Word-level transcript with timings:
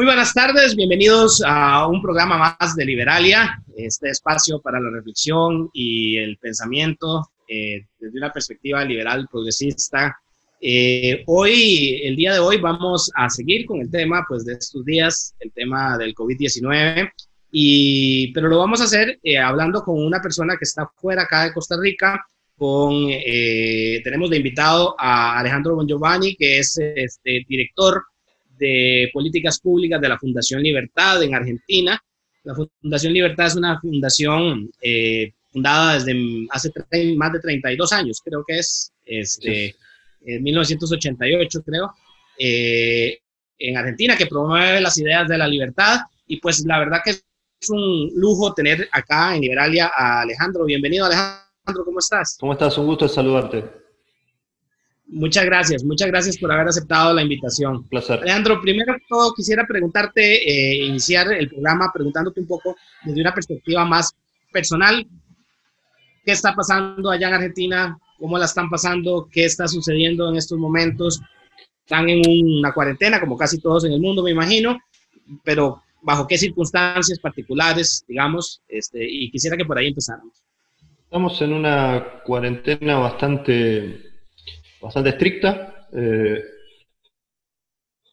Muy 0.00 0.06
buenas 0.06 0.32
tardes, 0.32 0.74
bienvenidos 0.74 1.42
a 1.46 1.86
un 1.86 2.00
programa 2.00 2.56
más 2.58 2.74
de 2.74 2.86
Liberalia, 2.86 3.62
este 3.76 4.08
espacio 4.08 4.58
para 4.58 4.80
la 4.80 4.88
reflexión 4.88 5.68
y 5.74 6.16
el 6.16 6.38
pensamiento 6.38 7.28
eh, 7.46 7.84
desde 7.98 8.16
una 8.16 8.32
perspectiva 8.32 8.82
liberal 8.82 9.28
progresista. 9.30 10.16
Eh, 10.58 11.22
hoy, 11.26 12.00
el 12.02 12.16
día 12.16 12.32
de 12.32 12.38
hoy, 12.38 12.56
vamos 12.56 13.10
a 13.14 13.28
seguir 13.28 13.66
con 13.66 13.82
el 13.82 13.90
tema 13.90 14.24
pues, 14.26 14.46
de 14.46 14.54
estos 14.54 14.82
días, 14.86 15.34
el 15.38 15.52
tema 15.52 15.98
del 15.98 16.14
COVID-19, 16.14 17.12
y, 17.52 18.32
pero 18.32 18.48
lo 18.48 18.56
vamos 18.56 18.80
a 18.80 18.84
hacer 18.84 19.20
eh, 19.22 19.36
hablando 19.36 19.82
con 19.82 20.02
una 20.02 20.22
persona 20.22 20.56
que 20.56 20.64
está 20.64 20.90
fuera 20.96 21.24
acá 21.24 21.44
de 21.44 21.52
Costa 21.52 21.76
Rica, 21.78 22.24
con, 22.56 23.06
tenemos 24.02 24.30
de 24.30 24.38
invitado 24.38 24.94
a 24.98 25.38
Alejandro 25.38 25.76
Bongiovanni, 25.76 26.36
que 26.36 26.58
es 26.58 26.78
este, 26.78 27.44
director 27.46 28.02
de 28.60 29.10
políticas 29.12 29.58
públicas 29.58 30.00
de 30.00 30.08
la 30.08 30.18
Fundación 30.18 30.62
Libertad 30.62 31.22
en 31.22 31.34
Argentina. 31.34 31.98
La 32.44 32.54
Fundación 32.54 33.12
Libertad 33.12 33.46
es 33.46 33.56
una 33.56 33.80
fundación 33.80 34.70
eh, 34.80 35.32
fundada 35.50 35.94
desde 35.94 36.46
hace 36.50 36.70
más 37.16 37.32
de 37.32 37.40
32 37.40 37.92
años, 37.92 38.20
creo 38.24 38.44
que 38.46 38.58
es, 38.58 38.92
este, 39.04 39.74
en 40.24 40.42
1988 40.42 41.62
creo, 41.64 41.92
eh, 42.38 43.18
en 43.58 43.76
Argentina, 43.76 44.16
que 44.16 44.26
promueve 44.26 44.80
las 44.80 44.96
ideas 44.98 45.28
de 45.28 45.38
la 45.38 45.48
libertad. 45.48 46.00
Y 46.26 46.38
pues 46.38 46.64
la 46.64 46.78
verdad 46.78 47.00
que 47.04 47.10
es 47.10 47.70
un 47.70 48.10
lujo 48.14 48.54
tener 48.54 48.88
acá 48.92 49.34
en 49.34 49.42
Liberalia 49.42 49.90
a 49.94 50.20
Alejandro. 50.20 50.64
Bienvenido 50.64 51.06
Alejandro, 51.06 51.84
¿cómo 51.84 51.98
estás? 51.98 52.36
¿Cómo 52.38 52.52
estás? 52.52 52.78
Un 52.78 52.86
gusto 52.86 53.08
saludarte. 53.08 53.79
Muchas 55.12 55.44
gracias, 55.44 55.82
muchas 55.82 56.06
gracias 56.06 56.38
por 56.38 56.52
haber 56.52 56.68
aceptado 56.68 57.12
la 57.12 57.22
invitación. 57.22 57.76
Un 57.78 57.88
placer. 57.88 58.20
Alejandro, 58.20 58.60
primero 58.60 58.94
que 58.94 59.02
todo 59.08 59.34
quisiera 59.34 59.66
preguntarte, 59.66 60.22
eh, 60.48 60.84
iniciar 60.84 61.32
el 61.32 61.48
programa 61.48 61.90
preguntándote 61.92 62.40
un 62.40 62.46
poco 62.46 62.76
desde 63.04 63.20
una 63.20 63.34
perspectiva 63.34 63.84
más 63.84 64.14
personal, 64.52 65.04
¿qué 66.24 66.30
está 66.30 66.54
pasando 66.54 67.10
allá 67.10 67.26
en 67.26 67.34
Argentina? 67.34 67.98
¿Cómo 68.20 68.38
la 68.38 68.44
están 68.44 68.70
pasando? 68.70 69.28
¿Qué 69.32 69.46
está 69.46 69.66
sucediendo 69.66 70.28
en 70.28 70.36
estos 70.36 70.58
momentos? 70.58 71.20
Están 71.80 72.08
en 72.08 72.22
una 72.58 72.72
cuarentena, 72.72 73.18
como 73.18 73.36
casi 73.36 73.58
todos 73.58 73.84
en 73.84 73.92
el 73.92 74.00
mundo, 74.00 74.22
me 74.22 74.30
imagino, 74.30 74.78
pero 75.42 75.82
¿bajo 76.02 76.28
qué 76.28 76.38
circunstancias 76.38 77.18
particulares, 77.18 78.04
digamos? 78.06 78.62
Este, 78.68 79.04
y 79.04 79.28
quisiera 79.32 79.56
que 79.56 79.64
por 79.64 79.76
ahí 79.76 79.88
empezáramos. 79.88 80.44
Estamos 81.02 81.42
en 81.42 81.52
una 81.52 82.22
cuarentena 82.24 82.98
bastante 82.98 84.09
bastante 84.80 85.10
estricta, 85.10 85.86
eh, 85.92 86.42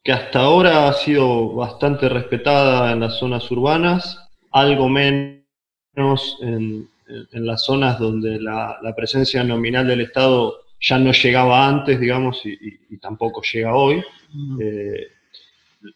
que 0.02 0.12
hasta 0.12 0.40
ahora 0.40 0.88
ha 0.88 0.92
sido 0.94 1.54
bastante 1.54 2.08
respetada 2.08 2.92
en 2.92 3.00
las 3.00 3.18
zonas 3.18 3.50
urbanas, 3.50 4.28
algo 4.50 4.88
menos 4.88 6.38
en, 6.40 6.88
las 7.32 7.64
zonas 7.64 7.98
donde 7.98 8.38
la, 8.40 8.78
presencia 8.94 9.42
nominal 9.42 9.86
del 9.86 10.02
Estado 10.02 10.60
ya 10.80 10.98
no 10.98 11.12
llegaba 11.12 11.66
antes, 11.66 11.98
digamos, 11.98 12.40
y, 12.44 12.96
tampoco 12.98 13.42
llega 13.42 13.74
hoy. 13.74 14.02
Eh, 14.60 15.08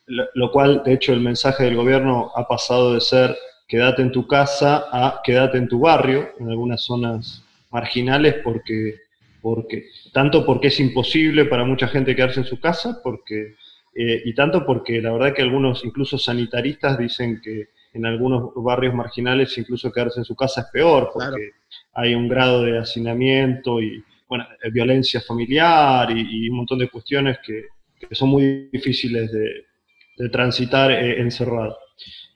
lo, 0.06 0.50
cual, 0.50 0.82
de 0.84 0.94
hecho, 0.94 1.12
el 1.12 1.20
mensaje 1.20 1.64
del 1.64 1.76
gobierno 1.76 2.30
ha 2.34 2.46
pasado 2.46 2.94
de 2.94 3.00
ser 3.00 3.36
quédate 3.66 4.02
en 4.02 4.12
tu 4.12 4.26
casa 4.26 4.84
a 4.92 5.20
quédate 5.24 5.58
en 5.58 5.68
tu 5.68 5.80
barrio, 5.80 6.30
en 6.38 6.50
algunas 6.50 6.82
zonas 6.82 7.42
marginales, 7.70 8.36
porque 8.44 8.96
porque, 9.42 9.88
tanto 10.12 10.46
porque 10.46 10.68
es 10.68 10.80
imposible 10.80 11.44
para 11.46 11.64
mucha 11.64 11.88
gente 11.88 12.14
quedarse 12.14 12.40
en 12.40 12.46
su 12.46 12.60
casa, 12.60 13.00
porque, 13.02 13.56
eh, 13.94 14.22
y 14.24 14.34
tanto 14.34 14.64
porque 14.64 15.02
la 15.02 15.12
verdad 15.12 15.34
que 15.34 15.42
algunos, 15.42 15.84
incluso 15.84 16.16
sanitaristas, 16.16 16.96
dicen 16.96 17.40
que 17.42 17.70
en 17.92 18.06
algunos 18.06 18.52
barrios 18.54 18.94
marginales 18.94 19.58
incluso 19.58 19.92
quedarse 19.92 20.20
en 20.20 20.24
su 20.24 20.36
casa 20.36 20.62
es 20.62 20.66
peor, 20.72 21.10
porque 21.12 21.50
hay 21.92 22.14
un 22.14 22.28
grado 22.28 22.62
de 22.62 22.78
hacinamiento 22.78 23.82
y 23.82 24.02
bueno, 24.28 24.46
eh, 24.62 24.70
violencia 24.70 25.20
familiar 25.20 26.10
y, 26.16 26.48
un 26.48 26.56
montón 26.56 26.78
de 26.78 26.88
cuestiones 26.88 27.38
que, 27.44 27.66
son 28.12 28.30
muy 28.30 28.68
difíciles 28.72 29.30
de, 29.30 30.28
transitar 30.30 30.90
eh, 30.92 31.20
encerrado. 31.20 31.76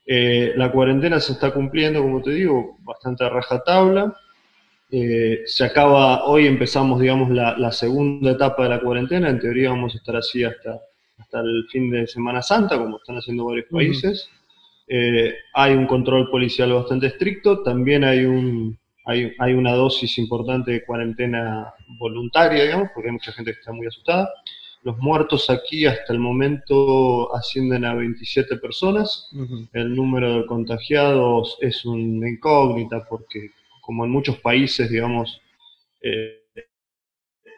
la 0.06 0.72
cuarentena 0.72 1.20
se 1.20 1.32
está 1.32 1.52
cumpliendo, 1.52 2.02
como 2.02 2.20
te 2.20 2.30
digo, 2.30 2.78
bastante 2.82 3.24
a 3.24 3.28
rajatabla. 3.28 4.12
Eh, 4.90 5.42
se 5.46 5.64
acaba, 5.64 6.24
hoy 6.26 6.46
empezamos, 6.46 7.00
digamos, 7.00 7.30
la, 7.30 7.72
segunda 7.72 8.32
etapa 8.32 8.64
de 8.64 8.68
la 8.68 8.80
cuarentena, 8.80 9.28
en 9.28 9.40
teoría 9.40 9.70
vamos 9.70 9.94
a 9.94 9.98
estar 9.98 10.14
así 10.16 10.44
hasta, 10.44 10.80
hasta 11.18 11.40
el 11.40 11.66
fin 11.70 11.90
de 11.90 12.06
Semana 12.06 12.42
Santa, 12.42 12.78
como 12.78 12.98
están 12.98 13.16
haciendo 13.16 13.46
varios 13.46 13.66
países. 13.70 14.30
Eh, 14.86 15.34
hay 15.54 15.72
un 15.74 15.86
control 15.86 16.30
policial 16.30 16.72
bastante 16.72 17.08
estricto, 17.08 17.62
también 17.62 18.04
hay, 18.04 18.24
un, 18.24 18.78
hay, 19.04 19.32
hay, 19.40 19.54
una 19.54 19.72
dosis 19.72 20.16
importante 20.18 20.70
de 20.70 20.84
cuarentena 20.84 21.72
voluntaria, 21.98 22.62
digamos, 22.62 22.90
porque 22.94 23.08
hay 23.08 23.14
mucha 23.14 23.32
gente 23.32 23.52
que 23.52 23.58
está 23.58 23.72
muy 23.72 23.88
asustada. 23.88 24.30
Los 24.84 24.98
muertos 24.98 25.50
aquí 25.50 25.84
hasta 25.84 26.12
el 26.12 26.20
momento 26.20 27.34
ascienden 27.34 27.84
a 27.84 27.94
27 27.94 28.56
personas. 28.58 29.28
El 29.72 29.96
número 29.96 30.38
de 30.38 30.46
contagiados 30.46 31.58
es 31.60 31.84
una 31.84 32.28
incógnita 32.28 33.04
porque 33.08 33.50
como 33.86 34.04
en 34.04 34.10
muchos 34.10 34.38
países, 34.40 34.90
digamos, 34.90 35.40
eh, 36.02 36.42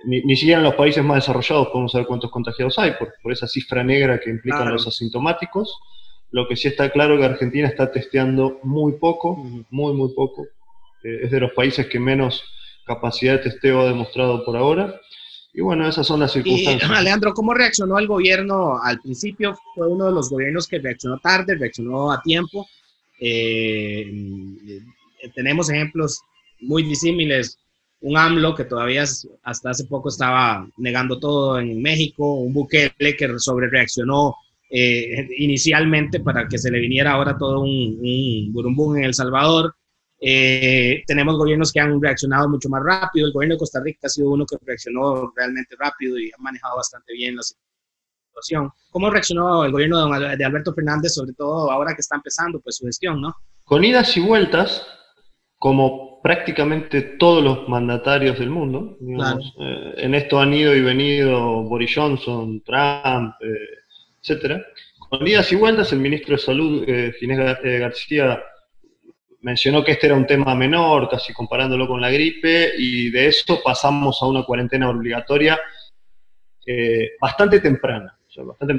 ni, 0.05 0.37
siquiera 0.37 0.59
en 0.59 0.65
los 0.65 0.75
países 0.75 1.03
más 1.03 1.17
desarrollados 1.17 1.69
podemos 1.69 1.91
saber 1.91 2.07
cuántos 2.07 2.31
contagiados 2.31 2.79
hay, 2.79 2.93
por, 2.93 3.15
por 3.23 3.33
esa 3.33 3.49
cifra 3.49 3.83
negra 3.83 4.21
que 4.21 4.31
implican 4.31 4.71
los 4.71 4.87
asintomáticos. 4.87 5.77
Lo 6.31 6.47
que 6.47 6.57
sí 6.57 6.69
está 6.69 6.91
claro 6.91 7.15
es 7.15 7.21
que 7.21 7.27
Argentina 7.27 7.67
está 7.67 7.91
testeando 7.91 8.61
muy 8.63 8.93
poco, 8.93 9.37
muy, 9.71 9.95
muy 9.95 10.15
poco. 10.15 10.47
Eh, 11.03 11.21
es 11.25 11.31
de 11.31 11.41
los 11.41 11.53
países 11.53 11.87
que 11.87 11.99
menos 11.99 12.45
capacidad 12.87 13.35
de 13.35 13.51
testeo 13.51 13.81
ha 13.81 13.89
demostrado 13.89 14.45
por 14.45 14.57
ahora. 14.57 15.01
Y 15.55 15.63
bueno, 15.63 15.89
esas 15.89 16.07
son 16.07 16.21
las 16.21 16.33
circunstancias. 16.33 16.91
Y, 16.91 16.95
Alejandro, 16.95 17.33
¿cómo 17.33 17.55
reaccionó 17.55 17.99
el 17.99 18.07
gobierno 18.07 18.79
al 18.83 19.01
principio? 19.01 19.59
Fue 19.75 19.89
uno 19.89 20.07
de 20.07 20.13
los 20.13 20.29
gobiernos 20.29 20.69
que 20.69 20.79
reaccionó 20.79 21.19
tarde, 21.19 21.57
reaccionó 21.57 22.13
a 22.13 22.21
tiempo. 22.23 22.69
Eh, 23.19 24.13
tenemos 25.35 25.71
ejemplos 25.71 26.21
muy 26.61 26.83
disímiles. 26.83 27.59
Un 28.01 28.17
AMLO 28.17 28.55
que 28.55 28.65
todavía 28.65 29.05
hasta 29.43 29.71
hace 29.71 29.85
poco 29.87 30.09
estaba 30.09 30.69
negando 30.77 31.19
todo 31.19 31.59
en 31.59 31.83
México, 31.83 32.35
un 32.35 32.53
Bukele 32.53 33.17
que 33.17 33.39
sobre 33.39 33.69
reaccionó 33.69 34.37
eh, 34.71 35.27
inicialmente 35.39 36.21
para 36.21 36.47
que 36.47 36.59
se 36.59 36.71
le 36.71 36.79
viniera 36.79 37.13
ahora 37.13 37.37
todo 37.37 37.61
un, 37.61 37.99
un 38.01 38.53
burumbum 38.53 38.99
en 38.99 39.05
El 39.05 39.15
Salvador. 39.15 39.75
Eh, 40.21 41.03
tenemos 41.07 41.37
gobiernos 41.37 41.73
que 41.73 41.81
han 41.81 42.01
reaccionado 42.01 42.49
mucho 42.49 42.69
más 42.69 42.83
rápido. 42.85 43.27
El 43.27 43.33
gobierno 43.33 43.55
de 43.55 43.61
Costa 43.61 43.81
Rica 43.83 44.07
ha 44.07 44.11
sido 44.11 44.31
uno 44.31 44.45
que 44.47 44.57
reaccionó 44.65 45.33
realmente 45.35 45.77
rápido 45.79 46.19
y 46.19 46.31
ha 46.31 46.43
manejado 46.43 46.77
bastante 46.77 47.13
bien 47.15 47.37
la 47.37 47.43
situación. 47.43 48.71
¿Cómo 48.91 49.11
reaccionó 49.11 49.65
el 49.65 49.73
gobierno 49.73 50.09
de 50.37 50.45
Alberto 50.45 50.75
Fernández, 50.75 51.15
sobre 51.15 51.33
todo 51.33 51.71
ahora 51.71 51.95
que 51.95 52.01
está 52.01 52.17
empezando 52.17 52.61
pues, 52.61 52.77
su 52.77 52.87
gestión? 52.87 53.21
¿no? 53.21 53.35
Con 53.65 53.85
idas 53.85 54.17
y 54.17 54.21
vueltas, 54.21 54.87
como 55.59 56.21
prácticamente 56.23 57.01
todos 57.03 57.43
los 57.43 57.69
mandatarios 57.69 58.39
del 58.39 58.51
mundo. 58.51 58.97
Eh, 59.01 59.95
en 59.97 60.15
esto 60.15 60.41
han 60.41 60.53
ido 60.53 60.75
y 60.75 60.81
venido 60.81 61.63
Boris 61.65 61.93
Johnson, 61.95 62.63
Trump, 62.63 63.35
eh, 63.41 63.79
etcétera. 64.21 64.65
Con 64.99 65.27
idas 65.27 65.51
y 65.53 65.57
vueltas, 65.57 65.93
el 65.93 66.01
ministro 66.01 66.37
de 66.37 66.43
Salud, 66.43 66.85
eh, 66.87 67.15
Ginés 67.19 67.39
García, 67.63 68.43
mencionó 69.41 69.83
que 69.83 69.93
este 69.93 70.07
era 70.07 70.17
un 70.17 70.27
tema 70.27 70.55
menor, 70.55 71.09
casi 71.09 71.33
comparándolo 71.33 71.87
con 71.87 72.01
la 72.01 72.11
gripe, 72.11 72.73
y 72.77 73.11
de 73.11 73.29
eso 73.29 73.61
pasamos 73.65 74.19
a 74.21 74.27
una 74.27 74.43
cuarentena 74.43 74.91
obligatoria 74.91 75.59
bastante 77.19 77.61
temprana. 77.61 78.19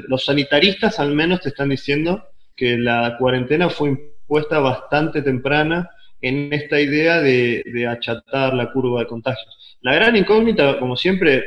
los 0.06 0.24
sanitaristas 0.24 1.00
al 1.00 1.12
menos 1.12 1.40
te 1.40 1.48
están 1.48 1.70
diciendo 1.70 2.28
que 2.54 2.78
la 2.78 3.16
cuarentena 3.18 3.68
fue 3.68 3.88
impuesta 3.88 4.60
bastante 4.60 5.22
temprana 5.22 5.90
en 6.20 6.52
esta 6.52 6.80
idea 6.80 7.20
de, 7.20 7.86
achatar 7.88 8.54
la 8.54 8.72
curva 8.72 9.00
de 9.00 9.06
contagios. 9.06 9.78
La 9.80 9.94
gran 9.94 10.16
incógnita, 10.16 10.78
como 10.78 10.96
siempre, 10.96 11.44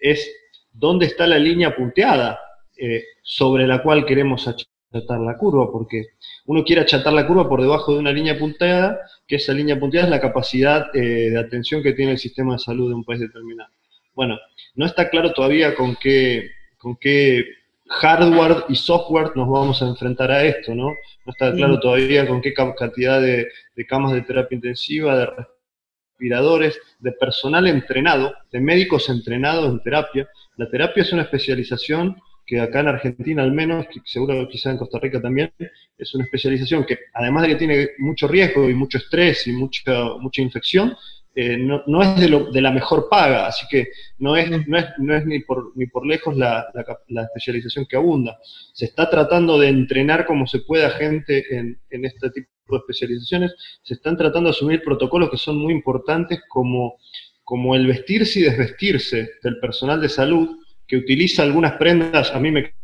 es 0.00 0.30
dónde 0.72 1.06
está 1.06 1.26
la 1.26 1.38
línea 1.38 1.74
punteada 1.74 2.40
eh, 2.76 3.04
sobre 3.22 3.66
la 3.66 3.82
cual 3.82 4.04
queremos 4.04 4.48
achatar 4.48 5.20
la 5.20 5.36
curva, 5.36 5.70
porque 5.70 6.06
uno 6.46 6.64
quiere 6.64 6.82
achatar 6.82 7.12
la 7.12 7.26
curva 7.26 7.48
por 7.48 7.60
debajo 7.60 7.92
de 7.92 8.00
una 8.00 8.12
línea 8.12 8.38
punteada, 8.38 9.00
que 9.26 9.36
esa 9.36 9.52
línea 9.52 9.78
punteada 9.78 10.06
es 10.06 10.10
la 10.10 10.20
capacidad 10.20 10.94
eh, 10.94 11.30
de 11.30 11.38
atención 11.38 11.82
que 11.82 11.92
tiene 11.92 12.12
el 12.12 12.18
sistema 12.18 12.54
de 12.54 12.58
salud 12.58 12.88
de 12.88 12.94
un 12.94 13.04
país 13.04 13.20
determinado. 13.20 13.70
Bueno, 14.14 14.38
no 14.74 14.86
está 14.86 15.08
claro 15.08 15.32
todavía 15.32 15.74
con 15.74 15.96
qué, 15.96 16.50
con 16.78 16.96
qué 16.96 17.44
hardware 17.90 18.64
y 18.68 18.76
software 18.76 19.32
nos 19.34 19.48
vamos 19.48 19.82
a 19.82 19.88
enfrentar 19.88 20.30
a 20.30 20.44
esto, 20.44 20.74
¿no? 20.74 20.86
No 20.86 21.32
está 21.32 21.52
claro 21.52 21.80
todavía 21.80 22.26
con 22.26 22.40
qué 22.40 22.54
cantidad 22.54 23.20
de, 23.20 23.48
camas 23.88 24.12
de 24.12 24.22
terapia 24.22 24.54
intensiva, 24.54 25.18
de 25.18 25.26
respiradores, 25.26 26.78
de 27.00 27.12
personal 27.12 27.66
entrenado, 27.66 28.32
de 28.52 28.60
médicos 28.60 29.08
entrenados 29.08 29.70
en 29.70 29.82
terapia. 29.82 30.28
La 30.56 30.70
terapia 30.70 31.02
es 31.02 31.12
una 31.12 31.22
especialización 31.22 32.16
que 32.46 32.60
acá 32.60 32.80
en 32.80 32.88
Argentina 32.88 33.42
al 33.42 33.52
menos, 33.52 33.86
que 33.86 34.00
seguro 34.04 34.48
quizá 34.48 34.70
en 34.70 34.78
Costa 34.78 34.98
Rica 35.00 35.20
también, 35.20 35.52
es 35.98 36.14
una 36.14 36.24
especialización 36.24 36.84
que 36.84 36.98
además 37.12 37.42
de 37.42 37.48
que 37.48 37.56
tiene 37.56 37.88
mucho 37.98 38.28
riesgo 38.28 38.70
y 38.70 38.74
mucho 38.74 38.98
estrés 38.98 39.46
y 39.48 39.52
mucha, 39.52 40.16
mucha 40.20 40.42
infección, 40.42 40.96
eh, 41.34 41.56
no, 41.56 41.82
no, 41.86 42.02
es 42.02 42.20
de, 42.20 42.28
lo, 42.28 42.50
de, 42.50 42.60
la 42.60 42.72
mejor 42.72 43.08
paga, 43.08 43.46
así 43.46 43.64
que 43.70 43.88
no 44.18 44.36
es, 44.36 44.50
no 44.66 44.78
es, 44.78 44.86
no 44.98 45.14
es 45.14 45.24
ni, 45.24 45.38
por, 45.40 45.72
ni 45.76 45.86
por 45.86 46.04
lejos 46.04 46.36
la, 46.36 46.68
la, 46.74 46.84
la, 47.08 47.22
especialización 47.22 47.86
que 47.86 47.96
abunda. 47.96 48.38
Se 48.72 48.86
está 48.86 49.08
tratando 49.08 49.58
de 49.58 49.68
entrenar 49.68 50.26
como 50.26 50.46
se 50.46 50.60
puede 50.60 50.84
a 50.84 50.90
gente 50.90 51.56
en, 51.56 51.80
en 51.90 52.04
este 52.04 52.30
tipo 52.30 52.48
de 52.68 52.78
especializaciones, 52.78 53.54
se 53.82 53.94
están 53.94 54.16
tratando 54.16 54.48
de 54.50 54.56
asumir 54.56 54.82
protocolos 54.82 55.30
que 55.30 55.36
son 55.36 55.56
muy 55.56 55.72
importantes 55.72 56.40
como, 56.48 56.98
como 57.44 57.76
el 57.76 57.86
vestirse 57.86 58.40
y 58.40 58.42
desvestirse 58.42 59.30
del 59.42 59.58
personal 59.60 60.00
de 60.00 60.08
salud, 60.08 60.58
que 60.86 60.96
utiliza 60.96 61.44
algunas 61.44 61.74
prendas, 61.74 62.34
a 62.34 62.40
mí 62.40 62.50
me 62.50 62.74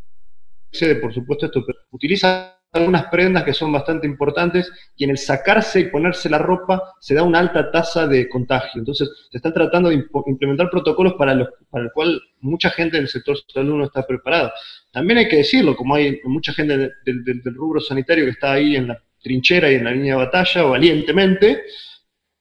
excede 0.71 0.97
por 0.97 1.13
supuesto 1.13 1.47
esto, 1.47 1.65
pero 1.67 1.79
utiliza 1.91 2.56
algunas 2.76 3.06
prendas 3.06 3.44
que 3.44 3.52
son 3.52 3.73
bastante 3.73 4.06
importantes 4.06 4.70
y 4.96 5.05
en 5.05 5.11
el 5.11 5.19
sacarse 5.19 5.81
y 5.81 5.90
ponerse 5.90 6.28
la 6.28 6.38
ropa 6.38 6.94
se 7.00 7.14
da 7.14 7.23
una 7.23 7.38
alta 7.38 7.70
tasa 7.70 8.06
de 8.06 8.28
contagio. 8.28 8.81
Entonces, 8.81 9.11
se 9.31 9.38
están 9.38 9.52
tratando 9.52 9.88
de 9.88 10.05
implementar 10.26 10.70
protocolos 10.70 11.14
para, 11.14 11.34
los, 11.34 11.49
para 11.70 11.84
el 11.84 11.93
cual 11.93 12.20
mucha 12.40 12.70
gente 12.70 12.96
del 12.96 13.08
sector 13.08 13.37
salud 13.52 13.76
no 13.76 13.84
está 13.84 14.06
preparada. 14.06 14.52
También 14.93 15.19
hay 15.19 15.28
que 15.28 15.37
decirlo, 15.37 15.76
como 15.76 15.94
hay 15.94 16.20
mucha 16.25 16.52
gente 16.52 16.90
del, 17.05 17.43
rubro 17.55 17.81
sanitario 17.81 18.25
que 18.25 18.31
está 18.31 18.52
ahí 18.52 18.76
en 18.76 18.88
la 18.88 19.02
trinchera 19.23 19.70
y 19.70 19.76
en 19.76 19.84
la 19.84 19.90
línea 19.90 20.14
de 20.14 20.25
batalla 20.25 20.62
valientemente, 20.62 21.62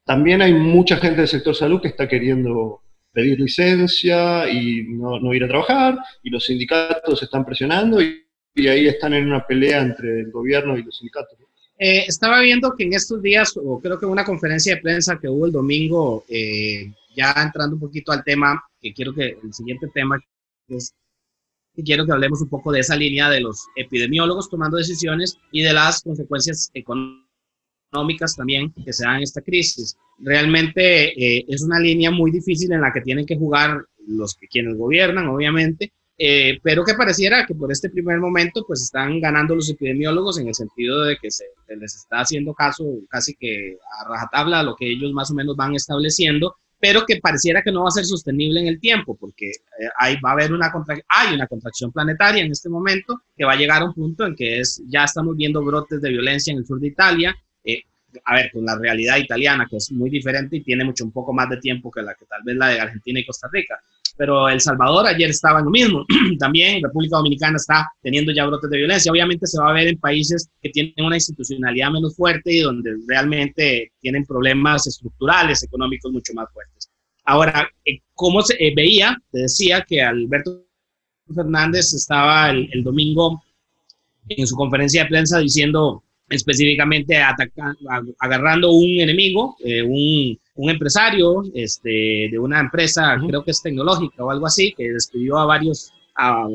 también 0.03 0.41
hay 0.41 0.53
mucha 0.53 0.97
gente 0.97 1.21
del 1.21 1.27
sector 1.27 1.55
salud 1.55 1.81
que 1.81 1.87
está 1.87 2.07
queriendo 2.07 2.81
pedir 3.11 3.39
licencia 3.39 4.47
y 4.49 4.83
no, 4.89 5.19
no 5.19 5.33
ir 5.33 5.43
a 5.43 5.47
trabajar, 5.47 5.97
y 6.21 6.29
los 6.29 6.45
sindicatos 6.45 7.23
están 7.23 7.45
presionando 7.45 8.01
y 8.01 8.25
y 8.56 8.68
ahí 8.68 8.88
están 8.88 9.13
en 9.13 9.28
una 9.28 9.46
pelea 9.46 9.81
entre 9.81 10.22
el 10.22 10.31
gobierno 10.31 10.78
y 10.78 10.84
los 10.84 10.98
sindicatos. 10.98 11.38
Eh, 11.78 12.06
estaba 12.07 12.40
viendo 12.40 12.74
que 12.74 12.86
en 12.86 12.94
estos 12.94 13.22
días, 13.22 13.54
o 13.57 13.80
creo 13.81 14.00
que 14.00 14.06
una 14.06 14.24
conferencia 14.24 14.75
de 14.75 14.81
prensa 14.81 15.19
que 15.19 15.28
hubo 15.28 15.46
el 15.46 15.52
domingo, 15.52 16.24
eh, 16.30 16.90
ya 17.16 17.34
entrando 17.44 17.75
un 17.75 17.81
poquito 17.81 18.13
al 18.13 18.24
tema, 18.24 18.63
que 18.81 18.94
quiero 18.94 19.13
que 19.13 19.38
el 19.44 19.54
siguiente 19.54 19.88
tema 19.94 20.18
es 20.69 20.94
que 21.75 21.84
quiero 21.84 22.06
que 22.06 22.13
hablemos 22.13 22.42
un 22.42 22.48
poco 22.48 22.72
de 22.72 22.80
esa 22.80 22.96
línea 22.96 23.30
de 23.30 23.42
los 23.42 23.68
epidemiólogos 23.75 24.50
tomando 24.50 24.78
decisiones 24.78 25.38
y 25.52 25.62
de 25.62 25.74
las 25.74 26.02
consecuencias 26.02 26.72
económicas 26.74 28.36
también 28.38 28.72
que 28.72 28.94
se 28.94 29.04
dan 29.04 29.18
en 29.18 29.24
esta 29.24 29.42
crisis. 29.42 29.98
Realmente 30.19 31.10
eh, 31.22 31.46
es 31.50 31.62
una 31.62 31.80
línea 31.81 32.12
muy 32.12 32.31
difícil 32.31 32.72
en 32.72 32.80
la 32.80 32.94
que 32.94 33.02
tienen 33.02 33.25
que 33.25 33.36
jugar 33.36 33.86
los 34.07 34.36
que 34.36 34.48
quienes 34.48 34.78
gobiernan, 34.78 35.28
obviamente, 35.28 35.92
eh, 36.17 36.59
pero 36.63 36.85
que 36.85 36.94
pareciera 36.94 37.45
que 37.45 37.53
por 37.53 37.71
este 37.71 37.89
primer 37.89 38.19
momento 38.19 38.63
pues 38.65 38.83
están 38.83 39.19
ganando 39.19 39.53
los 39.53 39.69
epidemiólogos 39.69 40.39
en 40.39 40.47
el 40.47 40.56
sentido 40.56 41.03
de 41.03 41.17
que 41.17 41.29
se, 41.29 41.45
les 41.67 41.94
está 41.95 42.21
haciendo 42.21 42.53
caso 42.53 42.85
casi 43.09 43.35
que 43.35 43.77
a 44.00 44.07
rajatabla 44.07 44.63
lo 44.63 44.75
que 44.75 44.89
ellos 44.89 45.12
más 45.12 45.29
o 45.31 45.33
menos 45.33 45.57
van 45.57 45.75
estableciendo, 45.75 46.56
pero 46.79 47.06
que 47.06 47.17
pareciera 47.17 47.62
que 47.62 47.71
no 47.71 47.83
va 47.83 47.89
a 47.89 47.91
ser 47.91 48.06
sostenible 48.06 48.62
en 48.62 48.67
el 48.67 48.79
tiempo 48.79 49.17
porque 49.19 49.50
eh, 49.50 49.89
ahí 49.97 50.15
va 50.23 50.29
a 50.29 50.33
haber 50.33 50.53
una, 50.53 50.71
hay 51.09 51.35
una 51.35 51.47
contracción 51.47 51.91
planetaria 51.91 52.45
en 52.45 52.51
este 52.51 52.69
momento 52.69 53.23
que 53.35 53.44
va 53.44 53.51
a 53.51 53.57
llegar 53.57 53.81
a 53.81 53.85
un 53.85 53.94
punto 53.94 54.25
en 54.25 54.35
que 54.38 54.61
es, 54.61 54.81
ya 54.88 55.03
estamos 55.03 55.35
viendo 55.35 55.61
brotes 55.65 56.01
de 56.01 56.09
violencia 56.09 56.53
en 56.53 56.59
el 56.59 56.65
sur 56.65 56.79
de 56.79 56.88
Italia, 56.88 57.35
eh, 57.65 57.81
a 58.23 58.35
ver, 58.35 58.51
con 58.53 58.65
la 58.65 58.77
realidad 58.77 59.18
italiana, 59.18 59.68
que 59.69 59.75
es 59.75 59.91
muy 59.91 60.09
diferente 60.09 60.56
y 60.56 60.63
tiene 60.63 60.85
mucho 60.85 61.03
un 61.03 61.11
poco 61.11 61.33
más 61.33 61.50
de 61.50 61.57
tiempo 61.57 61.91
que 61.91 62.01
la 62.01 62.15
que 62.15 62.25
tal 62.25 62.41
vez 62.45 62.56
la 62.56 62.69
de 62.69 62.79
Argentina 62.79 63.19
y 63.19 63.25
Costa 63.25 63.50
Rica 63.51 63.77
pero 64.17 64.47
El 64.47 64.62
Salvador 64.62 65.07
ayer 65.07 65.29
estaba 65.29 65.59
en 65.59 65.65
lo 65.65 65.71
mismo. 65.71 66.06
También 66.39 66.81
República 66.83 67.17
Dominicana 67.17 67.57
está 67.57 67.88
teniendo 68.01 68.31
ya 68.31 68.45
brotes 68.45 68.69
de 68.69 68.77
violencia. 68.77 69.12
Obviamente 69.12 69.45
se 69.47 69.59
va 69.59 69.69
a 69.69 69.73
ver 69.73 69.88
en 69.88 69.97
países 70.00 70.50
que 70.62 70.69
tienen 70.69 70.94
una 71.06 71.17
institucionalidad 71.17 71.91
menos 71.91 72.15
fuerte 72.15 72.53
y 72.53 72.59
donde 72.62 72.95
realmente 73.07 73.91
tienen 74.00 74.25
problemas 74.25 74.88
estructurales, 74.88 75.63
económicos 75.63 76.12
mucho 76.12 76.33
más 76.33 76.51
fuertes. 76.53 76.89
Ahora, 77.25 77.67
eh, 77.83 78.00
¿cómo 78.13 78.41
se 78.41 78.56
eh, 78.59 78.73
veía? 78.75 79.17
Te 79.31 79.39
decía 79.39 79.83
que 79.88 80.01
Alberto 80.01 80.63
Fernández 81.33 81.94
estaba 81.94 82.51
el, 82.51 82.69
el 82.71 82.83
domingo 82.83 83.44
en 84.29 84.47
su 84.47 84.56
conferencia 84.56 85.03
de 85.03 85.09
prensa 85.09 85.39
diciendo 85.39 86.05
específicamente 86.30 87.18
agarrando 88.19 88.72
un 88.72 89.00
enemigo, 89.00 89.56
eh, 89.63 89.83
un, 89.83 90.39
un, 90.56 90.69
empresario 90.69 91.44
este, 91.54 92.30
de 92.31 92.39
una 92.39 92.60
empresa, 92.60 93.18
creo 93.27 93.44
que 93.44 93.51
es 93.51 93.62
tecnológica 93.62 94.24
o 94.24 94.31
algo 94.31 94.48
así, 94.48 94.74
que 94.75 94.92
despidió 94.92 95.38
a 95.38 95.45
varios, 95.45 95.94
a, 96.16 96.48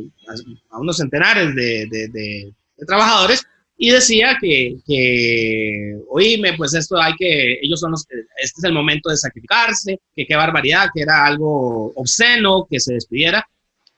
a 0.70 0.78
unos 0.80 0.96
centenares 0.96 1.54
de, 1.54 1.86
de, 1.90 2.08
de, 2.08 2.54
trabajadores 2.86 3.46
y 3.76 3.90
decía 3.90 4.36
que, 4.40 4.76
que, 4.86 5.98
oíme, 6.08 6.54
pues 6.56 6.74
esto 6.74 7.00
hay 7.00 7.14
que, 7.14 7.58
ellos 7.62 7.80
son 7.80 7.92
los, 7.92 8.04
este 8.10 8.58
es 8.58 8.64
el 8.64 8.72
momento 8.72 9.08
de 9.08 9.16
sacrificarse, 9.16 10.00
que 10.14 10.26
qué 10.26 10.34
barbaridad, 10.34 10.88
que 10.92 11.02
era 11.02 11.24
algo 11.24 11.92
obsceno 11.94 12.66
que 12.68 12.80
se 12.80 12.94
despidiera. 12.94 13.46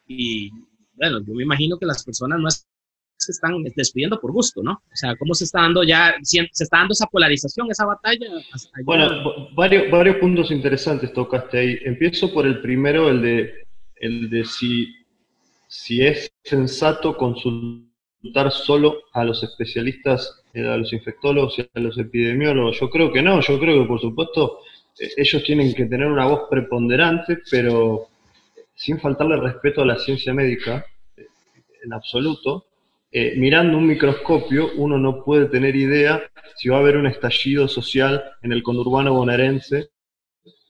Y 0.07 0.51
bueno, 0.95 1.21
yo 1.27 1.35
me 1.35 1.43
imagino 1.43 1.79
que 1.79 1.87
las 1.87 2.05
personas 2.05 2.39
no 2.39 2.49
se 3.25 3.33
están 3.33 3.63
despidiendo 3.77 4.21
por 4.21 4.33
gusto, 4.33 4.63
¿no? 4.63 4.73
O 4.73 4.97
sea, 4.97 5.17
¿cómo 5.17 5.35
se 5.35 5.45
está 5.45 5.63
dando 5.63 5.83
ya, 5.83 6.15
se 6.23 6.49
está 6.51 6.79
dando 6.79 6.93
esa 6.93 7.07
polarización, 7.07 7.71
esa 7.71 7.87
batalla? 7.87 8.27
Bueno, 8.85 9.51
varios, 9.55 9.91
varios 9.91 10.17
puntos 10.17 10.51
interesantes 10.51 11.13
tocaste 11.13 11.59
ahí. 11.59 11.79
Empiezo 11.85 12.33
por 12.33 12.47
el 12.47 12.61
primero, 12.61 13.09
el 13.09 13.23
de, 13.23 13.67
el 13.97 14.31
de 14.31 14.45
si, 14.45 14.95
si 15.69 16.05
es 16.05 16.33
sensato 16.43 17.17
consultar 17.17 18.51
solo 18.51 19.03
a 19.13 19.25
los 19.25 19.43
especialistas, 19.43 20.43
eh, 20.55 20.67
a 20.67 20.77
los 20.77 20.93
infectólogos 20.93 21.59
y 21.59 21.63
a 21.63 21.81
los 21.81 21.99
epidemiólogos. 21.99 22.79
Yo 22.79 22.91
creo 22.91 23.13
que 23.13 23.23
no, 23.23 23.41
yo 23.41 23.59
creo 23.59 23.83
que 23.83 23.89
por 23.89 24.01
supuesto 24.01 24.59
eh, 24.99 25.09
ellos 25.17 25.43
tienen 25.45 25.75
que 25.75 25.87
tener 25.87 26.07
una 26.07 26.27
voz 26.27 26.43
preponderante, 26.51 27.39
pero 27.51 28.09
sin 28.75 29.01
faltarle 29.01 29.37
respeto 29.37 29.83
a 29.83 29.87
la 29.87 29.99
ciencia 29.99 30.35
médica 30.35 30.85
eh, 31.17 31.27
en 31.85 31.93
absoluto, 31.93 32.67
eh, 33.13 33.35
mirando 33.37 33.77
un 33.77 33.87
microscopio 33.87 34.71
uno 34.77 34.99
no 34.99 35.23
puede 35.23 35.47
tener 35.47 35.77
idea 35.77 36.23
si 36.57 36.69
va 36.69 36.79
a 36.79 36.81
haber 36.81 36.97
un 36.97 37.07
estallido 37.07 37.69
social 37.69 38.23
en 38.43 38.53
el 38.53 38.63
conurbano 38.63 39.13
bonaerense, 39.13 39.91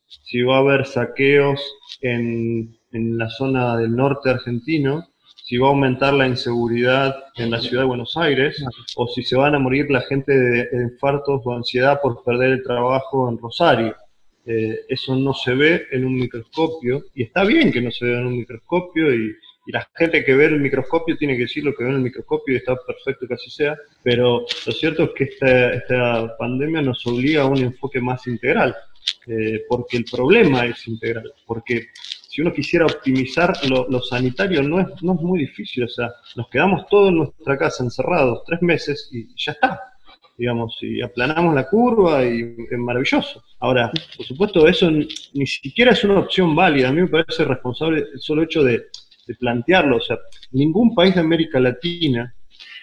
si 0.07 0.43
va 0.43 0.57
a 0.57 0.61
haber 0.61 0.87
saqueos 0.87 1.61
en, 2.01 2.77
en 2.93 3.19
la 3.19 3.29
zona 3.31 3.77
del 3.77 3.95
norte 3.95 4.31
argentino, 4.31 5.09
si 5.45 5.57
va 5.57 5.69
a 5.69 5.71
aumentar 5.71 6.15
la 6.15 6.27
inseguridad 6.27 7.17
en 7.37 7.51
la 7.51 7.61
ciudad 7.61 7.83
de 7.83 7.89
Buenos 7.89 8.17
Aires, 8.17 8.63
o 8.97 9.07
si 9.09 9.23
se 9.23 9.37
van 9.37 9.55
a 9.55 9.59
morir 9.59 9.91
la 9.91 10.03
gente 10.03 10.33
de, 10.33 10.69
de 10.71 10.83
infartos 10.83 11.43
o 11.45 11.53
ansiedad 11.53 12.01
por 12.01 12.23
perder 12.25 12.53
el 12.53 12.63
trabajo 12.63 13.29
en 13.29 13.39
Rosario. 13.39 13.97
Eh, 14.45 14.81
eso 14.89 15.15
no 15.15 15.35
se 15.35 15.55
ve 15.55 15.87
en 15.93 16.05
un 16.05 16.17
microscopio, 16.17 17.05
y 17.15 17.25
está 17.25 17.45
bien 17.45 17.71
que 17.71 17.81
no 17.81 17.91
se 17.91 18.05
vea 18.07 18.19
en 18.19 18.27
un 18.27 18.37
microscopio, 18.39 19.15
y, 19.15 19.33
y 19.67 19.73
la 19.73 19.89
gente 19.95 20.25
que 20.25 20.35
ve 20.35 20.47
el 20.47 20.61
microscopio 20.61 21.17
tiene 21.17 21.37
que 21.37 21.43
decir 21.43 21.65
lo 21.65 21.75
que 21.75 21.85
ve 21.85 21.91
en 21.91 21.97
el 21.97 22.03
microscopio 22.03 22.55
y 22.55 22.59
está 22.59 22.75
perfecto 22.77 23.27
que 23.27 23.35
así 23.35 23.51
sea, 23.51 23.77
pero 24.03 24.45
lo 24.67 24.73
cierto 24.73 25.05
es 25.05 25.11
que 25.17 25.25
esta, 25.25 25.73
esta 25.75 26.37
pandemia 26.37 26.83
nos 26.83 27.07
obliga 27.07 27.43
a 27.43 27.47
un 27.47 27.59
enfoque 27.59 28.01
más 28.01 28.27
integral, 28.27 28.75
eh, 29.27 29.63
porque 29.69 29.99
el 29.99 30.05
problema 30.05 30.67
es 30.67 30.87
integral, 30.89 31.33
porque 31.47 31.87
si 32.29 32.41
uno 32.41 32.53
quisiera 32.53 32.87
optimizar 32.87 33.53
lo, 33.69 33.87
lo, 33.89 34.01
sanitario 34.01 34.63
no 34.63 34.81
es, 34.81 34.87
no 35.03 35.15
es 35.15 35.21
muy 35.21 35.41
difícil, 35.41 35.85
o 35.85 35.89
sea, 35.89 36.11
nos 36.35 36.49
quedamos 36.49 36.87
todos 36.89 37.11
en 37.11 37.19
nuestra 37.19 37.57
casa 37.59 37.85
encerrados 37.85 38.43
tres 38.47 38.63
meses 38.63 39.11
y 39.13 39.29
ya 39.37 39.53
está, 39.53 39.81
digamos, 40.37 40.77
y 40.81 41.03
aplanamos 41.03 41.55
la 41.55 41.69
curva 41.69 42.25
y 42.25 42.57
es 42.71 42.79
maravilloso. 42.79 43.45
Ahora, 43.61 43.93
por 44.17 44.27
supuesto, 44.27 44.67
eso 44.67 44.91
ni 44.91 45.47
siquiera 45.47 45.93
es 45.93 46.03
una 46.05 46.21
opción 46.21 46.57
válida, 46.57 46.89
a 46.89 46.93
mí 46.93 47.03
me 47.03 47.09
parece 47.09 47.45
responsable 47.45 48.07
el 48.13 48.21
solo 48.21 48.43
hecho 48.43 48.65
de 48.65 48.87
de 49.27 49.35
plantearlo. 49.35 49.97
O 49.97 50.01
sea, 50.01 50.19
ningún 50.51 50.95
país 50.95 51.15
de 51.15 51.21
América 51.21 51.61
Latina, 51.61 52.35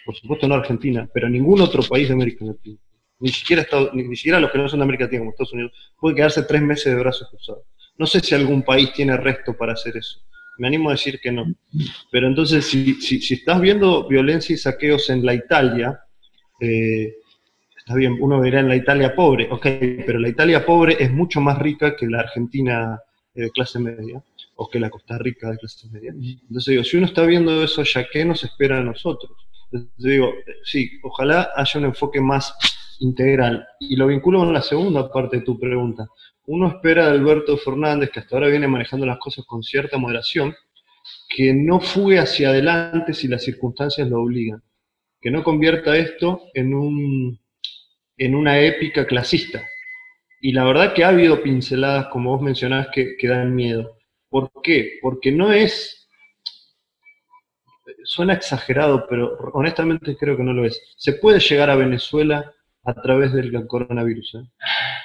por 0.06 0.16
supuesto 0.16 0.48
no 0.48 0.56
Argentina, 0.56 1.08
pero 1.14 1.30
ningún 1.30 1.62
otro 1.62 1.84
país 1.84 2.08
de 2.08 2.14
América 2.14 2.46
Latina, 2.46 2.78
ni 3.20 3.30
siquiera, 3.30 3.66
ni, 3.94 4.16
siquiera 4.16 4.40
los 4.40 4.52
que 4.52 4.58
no 4.58 4.70
son 4.70 4.80
de 4.80 4.84
América 4.84 5.06
Latina, 5.06 5.20
como 5.20 5.32
Estados 5.32 5.54
Unidos, 5.54 5.72
puede 6.00 6.16
quedarse 6.16 6.44
tres 6.44 6.62
meses 6.62 6.94
de 6.94 7.00
brazos 7.00 7.30
cruzados. 7.30 7.64
No 7.98 8.06
sé 8.06 8.22
si 8.22 8.34
algún 8.34 8.64
país 8.64 8.94
tiene 8.94 9.18
resto 9.18 9.58
para 9.58 9.74
hacer 9.74 9.98
eso. 9.98 10.22
Me 10.58 10.68
animo 10.68 10.90
a 10.90 10.94
decir 10.94 11.20
que 11.20 11.32
no. 11.32 11.46
Pero 12.12 12.28
entonces, 12.28 12.66
si, 12.66 12.96
si, 12.96 13.22
si 13.22 13.34
estás 13.36 13.60
viendo 13.60 14.08
violencia 14.08 14.54
y 14.54 14.58
saqueos 14.58 15.10
en 15.10 15.26
la 15.26 15.34
Italia, 15.34 16.00
eh, 16.62 17.16
está 17.78 17.96
bien, 17.96 18.18
uno 18.20 18.40
verá 18.40 18.60
en 18.60 18.68
la 18.68 18.76
Italia 18.76 19.16
pobre, 19.16 19.48
ok, 19.50 19.66
pero 20.06 20.20
la 20.20 20.30
Italia 20.30 20.66
pobre 20.66 20.98
es 21.00 21.12
mucho 21.12 21.42
más 21.42 21.58
rica 21.60 21.96
que 21.96 22.08
la 22.08 22.20
Argentina 22.20 23.00
de 23.34 23.48
eh, 23.48 23.50
clase 23.52 23.80
media 23.80 24.22
o 24.62 24.70
que 24.70 24.80
la 24.80 24.90
Costa 24.90 25.18
Rica 25.18 25.50
de 25.50 25.58
clase 25.58 25.90
media. 25.90 26.12
Entonces 26.12 26.72
digo, 26.72 26.84
si 26.84 26.98
uno 26.98 27.06
está 27.06 27.24
viendo 27.24 27.64
eso 27.64 27.82
ya, 27.84 28.06
¿qué 28.12 28.26
nos 28.26 28.44
espera 28.44 28.80
a 28.80 28.84
nosotros? 28.84 29.32
Entonces 29.72 29.96
digo, 29.98 30.34
sí, 30.64 31.00
ojalá 31.02 31.50
haya 31.56 31.80
un 31.80 31.86
enfoque 31.86 32.20
más 32.20 32.54
integral. 33.00 33.66
Y 33.80 33.96
lo 33.96 34.08
vinculo 34.08 34.40
con 34.40 34.52
la 34.52 34.62
segunda 34.62 35.10
parte 35.10 35.38
de 35.38 35.44
tu 35.44 35.58
pregunta. 35.58 36.08
Uno 36.46 36.68
espera 36.68 37.06
de 37.06 37.12
Alberto 37.12 37.56
Fernández, 37.58 38.10
que 38.12 38.20
hasta 38.20 38.36
ahora 38.36 38.50
viene 38.50 38.68
manejando 38.68 39.06
las 39.06 39.18
cosas 39.18 39.46
con 39.46 39.64
cierta 39.64 39.98
moderación, 39.98 40.54
que 41.30 41.54
no 41.54 41.80
fugue 41.80 42.20
hacia 42.20 42.50
adelante 42.50 43.14
si 43.14 43.30
las 43.30 43.44
circunstancias 43.44 44.10
lo 44.10 44.22
obligan, 44.22 44.62
que 45.22 45.32
no 45.32 45.42
convierta 45.42 45.96
esto 45.96 46.42
en, 46.54 46.74
un, 46.74 47.40
en 48.18 48.36
una 48.36 48.60
épica 48.60 49.08
clasista. 49.08 49.64
Y 50.42 50.52
la 50.52 50.66
verdad 50.66 50.94
que 50.94 51.06
ha 51.06 51.10
habido 51.10 51.42
pinceladas, 51.42 52.08
como 52.08 52.32
vos 52.32 52.42
mencionás, 52.42 52.88
que, 52.94 53.16
que 53.18 53.28
dan 53.30 53.56
miedo. 53.56 53.99
¿Por 54.30 54.52
qué? 54.64 55.00
Porque 55.02 55.32
no 55.32 55.52
es, 55.52 56.08
suena 58.04 58.34
exagerado, 58.34 59.06
pero 59.10 59.38
honestamente 59.54 60.16
creo 60.18 60.38
que 60.38 60.44
no 60.44 60.54
lo 60.54 60.66
es. 60.66 60.82
Se 60.98 61.14
puede 61.14 61.40
llegar 61.40 61.70
a 61.70 61.76
Venezuela 61.76 62.54
a 62.84 62.94
través 62.94 63.34
del 63.34 63.68
coronavirus. 63.68 64.36
¿eh? 64.36 64.50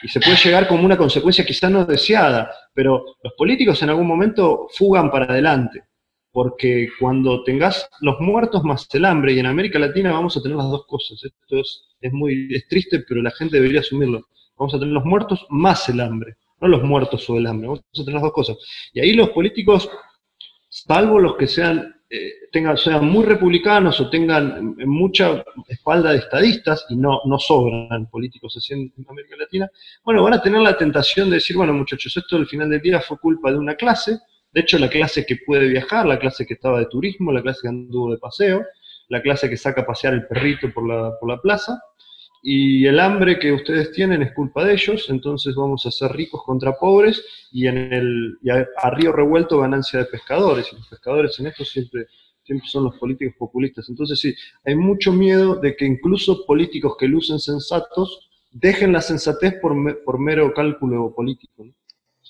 Y 0.03 0.09
se 0.09 0.21
puede 0.21 0.37
llegar 0.37 0.69
como 0.69 0.85
una 0.85 0.97
consecuencia 0.97 1.45
quizás 1.45 1.71
no 1.71 1.85
deseada, 1.85 2.51
pero 2.73 3.05
los 3.23 3.33
políticos 3.35 3.83
en 3.83 3.91
algún 3.91 4.07
momento 4.07 4.69
fugan 4.71 5.11
para 5.11 5.27
adelante, 5.27 5.85
porque 6.33 6.89
cuando 6.99 7.43
tengas 7.45 7.89
los 8.01 8.21
muertos 8.21 8.65
más 8.65 8.87
el 8.95 9.05
hambre, 9.05 9.33
y 9.33 9.39
en 9.39 9.47
América 9.47 9.79
Latina 9.79 10.13
vamos 10.13 10.37
a 10.37 10.43
tener 10.43 10.57
las 10.57 10.71
dos 10.71 10.87
cosas, 10.87 11.23
esto 11.25 11.61
es, 11.61 12.13
muy 12.13 12.49
es 12.55 12.69
triste, 12.69 13.05
pero 13.09 13.23
la 13.23 13.31
gente 13.31 13.57
debería 13.57 13.81
asumirlo, 13.81 14.29
vamos 14.57 14.75
a 14.75 14.79
tener 14.79 14.93
los 14.93 15.05
muertos 15.05 15.47
más 15.49 15.89
el 15.89 16.01
hambre, 16.01 16.37
no 16.65 16.77
los 16.77 16.83
muertos 16.83 17.29
o 17.29 17.37
el 17.37 17.47
hambre, 17.47 17.69
vamos 17.69 17.85
tener 17.93 18.15
las 18.15 18.23
dos 18.23 18.33
cosas. 18.33 18.57
Y 18.93 19.01
ahí 19.01 19.13
los 19.13 19.31
políticos, 19.31 19.89
salvo 20.69 21.19
los 21.19 21.37
que 21.37 21.47
sean 21.47 21.95
eh, 22.11 22.33
tengan, 22.53 22.77
sean 22.77 23.05
muy 23.07 23.25
republicanos 23.25 23.99
o 24.01 24.09
tengan 24.09 24.77
mucha 24.87 25.43
espalda 25.67 26.13
de 26.13 26.19
estadistas, 26.19 26.87
y 26.89 26.97
no, 26.97 27.21
no 27.25 27.39
sobran 27.39 28.09
políticos 28.09 28.55
así 28.57 28.73
en, 28.73 28.93
América 29.09 29.37
Latina, 29.37 29.69
bueno, 30.05 30.23
van 30.23 30.35
a 30.35 30.43
tener 30.43 30.61
la 30.61 30.77
tentación 30.77 31.29
de 31.29 31.37
decir, 31.37 31.57
bueno 31.57 31.73
muchachos, 31.73 32.17
esto 32.17 32.37
al 32.37 32.47
final 32.47 32.71
del 32.71 32.81
día 32.81 33.01
fue 33.01 33.19
culpa 33.19 33.51
de 33.51 33.59
una 33.59 33.75
clase, 33.75 34.19
de 34.53 34.61
hecho 34.61 34.79
la 34.79 34.89
clase 34.89 35.27
que 35.27 35.39
puede 35.45 35.67
viajar, 35.67 36.07
la 36.07 36.19
clase 36.19 36.47
que 36.47 36.55
estaba 36.55 36.79
de 36.79 36.87
turismo, 36.87 37.33
la 37.33 37.43
clase 37.43 37.61
que 37.63 37.69
anduvo 37.69 38.13
de 38.13 38.19
paseo, 38.19 38.65
la 39.09 39.21
clase 39.21 39.51
que 39.51 39.57
saca 39.57 39.81
a 39.81 39.87
pasear 39.87 40.15
el 40.15 40.27
perrito 40.29 40.73
por 40.73 40.87
la, 40.87 41.19
por 41.19 41.29
la 41.29 41.41
plaza, 41.41 41.81
y 42.47 42.87
el 42.87 43.01
hambre 43.01 43.39
que 43.39 43.53
ustedes 43.53 43.91
tienen 43.93 44.21
es 44.21 44.35
culpa 44.35 44.67
de 44.67 44.75
ellos, 44.75 45.07
entonces 45.09 45.55
vamos 45.55 45.87
a 45.87 45.91
ser 45.91 46.13
ricos 46.13 46.43
contra 46.45 46.77
pobres 46.77 47.25
y, 47.51 47.67
en 47.67 47.91
el, 47.91 48.39
a, 48.77 48.91
río 48.91 49.13
revuelto 49.13 49.61
ganancia 49.61 50.01
de 50.01 50.05
pescadores, 50.05 50.69
y 50.71 50.77
los 50.77 50.87
pescadores 50.87 51.41
en 51.41 51.47
esto 51.47 51.65
siempre, 51.65 52.07
siempre 52.43 52.69
son 52.69 52.85
los 52.85 52.97
políticos 52.97 53.35
populistas. 53.39 53.89
Entonces 53.89 54.21
sí, 54.21 54.35
hay 54.63 54.75
mucho 54.75 55.11
miedo 55.11 55.57
de 55.57 55.75
que 55.75 55.87
incluso 55.87 56.45
políticos 56.45 56.97
que 56.99 57.09
lucen 57.09 57.39
sensatos 57.39 58.29
dejen 58.53 58.93
la 58.93 59.01
sensatez 59.01 59.55
por, 59.63 60.05
por 60.05 60.19
mero 60.19 60.53
cálculo 60.53 61.15
político. 61.17 61.67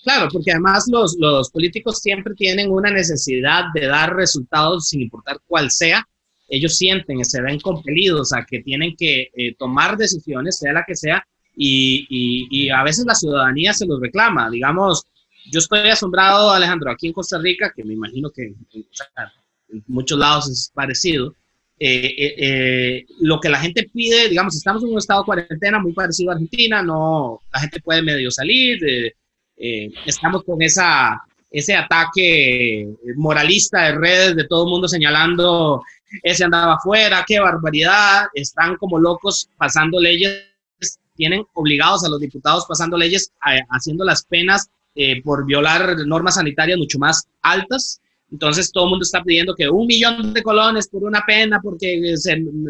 Claro, 0.04 0.28
porque 0.33 0.52
además 0.52 0.85
los, 0.92 1.16
los 1.18 1.50
políticos 1.50 1.99
siempre 1.99 2.35
tienen 2.37 2.71
una 2.71 2.92
necesidad 2.92 3.64
de 3.75 3.88
dar 3.88 4.14
resultados 4.14 4.90
sin 4.90 5.02
importar 5.02 5.40
cuál 5.44 5.73
sea, 5.73 6.06
ellos 6.54 6.76
sienten, 6.76 7.25
se 7.25 7.42
ven 7.42 7.58
compelidos 7.61 8.32
a 8.32 8.44
que 8.44 8.61
tienen 8.61 8.94
que 8.96 9.30
eh, 9.34 9.54
tomar 9.58 9.96
decisiones, 9.96 10.58
sea 10.58 10.73
la 10.73 10.84
que 10.87 10.94
sea, 10.94 11.26
y, 11.56 12.68
a 12.70 12.82
veces 12.82 13.04
la 13.06 13.14
ciudadanía 13.14 13.73
se 13.73 13.87
los 13.87 14.00
reclama. 14.00 14.50
Digamos, 14.50 15.04
yo 15.50 15.58
estoy 15.58 15.88
asombrado, 15.88 16.50
Alejandro, 16.50 16.90
aquí 16.90 17.08
en 17.08 17.12
Costa 17.12 17.38
Rica, 17.38 17.73
que 17.75 17.84
me 17.84 17.94
imagino 17.94 18.30
que 18.30 18.54
en 18.73 19.84
muchos 19.87 20.18
lados 20.18 20.50
es 20.50 20.70
parecido, 20.75 21.34
eh, 21.78 22.34
eh, 22.38 23.06
lo 23.20 23.40
que 23.40 23.49
la 23.49 23.58
gente 23.58 23.88
pide, 23.92 24.28
digamos, 24.28 24.56
estamos 24.56 24.82
en 24.82 24.90
un 24.90 24.99
estado 24.99 25.23
de 25.23 25.26
cuarentena 25.26 25.80
muy 25.80 25.92
parecido 25.92 26.30
a 26.30 26.34
Argentina, 26.34 26.82
no, 26.82 27.40
la 27.52 27.61
gente 27.61 27.80
puede 27.80 28.02
medio 28.02 28.30
salir, 28.30 28.78
estamos 30.06 30.42
con 30.44 30.61
esa, 30.62 31.20
ese 31.50 31.75
ataque 31.76 32.88
moralista 33.16 33.84
de 33.84 33.92
redes 33.92 34.37
de 34.37 34.44
todo 34.49 34.64
el 34.64 34.70
mundo 34.70 34.88
señalando 34.88 35.82
ese 36.23 36.44
andaba 36.44 36.75
afuera, 36.75 37.25
qué 37.26 37.40
barbaridad, 37.40 38.26
están 38.34 38.76
como 38.76 38.99
locos 38.99 39.49
pasando 39.56 40.00
leyes, 40.00 40.44
tienen 41.16 41.44
obligados 41.54 42.04
a 42.04 42.08
los 42.08 42.20
diputados 42.20 42.66
pasando 42.68 42.96
leyes, 42.96 43.32
haciendo 43.70 44.04
las 44.04 44.25
penas 44.25 44.68
eh, 44.94 45.23
por 45.23 45.44
violar 45.44 45.96
normas 46.06 46.37
sanitarias 46.37 46.78
mucho 46.78 46.99
más 46.99 47.26
altas. 47.42 48.00
Entonces 48.30 48.73
todo 48.73 48.84
el 48.84 48.90
mundo 48.90 49.04
está 49.04 49.23
pidiendo 49.23 49.54
que 49.54 49.68
un 49.68 49.87
millón 49.87 50.32
de 50.32 50.42
colones 50.42 50.88
por 50.88 51.04
una 51.04 51.23
pena 51.25 51.61
porque 51.62 52.14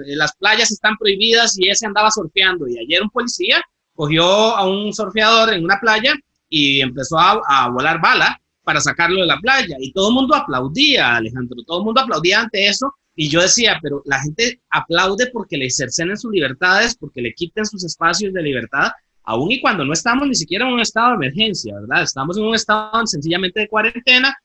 las 0.07 0.35
playas 0.37 0.71
están 0.71 0.97
prohibidas 0.99 1.59
y 1.59 1.69
ese 1.69 1.87
andaba 1.87 2.11
surfeando. 2.11 2.69
Y 2.69 2.79
ayer 2.79 3.03
un 3.03 3.11
policía 3.11 3.63
cogió 3.95 4.25
a 4.25 4.69
un 4.69 4.93
surfeador 4.93 5.55
en 5.55 5.65
una 5.65 5.79
playa 5.81 6.13
y 6.51 6.81
empezó 6.81 7.19
a, 7.19 7.41
a 7.47 7.69
volar 7.71 8.01
bala 8.01 8.39
para 8.63 8.81
sacarlo 8.81 9.21
de 9.21 9.27
la 9.27 9.39
playa. 9.39 9.77
Y 9.79 9.93
todo 9.93 10.09
el 10.09 10.15
mundo 10.15 10.35
aplaudía, 10.35 11.17
Alejandro, 11.17 11.63
todo 11.67 11.79
el 11.79 11.85
mundo 11.85 12.01
aplaudía 12.01 12.41
ante 12.41 12.67
eso 12.67 12.93
y 13.17 13.29
yo 13.29 13.41
decía, 13.41 13.79
pero 13.81 14.03
la 14.07 14.21
gente 14.21 14.61
aplaude 14.71 15.31
porque 15.33 15.57
le 15.57 15.71
cercenen 15.71 16.17
sus 16.17 16.33
libertades, 16.33 16.97
porque 16.97 17.23
le 17.23 17.33
quiten 17.33 17.65
sus 17.65 17.85
espacios 17.85 18.33
de 18.33 18.43
libertad, 18.43 18.91
aun 19.23 19.53
y 19.53 19.61
cuando 19.61 19.85
no 19.85 19.93
estamos 19.93 20.27
ni 20.27 20.35
siquiera 20.35 20.67
en 20.67 20.75
un 20.75 20.81
estado 20.81 21.11
de 21.11 21.27
emergencia, 21.27 21.75
¿verdad? 21.81 22.03
Estamos 22.03 22.37
en 22.37 22.45
un 22.45 22.55
estado 22.55 23.07
sencillamente 23.07 23.61
de 23.61 23.69
cuarentena, 23.69 24.37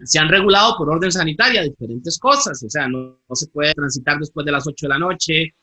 se 0.00 0.18
han 0.18 0.28
regulado 0.28 0.76
por 0.76 0.88
orden 0.88 1.10
sanitaria 1.10 1.62
diferentes 1.62 2.18
cosas, 2.18 2.62
o 2.62 2.70
sea, 2.70 2.86
no, 2.86 3.18
se 3.32 3.48
puede 3.48 3.74
transitar 3.74 4.18
después 4.18 4.46
de 4.46 4.52
las 4.52 4.66
8 4.66 4.86
de 4.86 4.88
la 4.88 4.98
noche, 4.98 5.54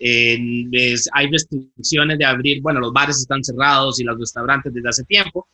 hay 0.00 1.30
restricciones 1.30 2.18
de 2.18 2.24
abrir, 2.24 2.62
bueno, 2.62 2.80
los 2.80 2.92
bares 2.92 3.18
están 3.18 3.44
cerrados 3.44 4.00
y 4.00 4.04
los 4.04 4.18
restaurantes 4.18 4.72
desde 4.72 4.88
hace 4.88 5.04
tiempo, 5.04 5.46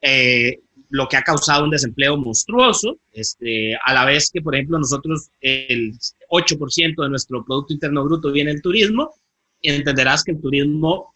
eh, 0.00 0.60
lo 0.90 1.08
que 1.08 1.16
ha 1.16 1.22
causado 1.22 1.64
un 1.64 1.70
desempleo 1.70 2.16
monstruoso, 2.16 2.98
este, 3.12 3.74
a 3.76 3.94
la 3.94 4.04
vez 4.04 4.30
que, 4.30 4.42
por 4.42 4.54
ejemplo, 4.54 4.78
nosotros 4.78 5.30
el 5.40 5.92
8% 6.30 7.02
de 7.02 7.08
nuestro 7.08 7.44
Producto 7.44 7.72
Interno 7.72 8.04
Bruto 8.04 8.32
viene 8.32 8.52
del 8.52 8.62
turismo, 8.62 9.14
entenderás 9.62 10.24
que 10.24 10.32
el 10.32 10.40
turismo 10.40 11.14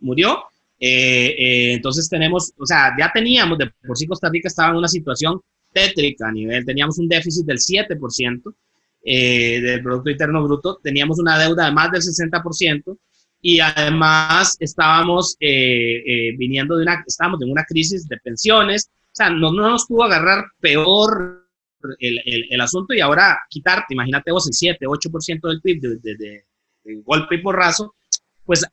murió. 0.00 0.44
Eh, 0.80 1.34
eh, 1.38 1.72
entonces 1.72 2.08
tenemos, 2.08 2.52
o 2.56 2.66
sea, 2.66 2.94
ya 2.98 3.10
teníamos, 3.12 3.58
de 3.58 3.70
por 3.86 3.96
sí 3.96 4.06
Costa 4.06 4.28
Rica 4.28 4.48
estaba 4.48 4.70
en 4.70 4.76
una 4.76 4.88
situación 4.88 5.40
tétrica 5.72 6.28
a 6.28 6.32
nivel, 6.32 6.64
teníamos 6.64 6.98
un 6.98 7.08
déficit 7.08 7.44
del 7.46 7.58
7% 7.58 8.54
eh, 9.04 9.60
del 9.60 9.82
Producto 9.82 10.10
Interno 10.10 10.44
Bruto, 10.44 10.78
teníamos 10.82 11.18
una 11.18 11.38
deuda 11.38 11.66
de 11.66 11.72
más 11.72 11.90
del 11.90 12.02
60%, 12.02 12.96
y 13.40 13.60
además 13.60 14.56
estábamos 14.60 15.36
viniendo 15.38 16.76
de 16.76 16.82
una, 16.82 17.04
estábamos 17.06 17.40
en 17.42 17.50
una 17.50 17.64
crisis 17.64 18.06
de 18.08 18.16
pensiones, 18.18 18.90
sea, 19.18 19.30
no, 19.30 19.52
nos 19.52 19.86
pudo 19.86 20.04
agarrar 20.04 20.46
peor 20.60 21.46
el, 21.98 22.46
el, 22.50 22.60
asunto 22.60 22.94
y 22.94 23.00
ahora 23.00 23.38
quitarte, 23.48 23.94
imagínate 23.94 24.32
vos 24.32 24.46
el 24.46 24.54
7, 24.54 24.86
8% 24.86 25.48
del 25.48 25.60
PIB 25.60 25.80
de, 25.80 26.16
de, 26.16 26.44
golpe 27.04 27.34
y 27.34 27.42
porrazo, 27.42 27.94
pues 28.44 28.64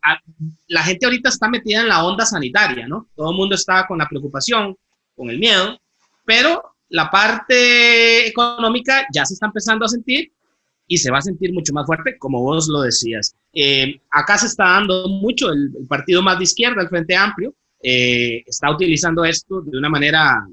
la 0.68 0.84
gente 0.84 1.06
ahorita 1.06 1.30
está 1.30 1.50
metida 1.50 1.82
en 1.82 1.90
la 1.90 2.06
onda 2.06 2.26
sanitaria, 2.26 2.88
¿no? 2.88 3.10
Todo 3.14 3.32
el 3.32 3.36
mundo 3.36 3.56
está 3.56 3.86
con 3.88 3.98
la 3.98 4.08
preocupación, 4.08 4.78
con 5.16 5.30
el 5.30 5.38
miedo, 5.38 5.78
pero 6.24 6.76
la 6.88 7.12
parte 7.12 8.26
económica 8.26 9.06
ya 9.14 9.26
se 9.26 9.34
está 9.34 9.48
empezando 9.48 9.86
a 9.86 9.90
sentir 9.90 10.32
y 10.88 10.98
se 10.98 11.12
va 11.12 11.18
a 11.18 11.22
sentir 11.22 11.54
mucho 11.54 11.74
más 11.74 11.86
fuerte, 11.86 12.18
como 12.18 12.42
vos 12.42 12.68
lo 12.68 12.82
decías. 12.82 13.36
Eh, 13.54 14.00
acá 14.12 14.38
se 14.38 14.48
está 14.48 14.66
dando 14.66 15.08
mucho 15.10 15.52
el, 15.52 15.72
el, 15.80 15.88
partido 15.88 16.22
más 16.22 16.38
de 16.38 16.44
izquierda, 16.44 16.82
el 16.82 16.90
Frente 16.90 17.16
Amplio, 17.16 17.54
eh, 17.88 18.44
está 18.48 18.72
utilizando 18.72 19.24
esto 19.24 19.62
de 19.62 19.78
una 19.78 19.90
manera 19.90 20.48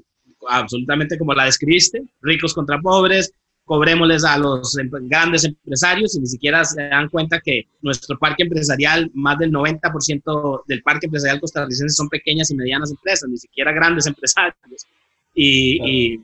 absolutamente 0.47 1.17
como 1.17 1.33
la 1.33 1.45
describiste, 1.45 2.03
ricos 2.21 2.53
contra 2.53 2.79
pobres, 2.79 3.31
cobrémosles 3.65 4.23
a 4.23 4.37
los 4.37 4.77
grandes 5.03 5.43
empresarios 5.45 6.15
y 6.15 6.19
ni 6.19 6.27
siquiera 6.27 6.63
se 6.63 6.83
dan 6.89 7.09
cuenta 7.09 7.39
que 7.39 7.63
nuestro 7.81 8.19
parque 8.19 8.43
empresarial, 8.43 9.09
más 9.15 9.39
del 9.39 9.51
90% 9.51 10.63
del 10.67 10.83
parque 10.83 11.07
empresarial 11.07 11.39
costarricense 11.39 11.95
son 11.95 12.07
pequeñas 12.07 12.51
y 12.51 12.55
medianas 12.55 12.91
empresas, 12.91 13.27
ni 13.27 13.37
siquiera 13.37 13.71
grandes 13.71 14.05
empresarios. 14.07 14.85
Y, 15.33 16.19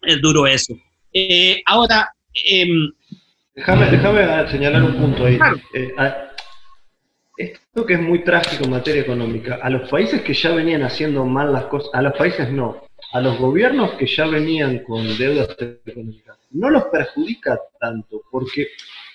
es 0.00 0.20
duro 0.22 0.46
eso. 0.46 0.74
Eh, 1.12 1.60
ahora... 1.66 2.10
Em, 2.46 2.90
déjame, 3.58 3.90
déjame, 3.90 4.48
señalar 4.48 4.82
un 4.82 4.96
punto 4.96 5.24
ahí. 5.24 5.38
Eh, 5.74 5.92
esto 7.36 7.86
que 7.86 7.94
es 7.94 8.00
muy 8.00 8.24
trágico 8.24 8.64
en 8.64 8.70
materia 8.70 9.02
económica, 9.02 9.58
a 9.62 9.70
los 9.70 9.88
países 9.88 10.22
que 10.22 10.34
ya 10.34 10.52
venían 10.52 10.82
haciendo 10.82 11.24
mal 11.24 11.52
las 11.52 11.64
cosas, 11.64 11.90
a 11.92 12.02
los 12.02 12.16
países 12.16 12.50
no, 12.50 12.82
a 13.12 13.20
los 13.20 13.38
gobiernos 13.38 13.92
que 13.92 14.06
ya 14.06 14.26
venían 14.26 14.80
con 14.80 15.16
deudas 15.16 15.56
económicas, 15.86 16.36
no 16.50 16.70
los 16.70 16.84
perjudica 16.84 17.58
tanto 17.78 18.22
porque 18.30 18.68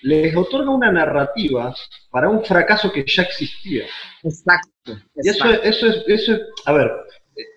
les 0.04 0.36
otorga 0.36 0.72
una 0.72 0.92
narrativa 0.92 1.74
para 2.12 2.30
un 2.30 2.44
fracaso 2.44 2.92
que 2.92 3.06
ya 3.06 3.24
existía. 3.24 3.86
Exacto. 4.24 4.98
Y 5.16 5.30
eso, 5.30 5.50
eso, 5.50 5.88
es, 5.88 6.04
eso 6.08 6.38
a 6.66 6.74
ver, 6.74 6.92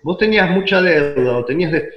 vos 0.03 0.17
tenías 0.17 0.49
mucha 0.49 0.81
deuda 0.81 1.37
o 1.37 1.45
tenías... 1.45 1.71
De, 1.71 1.89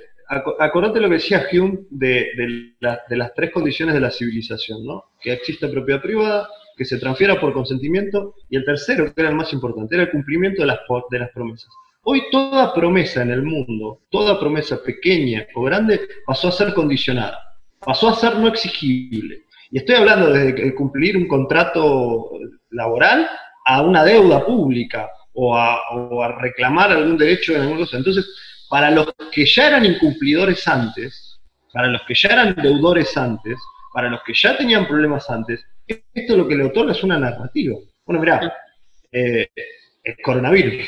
acordate 0.59 1.01
lo 1.01 1.09
que 1.09 1.15
decía 1.15 1.47
Hume 1.53 1.81
de, 1.91 2.75
las 2.81 3.35
tres 3.35 3.51
condiciones 3.51 3.95
de 3.95 4.01
la 4.01 4.11
civilización, 4.11 4.85
¿no? 4.85 5.05
Que 5.21 5.33
exista 5.33 5.71
propiedad 5.71 6.01
privada, 6.01 6.49
que 6.77 6.85
se 6.85 6.99
transfiera 6.99 7.41
por 7.41 7.53
consentimiento, 7.53 8.35
y 8.49 8.57
el 8.57 8.65
tercero, 8.65 9.13
que 9.13 9.21
era 9.21 9.31
el 9.31 9.37
más 9.37 9.53
importante, 9.53 9.95
era 9.95 10.05
el 10.05 10.11
cumplimiento 10.11 10.63
de 10.63 10.69
las, 10.69 10.79
de 11.11 11.19
las 11.19 11.31
promesas. 11.31 11.69
Hoy 12.03 12.23
toda 12.31 12.73
promesa 12.73 13.23
en 13.23 13.31
el 13.31 13.43
mundo, 13.43 14.01
toda 14.11 14.41
promesa 14.41 14.83
pequeña 14.83 15.47
o 15.55 15.63
grande, 15.63 16.01
pasó 16.25 16.49
a 16.49 16.53
ser 16.53 16.73
condicionada, 16.73 17.39
pasó 17.79 18.09
a 18.09 18.15
ser 18.15 18.37
no 18.37 18.49
exigible. 18.49 19.43
Y 19.71 19.79
estoy 19.79 19.97
hablando 19.97 20.33
de 20.33 20.75
cumplir 20.75 21.17
un 21.17 21.29
contrato 21.29 22.31
laboral 22.71 23.29
a 23.67 23.83
una 23.83 24.05
deuda 24.05 24.45
pública 24.45 25.11
o 25.33 25.57
a, 25.57 26.39
reclamar 26.41 26.91
algún 26.91 27.17
derecho 27.17 27.55
en 27.55 27.63
alguna 27.63 27.81
cosa. 27.81 27.99
Entonces, 27.99 28.27
para 28.71 28.91
los 28.91 29.13
que 29.33 29.45
ya 29.45 29.67
eran 29.67 29.85
incumplidores 29.85 30.67
antes, 30.69 31.41
para 31.73 31.89
los 31.89 32.03
que 32.03 32.15
ya 32.15 32.29
eran 32.31 32.55
deudores 32.55 33.17
antes, 33.17 33.59
para 33.93 34.09
los 34.09 34.23
que 34.23 34.33
ya 34.33 34.57
tenían 34.57 34.87
problemas 34.87 35.29
antes, 35.29 35.61
esto 36.15 36.37
lo 36.37 36.47
que 36.47 36.55
le 36.55 36.65
otorga 36.65 36.93
es 36.93 37.03
una 37.03 37.19
narrativa. 37.19 37.77
Bueno, 38.07 38.21
mirá, 38.21 38.55
eh, 39.11 39.49
el 40.05 40.17
coronavirus, 40.23 40.87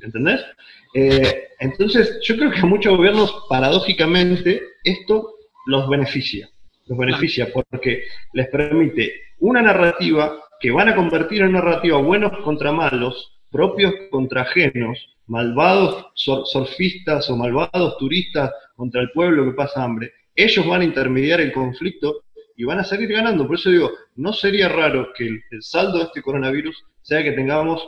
¿entendés? 0.00 0.44
Eh, 0.92 1.48
entonces, 1.60 2.18
yo 2.22 2.36
creo 2.36 2.50
que 2.50 2.58
a 2.58 2.66
muchos 2.66 2.96
gobiernos, 2.96 3.44
paradójicamente, 3.48 4.60
esto 4.82 5.36
los 5.66 5.88
beneficia. 5.88 6.50
Los 6.86 6.98
beneficia 6.98 7.48
porque 7.52 8.06
les 8.32 8.48
permite 8.48 9.14
una 9.38 9.62
narrativa 9.62 10.36
que 10.58 10.72
van 10.72 10.88
a 10.88 10.96
convertir 10.96 11.42
en 11.42 11.52
narrativa 11.52 11.98
buenos 11.98 12.38
contra 12.42 12.72
malos, 12.72 13.38
propios 13.52 13.94
contra 14.10 14.42
ajenos, 14.42 14.98
malvados 15.30 16.06
surfistas 16.16 17.30
o 17.30 17.36
malvados 17.36 17.96
turistas 17.98 18.50
contra 18.74 19.00
el 19.00 19.12
pueblo 19.12 19.44
que 19.44 19.52
pasa 19.52 19.84
hambre. 19.84 20.12
Ellos 20.34 20.66
van 20.66 20.80
a 20.80 20.84
intermediar 20.84 21.40
el 21.40 21.52
conflicto 21.52 22.24
y 22.56 22.64
van 22.64 22.80
a 22.80 22.84
seguir 22.84 23.12
ganando. 23.12 23.46
Por 23.46 23.54
eso 23.54 23.70
digo, 23.70 23.92
no 24.16 24.32
sería 24.32 24.68
raro 24.68 25.12
que 25.16 25.28
el, 25.28 25.40
saldo 25.60 25.98
de 25.98 26.04
este 26.04 26.20
coronavirus 26.20 26.84
sea 27.02 27.22
que 27.22 27.30
tengamos 27.30 27.86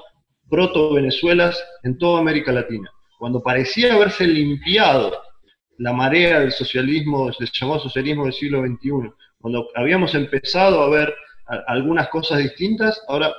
proto-Venezuelas 0.48 1.60
en 1.82 1.98
toda 1.98 2.20
América 2.20 2.52
Latina. 2.52 2.88
Cuando 3.18 3.42
parecía 3.42 3.94
haberse 3.94 4.24
limpiado 4.24 5.20
la 5.78 5.92
marea 5.92 6.40
del 6.40 6.52
socialismo, 6.52 7.26
del 7.26 7.50
llamado 7.52 7.80
socialismo 7.80 8.22
del 8.22 8.34
siglo 8.34 8.64
XXI, 8.64 9.10
cuando 9.40 9.68
habíamos 9.74 10.14
empezado 10.14 10.80
a 10.80 10.88
ver 10.90 11.12
algunas 11.66 12.08
cosas 12.08 12.38
distintas, 12.38 13.02
ahora 13.08 13.34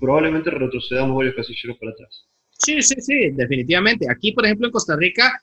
probablemente 0.00 0.50
retrocedamos 0.50 1.14
varios 1.14 1.34
casilleros 1.34 1.76
para 1.78 1.92
atrás. 1.92 2.26
Sí, 2.64 2.82
sí, 2.82 2.94
sí, 3.00 3.30
definitivamente. 3.32 4.06
Aquí, 4.10 4.32
por 4.32 4.44
ejemplo, 4.44 4.66
en 4.66 4.72
Costa 4.72 4.96
Rica, 4.96 5.40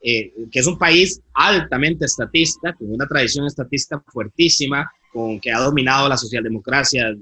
eh, 0.00 0.32
que 0.50 0.60
es 0.60 0.66
un 0.66 0.78
país 0.78 1.20
altamente 1.34 2.06
estatista, 2.06 2.72
con 2.72 2.90
una 2.92 3.06
tradición 3.06 3.46
estatista 3.46 4.02
fuertísima, 4.08 4.90
con 5.12 5.38
que 5.38 5.52
ha 5.52 5.60
dominado 5.60 6.08
la 6.08 6.16
socialdemocracia 6.16 7.12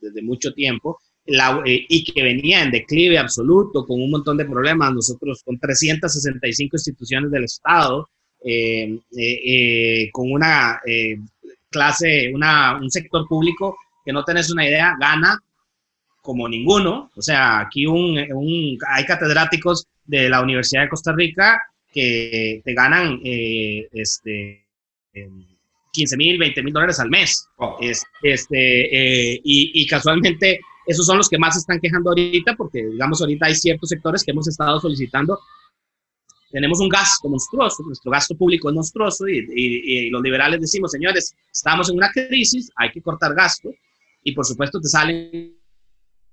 desde 0.00 0.22
mucho 0.22 0.52
tiempo, 0.52 0.98
eh, 1.24 1.86
y 1.88 2.04
que 2.04 2.22
venía 2.22 2.62
en 2.62 2.70
declive 2.70 3.18
absoluto, 3.18 3.86
con 3.86 4.02
un 4.02 4.10
montón 4.10 4.36
de 4.36 4.44
problemas, 4.44 4.92
nosotros 4.92 5.42
con 5.44 5.58
365 5.58 6.76
instituciones 6.76 7.30
del 7.30 7.44
Estado, 7.44 8.08
eh, 8.44 8.98
con 10.12 10.30
una 10.30 10.80
clase, 11.70 12.32
una, 12.34 12.76
un 12.76 12.90
sector 12.90 13.26
público 13.28 13.76
que 14.04 14.12
no 14.12 14.24
tenés 14.24 14.50
una 14.50 14.66
idea, 14.66 14.96
gana 15.00 15.38
como 16.26 16.48
ninguno. 16.48 17.12
O 17.14 17.22
sea, 17.22 17.60
aquí 17.60 17.86
un, 17.86 18.18
hay 18.88 19.04
catedráticos 19.06 19.86
de 20.04 20.28
la 20.28 20.42
Universidad 20.42 20.82
de 20.82 20.88
Costa 20.88 21.12
Rica 21.12 21.62
que 21.90 22.60
te 22.64 22.74
ganan 22.74 23.20
eh, 23.24 23.88
este, 23.92 24.66
15 25.92 26.16
mil, 26.16 26.38
20 26.38 26.62
mil 26.64 26.72
dólares 26.74 26.98
al 26.98 27.08
mes. 27.08 27.48
este, 28.22 29.34
eh, 29.34 29.40
y, 29.42 29.86
casualmente 29.86 30.60
esos 30.86 31.06
son 31.06 31.16
los 31.16 31.28
que 31.28 31.38
más 31.38 31.54
se 31.54 31.60
están 31.60 31.80
quejando 31.80 32.10
ahorita 32.10 32.54
porque, 32.56 32.84
digamos, 32.84 33.20
ahorita 33.20 33.46
hay 33.46 33.54
ciertos 33.54 33.88
sectores 33.88 34.22
que 34.24 34.32
hemos 34.32 34.48
estado 34.48 34.78
solicitando. 34.80 35.38
Tenemos 36.50 36.80
un 36.80 36.88
gasto 36.88 37.28
monstruoso, 37.28 37.82
nuestro 37.84 38.10
gasto 38.10 38.36
público 38.36 38.68
es 38.68 38.74
monstruoso 38.74 39.28
y, 39.28 39.46
y 39.54 40.10
los 40.10 40.22
liberales 40.22 40.60
decimos, 40.60 40.92
señores, 40.92 41.34
estamos 41.52 41.90
en 41.90 41.96
una 41.96 42.10
crisis, 42.10 42.70
hay 42.76 42.90
que 42.92 43.02
cortar 43.02 43.34
gasto 43.34 43.70
y 44.22 44.32
por 44.32 44.44
supuesto 44.44 44.80
te 44.80 44.88
salen 44.88 45.55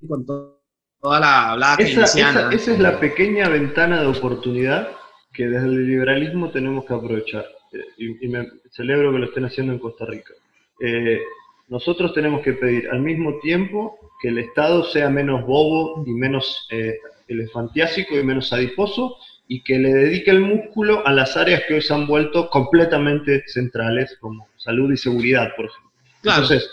con 0.07 0.25
toda 0.25 1.19
la 1.19 1.51
hablada 1.51 1.75
esa, 1.79 2.03
esa, 2.03 2.53
esa, 2.53 2.73
es 2.73 2.79
la 2.79 2.99
pequeña 2.99 3.49
ventana 3.49 4.01
de 4.01 4.07
oportunidad 4.07 4.89
que 5.33 5.47
desde 5.47 5.67
el 5.67 5.87
liberalismo 5.87 6.51
tenemos 6.51 6.85
que 6.85 6.93
aprovechar. 6.93 7.45
Eh, 7.73 8.17
y, 8.21 8.27
me 8.27 8.47
celebro 8.71 9.11
que 9.11 9.19
lo 9.19 9.25
estén 9.25 9.45
haciendo 9.45 9.73
en 9.73 9.79
Costa 9.79 10.05
Rica. 10.05 10.33
Eh, 10.79 11.19
nosotros 11.69 12.13
tenemos 12.13 12.41
que 12.41 12.53
pedir 12.53 12.89
al 12.89 12.99
mismo 12.99 13.39
tiempo 13.39 13.97
que 14.21 14.29
el 14.29 14.37
Estado 14.37 14.83
sea 14.85 15.09
menos 15.09 15.45
bobo 15.45 16.03
y 16.05 16.11
menos 16.11 16.67
eh, 16.71 16.99
elefantiásico 17.27 18.17
y 18.17 18.23
menos 18.23 18.53
adiposo 18.53 19.17
y 19.47 19.63
que 19.63 19.77
le 19.77 19.93
dedique 19.93 20.31
el 20.31 20.41
músculo 20.41 21.05
a 21.05 21.11
las 21.11 21.35
áreas 21.35 21.63
que 21.67 21.75
hoy 21.75 21.81
se 21.81 21.93
han 21.93 22.07
vuelto 22.07 22.49
completamente 22.49 23.43
centrales, 23.47 24.17
como 24.19 24.47
salud 24.57 24.91
y 24.91 24.97
seguridad, 24.97 25.53
por 25.55 25.65
ejemplo. 25.65 25.91
Entonces, 26.23 26.69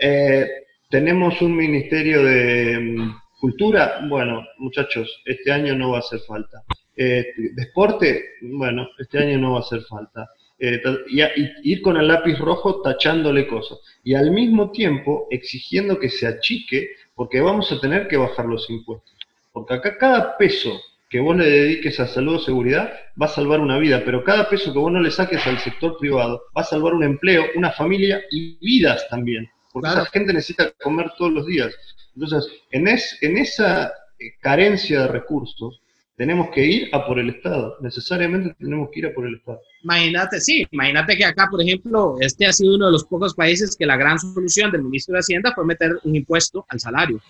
eh, 0.00 0.61
tenemos 0.92 1.40
un 1.40 1.56
ministerio 1.56 2.22
de 2.22 2.78
mm, 2.78 3.14
cultura, 3.40 4.06
bueno, 4.10 4.46
muchachos, 4.58 5.22
este 5.24 5.50
año 5.50 5.74
no 5.74 5.92
va 5.92 5.96
a 5.96 6.00
hacer 6.00 6.20
falta. 6.20 6.62
Eh, 6.94 7.28
deporte, 7.54 8.22
bueno, 8.42 8.86
este 8.98 9.18
año 9.18 9.38
no 9.38 9.52
va 9.52 9.56
a 9.56 9.60
hacer 9.62 9.80
falta. 9.88 10.28
Eh, 10.58 10.82
y, 11.08 11.72
ir 11.72 11.80
con 11.80 11.96
el 11.96 12.08
lápiz 12.08 12.38
rojo 12.38 12.82
tachándole 12.82 13.46
cosas. 13.48 13.78
Y 14.04 14.14
al 14.14 14.32
mismo 14.32 14.70
tiempo 14.70 15.28
exigiendo 15.30 15.98
que 15.98 16.10
se 16.10 16.26
achique, 16.26 16.90
porque 17.14 17.40
vamos 17.40 17.72
a 17.72 17.80
tener 17.80 18.06
que 18.06 18.18
bajar 18.18 18.44
los 18.44 18.68
impuestos. 18.68 19.16
Porque 19.50 19.72
acá 19.72 19.96
cada 19.96 20.36
peso 20.36 20.78
que 21.08 21.20
vos 21.20 21.34
le 21.34 21.48
dediques 21.48 22.00
a 22.00 22.06
salud 22.06 22.34
o 22.34 22.38
seguridad 22.38 22.92
va 23.20 23.26
a 23.26 23.30
salvar 23.30 23.60
una 23.60 23.78
vida, 23.78 24.02
pero 24.04 24.24
cada 24.24 24.46
peso 24.50 24.74
que 24.74 24.78
vos 24.78 24.92
no 24.92 25.00
le 25.00 25.10
saques 25.10 25.46
al 25.46 25.58
sector 25.58 25.96
privado 25.98 26.42
va 26.54 26.60
a 26.60 26.64
salvar 26.64 26.92
un 26.92 27.04
empleo, 27.04 27.44
una 27.54 27.70
familia 27.70 28.20
y 28.30 28.58
vidas 28.60 29.08
también 29.08 29.48
porque 29.72 29.88
esa 29.88 30.06
gente 30.06 30.32
necesita 30.32 30.70
comer 30.82 31.10
todos 31.16 31.32
los 31.32 31.46
días. 31.46 31.74
Entonces, 32.14 32.50
en, 32.70 32.88
en 32.88 33.38
esa 33.38 33.92
eh, 34.18 34.34
carencia 34.40 35.02
de 35.02 35.08
recursos, 35.08 35.80
tenemos 36.16 36.50
que 36.50 36.64
ir 36.64 36.88
a 36.94 37.06
por 37.06 37.18
el 37.18 37.30
Estado, 37.30 37.76
necesariamente 37.80 38.54
tenemos 38.58 38.90
que 38.92 39.00
ir 39.00 39.06
a 39.06 39.14
por 39.14 39.26
el 39.26 39.36
Estado. 39.36 39.60
Imagínate, 39.82 40.40
sí, 40.40 40.66
imagínate 40.70 41.16
que 41.16 41.24
acá, 41.24 41.48
por 41.50 41.60
ejemplo, 41.60 42.16
este 42.20 42.46
ha 42.46 42.52
sido 42.52 42.74
uno 42.76 42.86
de 42.86 42.92
los 42.92 43.04
pocos 43.04 43.34
países 43.34 43.74
que 43.74 43.86
la 43.86 43.96
gran 43.96 44.18
solución 44.18 44.70
del 44.70 44.82
ministro 44.82 45.14
de 45.14 45.20
Hacienda 45.20 45.52
fue 45.54 45.64
meter 45.64 45.98
un 46.04 46.14
impuesto 46.14 46.64
al 46.68 46.78
salario. 46.78 47.20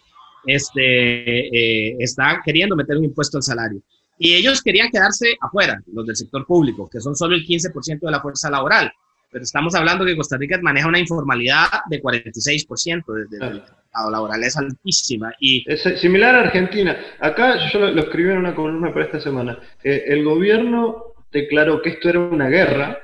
Este, 0.44 1.46
eh, 1.48 1.96
está 2.00 2.42
queriendo 2.44 2.74
meter 2.74 2.96
un 2.96 3.04
impuesto 3.04 3.38
al 3.38 3.44
salario. 3.44 3.80
Y 4.18 4.34
ellos 4.34 4.60
querían 4.60 4.90
quedarse 4.90 5.36
afuera, 5.40 5.80
los 5.92 6.04
del 6.04 6.16
sector 6.16 6.44
público, 6.44 6.88
que 6.90 7.00
son 7.00 7.14
solo 7.16 7.34
el 7.34 7.46
15% 7.46 8.00
de 8.00 8.10
la 8.10 8.20
fuerza 8.20 8.50
laboral 8.50 8.92
pero 9.32 9.44
estamos 9.44 9.74
hablando 9.74 10.04
que 10.04 10.14
Costa 10.14 10.36
Rica 10.36 10.58
maneja 10.62 10.86
una 10.86 10.98
informalidad 10.98 11.66
de 11.88 12.02
46%, 12.02 13.04
desde 13.06 13.46
el 13.46 13.54
mercado 13.54 14.10
laboral 14.10 14.44
es 14.44 14.56
altísima. 14.56 15.32
Y, 15.40 15.64
es 15.66 15.82
similar 15.98 16.34
a 16.34 16.40
Argentina. 16.40 16.96
Acá 17.18 17.56
yo 17.72 17.80
lo, 17.80 18.00
escribí 18.02 18.30
en 18.30 18.38
una 18.38 18.54
columna 18.54 18.92
para 18.92 19.06
esta 19.06 19.20
semana. 19.20 19.58
Eh, 19.82 20.04
el 20.08 20.22
gobierno 20.22 21.14
declaró 21.32 21.80
que 21.80 21.90
esto 21.90 22.10
era 22.10 22.20
una 22.20 22.48
guerra 22.48 22.98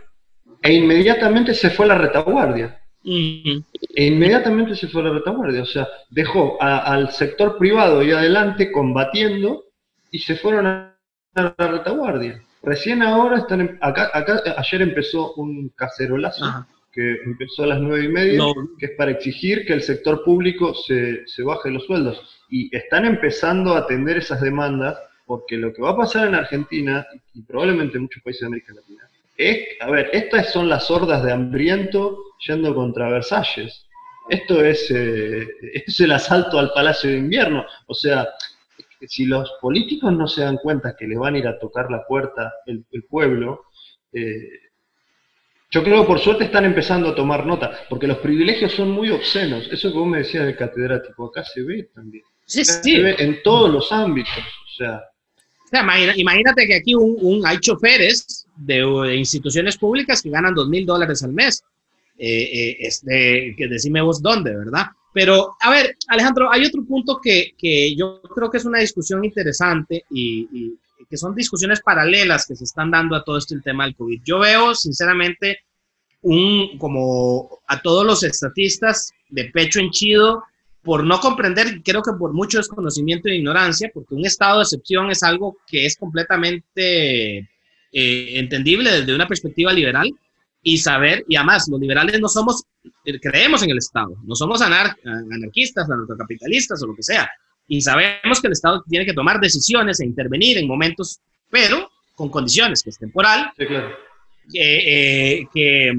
e 0.63 0.75
inmediatamente 0.75 1.55
se 1.55 1.71
fue 1.71 1.87
a 1.87 1.89
la 1.89 1.99
retaguardia. 1.99 2.79
E 3.03 4.05
inmediatamente 4.05 4.77
se 4.77 4.89
fue 4.89 5.01
a 5.01 5.05
la 5.07 5.15
retaguardia. 5.15 5.63
O 5.63 5.67
sea, 5.67 5.89
dejó 6.11 6.61
al 6.61 7.11
sector 7.13 7.57
privado 7.57 8.03
y 8.03 8.13
adelante 8.13 8.71
combatiendo 8.71 9.65
y 10.11 10.19
se 10.19 10.37
fueron 10.37 10.67
a 10.67 10.95
la 11.35 11.55
retaguardia. 11.57 12.43
Recién 12.63 13.03
ahora 13.03 13.39
están, 13.39 13.79
acá, 13.81 14.11
acá 14.13 14.43
ayer 14.57 14.83
empezó 14.83 15.35
un 15.35 15.69
cacerolazo 15.71 16.67
que 16.93 17.17
empezó 17.25 17.65
a 17.65 17.69
las 17.69 17.81
nueve 17.81 18.05
y 18.05 18.09
media, 18.09 18.43
que 18.79 18.87
es 18.87 18.93
para 18.93 19.13
exigir 19.13 19.65
que 19.65 19.75
el 19.75 19.83
sector 19.83 20.25
público 20.25 20.75
se, 20.75 21.27
se 21.27 21.43
baje 21.43 21.71
los 21.71 21.85
sueldos. 21.85 22.21
Y 22.51 22.75
están 22.75 23.05
empezando 23.05 23.75
a 23.75 23.81
atender 23.81 24.17
esas 24.17 24.41
demandas, 24.41 24.99
porque 25.27 25.57
lo 25.57 25.73
que 25.73 25.83
va 25.83 25.91
a 25.91 25.97
pasar 25.97 26.27
en 26.27 26.35
Argentina, 26.35 27.07
y 27.35 27.43
probablemente 27.43 27.97
en 27.97 28.05
muchos 28.05 28.23
países 28.23 28.41
de 28.41 28.47
América 28.47 28.75
Latina, 28.75 29.09
es, 29.37 29.69
a 29.81 29.91
ver, 29.91 30.11
estas 30.13 30.53
son 30.53 30.69
las 30.69 30.91
hordas 30.91 31.23
de 31.23 31.31
hambriento 31.31 32.19
yendo 32.47 32.75
contra 32.75 33.09
Versalles. 33.11 33.87
Esto 34.29 34.65
es, 34.65 34.91
eh, 34.91 35.47
esto 35.73 35.91
es 35.91 36.01
el 36.01 36.13
asalto 36.13 36.59
al 36.59 36.73
Palacio 36.73 37.11
de 37.11 37.19
Invierno. 37.19 37.65
O 37.87 37.95
sea, 37.95 38.29
si 39.07 39.27
los 39.27 39.53
políticos 39.61 40.13
no 40.13 40.27
se 40.27 40.43
dan 40.43 40.57
cuenta 40.57 40.97
que 40.97 41.07
le 41.07 41.17
van 41.17 41.35
a 41.35 41.39
ir 41.39 41.47
a 41.47 41.59
tocar 41.59 41.91
la 41.91 42.05
puerta 42.07 42.53
el, 42.67 42.85
pueblo, 43.09 43.67
eh, 44.13 44.49
yo 45.71 45.85
creo 45.85 46.01
que 46.01 46.07
por 46.07 46.19
suerte 46.19 46.45
están 46.45 46.65
empezando 46.65 47.11
a 47.11 47.15
tomar 47.15 47.45
nota, 47.45 47.73
porque 47.89 48.07
los 48.07 48.19
privilegios 48.19 48.73
son 48.73 48.91
muy 48.91 49.11
obscenos. 49.11 49.69
Eso 49.71 49.93
que 49.93 49.99
vos 49.99 50.09
me 50.09 50.19
decías 50.19 50.47
del 50.47 50.57
catedrático, 50.57 51.27
acá 51.27 51.45
se 51.45 51.63
ve 51.63 51.91
también. 51.95 52.25
Sí, 52.47 52.65
sí. 52.65 52.97
Se 52.97 53.03
ve 53.03 53.17
en 53.19 53.43
todos 53.43 53.71
los 53.71 53.93
ámbitos. 53.93 54.33
O 54.39 54.77
sea, 54.77 55.03
imagínate 56.17 56.67
que 56.67 56.75
aquí 56.75 56.95
un, 56.95 57.43
hay 57.47 57.59
choferes 57.59 58.47
de, 58.57 59.15
instituciones 59.17 59.77
públicas 59.77 60.23
que 60.23 60.31
ganan 60.31 60.55
dos 60.55 60.69
mil 60.69 60.87
dólares 60.87 61.23
al 61.23 61.33
mes. 61.33 61.63
Eh, 62.21 62.43
eh, 62.43 62.77
este, 62.81 63.55
que 63.57 63.69
decime 63.69 64.01
vos 64.01 64.21
dónde, 64.21 64.57
¿verdad? 64.57 64.87
Pero, 65.13 65.57
a 65.61 65.71
ver, 65.71 65.97
Alejandro, 66.09 66.53
hay 66.53 66.65
otro 66.65 66.85
punto 66.85 67.19
que, 67.23 67.53
que 67.57 67.95
yo 67.97 68.21
creo 68.23 68.51
que 68.51 68.59
es 68.59 68.65
una 68.65 68.81
discusión 68.81 69.25
interesante 69.25 70.05
y, 70.11 70.77
que 71.09 71.17
son 71.17 71.35
discusiones 71.35 71.81
paralelas 71.81 72.47
que 72.47 72.55
se 72.55 72.65
están 72.65 72.91
dando 72.91 73.17
a 73.17 73.25
todo 73.25 73.39
este 73.39 73.55
el 73.55 73.63
tema 73.63 73.85
del 73.85 73.97
COVID. 73.97 74.21
Yo 74.25 74.39
veo, 74.41 74.75
sinceramente, 74.75 75.61
un, 76.21 76.77
como 76.77 77.61
a 77.67 77.81
todos 77.81 78.05
los 78.05 78.23
estatistas 78.23 79.13
de 79.31 79.47
pecho 79.47 79.81
henchido 79.81 80.43
por 80.83 81.05
no 81.05 81.19
comprender, 81.21 81.83
creo 81.83 82.03
que 82.03 82.13
por 82.19 82.35
mucho 82.35 82.59
desconocimiento 82.59 83.29
e 83.29 83.37
ignorancia, 83.37 83.91
porque 83.93 84.15
un 84.15 84.27
estado 84.27 84.59
de 84.59 84.65
excepción 84.65 85.11
es 85.11 85.23
algo 85.23 85.57
que 85.67 85.87
es 85.87 85.97
completamente 85.97 87.39
eh, 87.39 87.49
entendible 88.39 88.91
desde 88.91 89.15
una 89.15 89.27
perspectiva 89.27 89.73
liberal 89.73 90.11
y 90.63 90.79
saber, 90.79 91.25
y 91.29 91.37
además 91.37 91.67
los 91.71 91.81
liberales 91.81 92.21
no 92.21 92.29
somos, 92.29 92.65
eh, 93.05 93.19
creemos 93.21 93.63
en 93.63 93.71
el 93.71 93.79
Estado, 93.79 94.17
no 94.25 94.35
somos 94.35 94.61
anar 94.61 94.97
anarquistas, 95.05 95.89
anarcocapitalistas 95.89 96.83
o 96.83 96.87
lo 96.87 96.95
que 96.95 97.03
sea, 97.03 97.29
y 97.67 97.81
sabemos 97.81 98.41
que 98.41 98.49
el 98.49 98.53
Estado 98.53 98.83
tiene 98.89 99.07
que 99.07 99.15
tomar 99.15 99.41
decisiones 99.41 100.01
e 100.01 100.07
intervenir 100.07 100.59
en 100.59 100.67
momentos, 100.67 101.21
pero 101.51 101.91
con 102.15 102.31
condiciones, 102.31 102.83
que 102.83 102.91
es 102.91 102.99
temporal, 102.99 103.53
sí, 103.57 103.67
claro. 103.67 103.91
eh, 104.55 105.47
que 105.55 105.93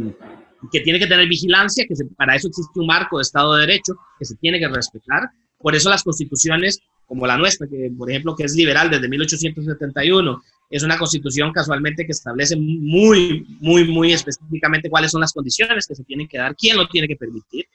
que 0.72 0.82
tiene 0.82 1.00
que 1.00 1.08
tener 1.08 1.28
vigilancia, 1.28 1.86
que 1.88 1.96
para 2.18 2.36
eso 2.36 2.48
existe 2.48 2.80
un 2.80 2.88
marco 2.88 3.18
de 3.18 3.24
Estado 3.24 3.56
de 3.56 3.62
Derecho 3.62 3.94
que 4.18 4.26
se 4.26 4.36
tiene 4.36 4.60
que 4.60 4.68
respetar. 4.68 5.30
Por 5.58 5.76
eso 5.76 5.90
las 5.90 6.04
constituciones 6.04 6.82
como 7.06 7.26
la 7.26 7.38
nuestra, 7.38 7.68
que 7.68 7.92
por 7.98 8.10
ejemplo 8.10 8.36
que 8.36 8.44
es 8.44 8.56
liberal 8.56 8.90
desde 8.90 9.08
1871, 9.08 10.42
es 10.70 10.84
una 10.84 10.98
constitución 10.98 11.52
casualmente 11.52 12.06
que 12.06 12.12
establece 12.12 12.56
muy, 12.56 13.46
muy, 13.60 13.86
muy 13.86 14.14
específicamente 14.14 14.90
cuáles 14.90 15.12
son 15.12 15.22
las 15.22 15.34
condiciones 15.34 15.88
que 15.88 15.96
se 15.96 16.04
tienen 16.04 16.28
que 16.28 16.38
dar, 16.38 16.56
quién 16.56 16.78
lo 16.78 16.88
tiene 16.88 17.08
que 17.08 17.16
permitir. 17.16 17.66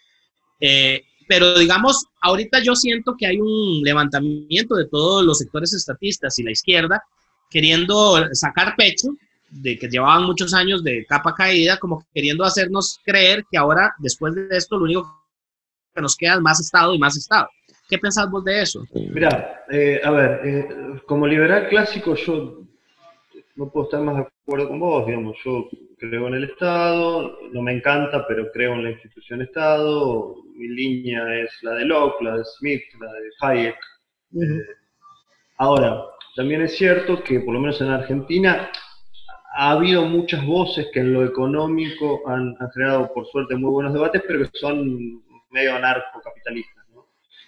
Eh, 0.60 1.02
pero 1.26 1.58
digamos, 1.58 2.06
ahorita 2.20 2.62
yo 2.62 2.76
siento 2.76 3.16
que 3.18 3.26
hay 3.26 3.40
un 3.40 3.82
levantamiento 3.82 4.76
de 4.76 4.86
todos 4.86 5.24
los 5.24 5.38
sectores 5.38 5.72
estatistas 5.72 6.38
y 6.38 6.42
la 6.42 6.52
izquierda 6.52 7.02
queriendo 7.50 8.16
sacar 8.32 8.74
pecho 8.76 9.08
de 9.50 9.78
que 9.78 9.88
llevaban 9.88 10.24
muchos 10.24 10.52
años 10.54 10.82
de 10.82 11.04
capa 11.06 11.34
caída, 11.34 11.78
como 11.78 12.04
queriendo 12.12 12.44
hacernos 12.44 13.00
creer 13.04 13.44
que 13.50 13.56
ahora, 13.56 13.94
después 13.98 14.34
de 14.34 14.48
esto, 14.50 14.76
lo 14.76 14.84
único 14.84 15.24
que 15.94 16.02
nos 16.02 16.16
queda 16.16 16.34
es 16.34 16.40
más 16.40 16.60
Estado 16.60 16.92
y 16.94 16.98
más 16.98 17.16
Estado. 17.16 17.48
¿Qué 17.88 17.98
pensás 17.98 18.28
vos 18.30 18.44
de 18.44 18.62
eso? 18.62 18.84
Mira, 18.92 19.64
eh, 19.70 20.00
a 20.02 20.10
ver, 20.10 20.40
eh, 20.44 20.68
como 21.06 21.26
liberal 21.26 21.68
clásico 21.68 22.14
yo 22.16 22.64
no 23.56 23.70
puedo 23.70 23.84
estar 23.84 24.00
más 24.00 24.16
de 24.16 24.22
acuerdo 24.22 24.68
con 24.68 24.80
vos, 24.80 25.06
digamos, 25.06 25.36
yo 25.44 25.68
creo 25.98 26.28
en 26.28 26.34
el 26.34 26.44
Estado, 26.44 27.38
no 27.52 27.62
me 27.62 27.72
encanta, 27.72 28.26
pero 28.26 28.50
creo 28.52 28.74
en 28.74 28.84
la 28.84 28.90
institución 28.90 29.42
Estado, 29.42 30.36
mi 30.54 30.68
línea 30.68 31.40
es 31.40 31.50
la 31.62 31.74
de 31.74 31.84
Locke, 31.84 32.22
la 32.22 32.36
de 32.38 32.44
Smith, 32.44 32.82
la 33.00 33.12
de 33.12 33.30
Hayek. 33.40 33.76
Eh, 34.34 34.66
ahora, 35.58 36.04
también 36.34 36.62
es 36.62 36.76
cierto 36.76 37.22
que 37.22 37.40
por 37.40 37.54
lo 37.54 37.60
menos 37.60 37.80
en 37.80 37.88
Argentina 37.88 38.70
ha 39.56 39.70
habido 39.70 40.04
muchas 40.04 40.44
voces 40.44 40.88
que 40.92 41.00
en 41.00 41.12
lo 41.12 41.24
económico 41.24 42.22
han, 42.26 42.56
generado, 42.72 43.12
por 43.14 43.26
suerte, 43.26 43.54
muy 43.54 43.70
buenos 43.70 43.92
debates, 43.92 44.22
pero 44.26 44.40
que 44.40 44.58
son 44.58 45.22
medio 45.50 45.76
anarcocapitalistas. 45.76 46.83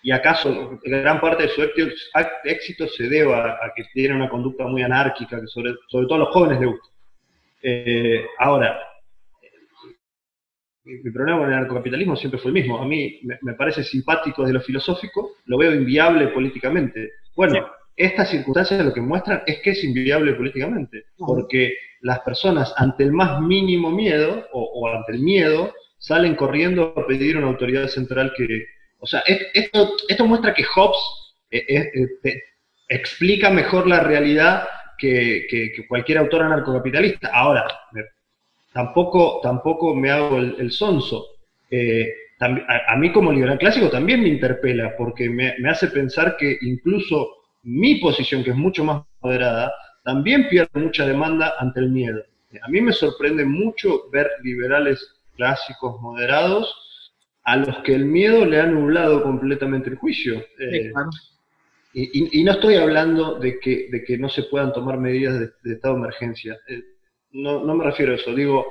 Y 0.06 0.12
acaso 0.12 0.78
gran 0.84 1.20
parte 1.20 1.42
de 1.42 1.48
su 1.48 1.62
éxito 2.44 2.86
se 2.86 3.08
deba 3.08 3.54
a 3.54 3.72
que 3.74 3.82
tienen 3.92 4.18
una 4.18 4.28
conducta 4.28 4.64
muy 4.64 4.80
anárquica, 4.80 5.40
que 5.40 5.48
sobre, 5.48 5.74
sobre 5.88 6.06
todo 6.06 6.14
a 6.14 6.18
los 6.18 6.28
jóvenes 6.28 6.60
les 6.60 6.68
gusta. 6.68 6.86
Eh, 7.60 8.24
ahora, 8.38 8.78
mi, 10.84 11.10
problema 11.10 11.40
con 11.40 11.48
el 11.48 11.54
anarcocapitalismo 11.54 12.14
siempre 12.14 12.38
fue 12.38 12.50
el 12.50 12.54
mismo. 12.54 12.80
A 12.80 12.86
mí 12.86 13.18
me, 13.42 13.54
parece 13.54 13.82
simpático 13.82 14.42
desde 14.42 14.54
lo 14.54 14.60
filosófico, 14.60 15.38
lo 15.46 15.58
veo 15.58 15.74
inviable 15.74 16.28
políticamente. 16.28 17.14
Bueno, 17.34 17.66
estas 17.96 18.30
circunstancias 18.30 18.84
lo 18.84 18.94
que 18.94 19.00
muestran 19.00 19.42
es 19.44 19.58
que 19.58 19.70
es 19.70 19.82
inviable 19.82 20.34
políticamente, 20.34 21.06
porque 21.18 21.74
las 22.02 22.20
personas 22.20 22.72
ante 22.76 23.02
el 23.02 23.10
más 23.10 23.40
mínimo 23.40 23.90
miedo 23.90 24.46
o, 24.52 24.88
ante 24.88 25.14
el 25.14 25.18
miedo 25.18 25.74
salen 25.98 26.36
corriendo 26.36 26.94
a 26.96 27.04
pedir 27.08 27.36
una 27.36 27.48
autoridad 27.48 27.88
central 27.88 28.32
que... 28.36 28.75
O 29.06 29.08
sea, 29.08 29.22
esto, 29.54 30.26
muestra 30.26 30.52
que 30.52 30.64
Hobbes 30.64 30.98
eh, 31.52 31.64
eh, 31.68 32.08
eh, 32.24 32.42
explica 32.88 33.50
mejor 33.50 33.86
la 33.86 34.00
realidad 34.00 34.66
que, 34.98 35.46
cualquier 35.88 36.18
autor 36.18 36.42
anarcocapitalista. 36.42 37.30
Ahora, 37.32 37.68
tampoco, 38.72 39.38
tampoco 39.44 39.94
me 39.94 40.10
hago 40.10 40.38
el, 40.38 40.72
sonso. 40.72 41.24
a, 42.40 42.96
mí 42.96 43.12
como 43.12 43.30
liberal 43.30 43.58
clásico 43.58 43.88
también 43.90 44.22
me 44.22 44.28
interpela, 44.28 44.96
porque 44.98 45.30
me, 45.30 45.54
me 45.60 45.70
hace 45.70 45.86
pensar 45.86 46.36
que 46.36 46.58
incluso 46.62 47.28
mi 47.62 48.00
posición, 48.00 48.42
que 48.42 48.50
es 48.50 48.56
mucho 48.56 48.82
más 48.82 49.04
moderada, 49.20 49.72
también 50.02 50.48
pierde 50.48 50.80
mucha 50.80 51.06
demanda 51.06 51.54
ante 51.60 51.78
el 51.78 51.90
miedo. 51.90 52.24
A 52.60 52.68
mí 52.68 52.80
me 52.80 52.92
sorprende 52.92 53.44
mucho 53.44 54.10
ver 54.10 54.28
liberales 54.42 55.14
clásicos 55.36 56.00
moderados 56.00 56.85
a 57.46 57.56
los 57.56 57.78
que 57.78 57.94
el 57.94 58.04
miedo 58.04 58.44
le 58.44 58.60
ha 58.60 58.66
nublado 58.66 59.22
completamente 59.22 59.88
el 59.88 59.96
juicio. 59.96 60.44
Eh, 60.58 60.92
y, 61.94 62.42
no 62.42 62.52
estoy 62.52 62.74
hablando 62.74 63.38
de 63.38 63.58
que, 63.60 63.86
de 63.90 64.04
que 64.04 64.18
no 64.18 64.28
se 64.28 64.42
puedan 64.42 64.72
tomar 64.72 64.98
medidas 64.98 65.38
de, 65.38 65.72
estado 65.72 65.94
de 65.94 66.00
emergencia. 66.00 66.58
Eh, 66.68 66.82
no, 67.30 67.62
me 67.62 67.84
refiero 67.84 68.12
a 68.12 68.16
eso. 68.16 68.34
Digo, 68.34 68.66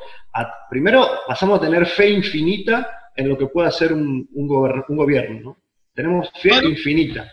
primero 0.69 1.07
pasamos 1.25 1.57
a 1.57 1.61
tener 1.61 1.85
fe 1.85 2.09
infinita 2.09 2.88
en 3.15 3.29
lo 3.29 3.38
que 3.38 3.47
pueda 3.47 3.69
hacer 3.69 3.93
un, 3.93 4.27
gobierno. 4.33 5.39
¿no? 5.41 5.57
Tenemos 5.93 6.29
fe 6.41 6.53
infinita. 6.65 7.31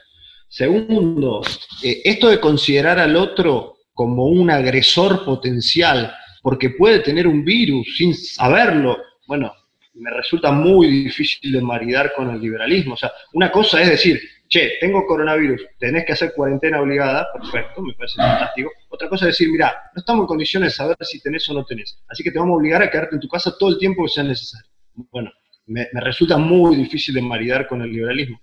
Segundo, 0.49 1.43
eh, 1.83 2.03
esto 2.05 2.29
de 2.29 2.39
considerar 2.39 3.01
al 3.01 3.17
otro 3.17 3.79
como 3.93 4.27
un 4.27 4.49
agresor 4.49 5.25
potencial, 5.25 6.15
porque 6.41 6.71
puede 6.71 7.01
tener 7.01 7.27
un 7.27 7.45
virus 7.45 7.97
sin 7.97 8.15
saberlo, 8.15 8.97
bueno, 9.27 9.53
me 9.95 10.11
resulta 10.11 10.53
muy 10.53 10.89
difícil 10.89 11.53
de 11.53 11.61
maridar 11.61 12.13
con 12.15 12.31
el 12.31 12.41
liberalismo. 12.41 12.95
O 12.95 12.97
sea, 12.97 13.13
una 13.33 13.51
cosa 13.51 13.81
es 13.83 13.91
decir, 13.91 14.21
che, 14.49 14.73
tengo 14.81 15.07
coronavirus, 15.07 15.63
tenés 15.79 16.05
que 16.05 16.13
hacer 16.13 16.33
cuarentena 16.35 16.81
obligada, 16.81 17.27
perfecto, 17.33 17.83
me 17.83 17.95
parece 17.95 18.17
fantástico. 18.17 18.71
Otra 18.89 19.09
cosa 19.09 19.27
es 19.27 19.39
decir, 19.39 19.51
mira, 19.51 19.75
no 19.95 20.01
estamos 20.01 20.25
en 20.25 20.27
condiciones 20.27 20.73
de 20.73 20.77
saber 20.77 20.97
si 21.01 21.21
tenés 21.21 21.49
o 21.49 21.55
no 21.55 21.65
tenés, 21.65 21.99
así 22.09 22.23
que 22.23 22.31
te 22.31 22.39
vamos 22.39 22.55
a 22.55 22.57
obligar 22.59 22.83
a 22.83 22.91
quedarte 22.91 23.15
en 23.15 23.21
tu 23.21 23.29
casa 23.29 23.57
todo 23.59 23.71
el 23.71 23.79
tiempo 23.79 24.05
que 24.05 24.11
sea 24.11 24.25
necesario. 24.25 24.71
Bueno, 25.11 25.31
me, 25.67 25.89
resulta 25.95 26.37
muy 26.37 26.77
difícil 26.77 27.15
de 27.15 27.23
maridar 27.23 27.67
con 27.67 27.83
el 27.83 27.91
liberalismo. 27.91 28.41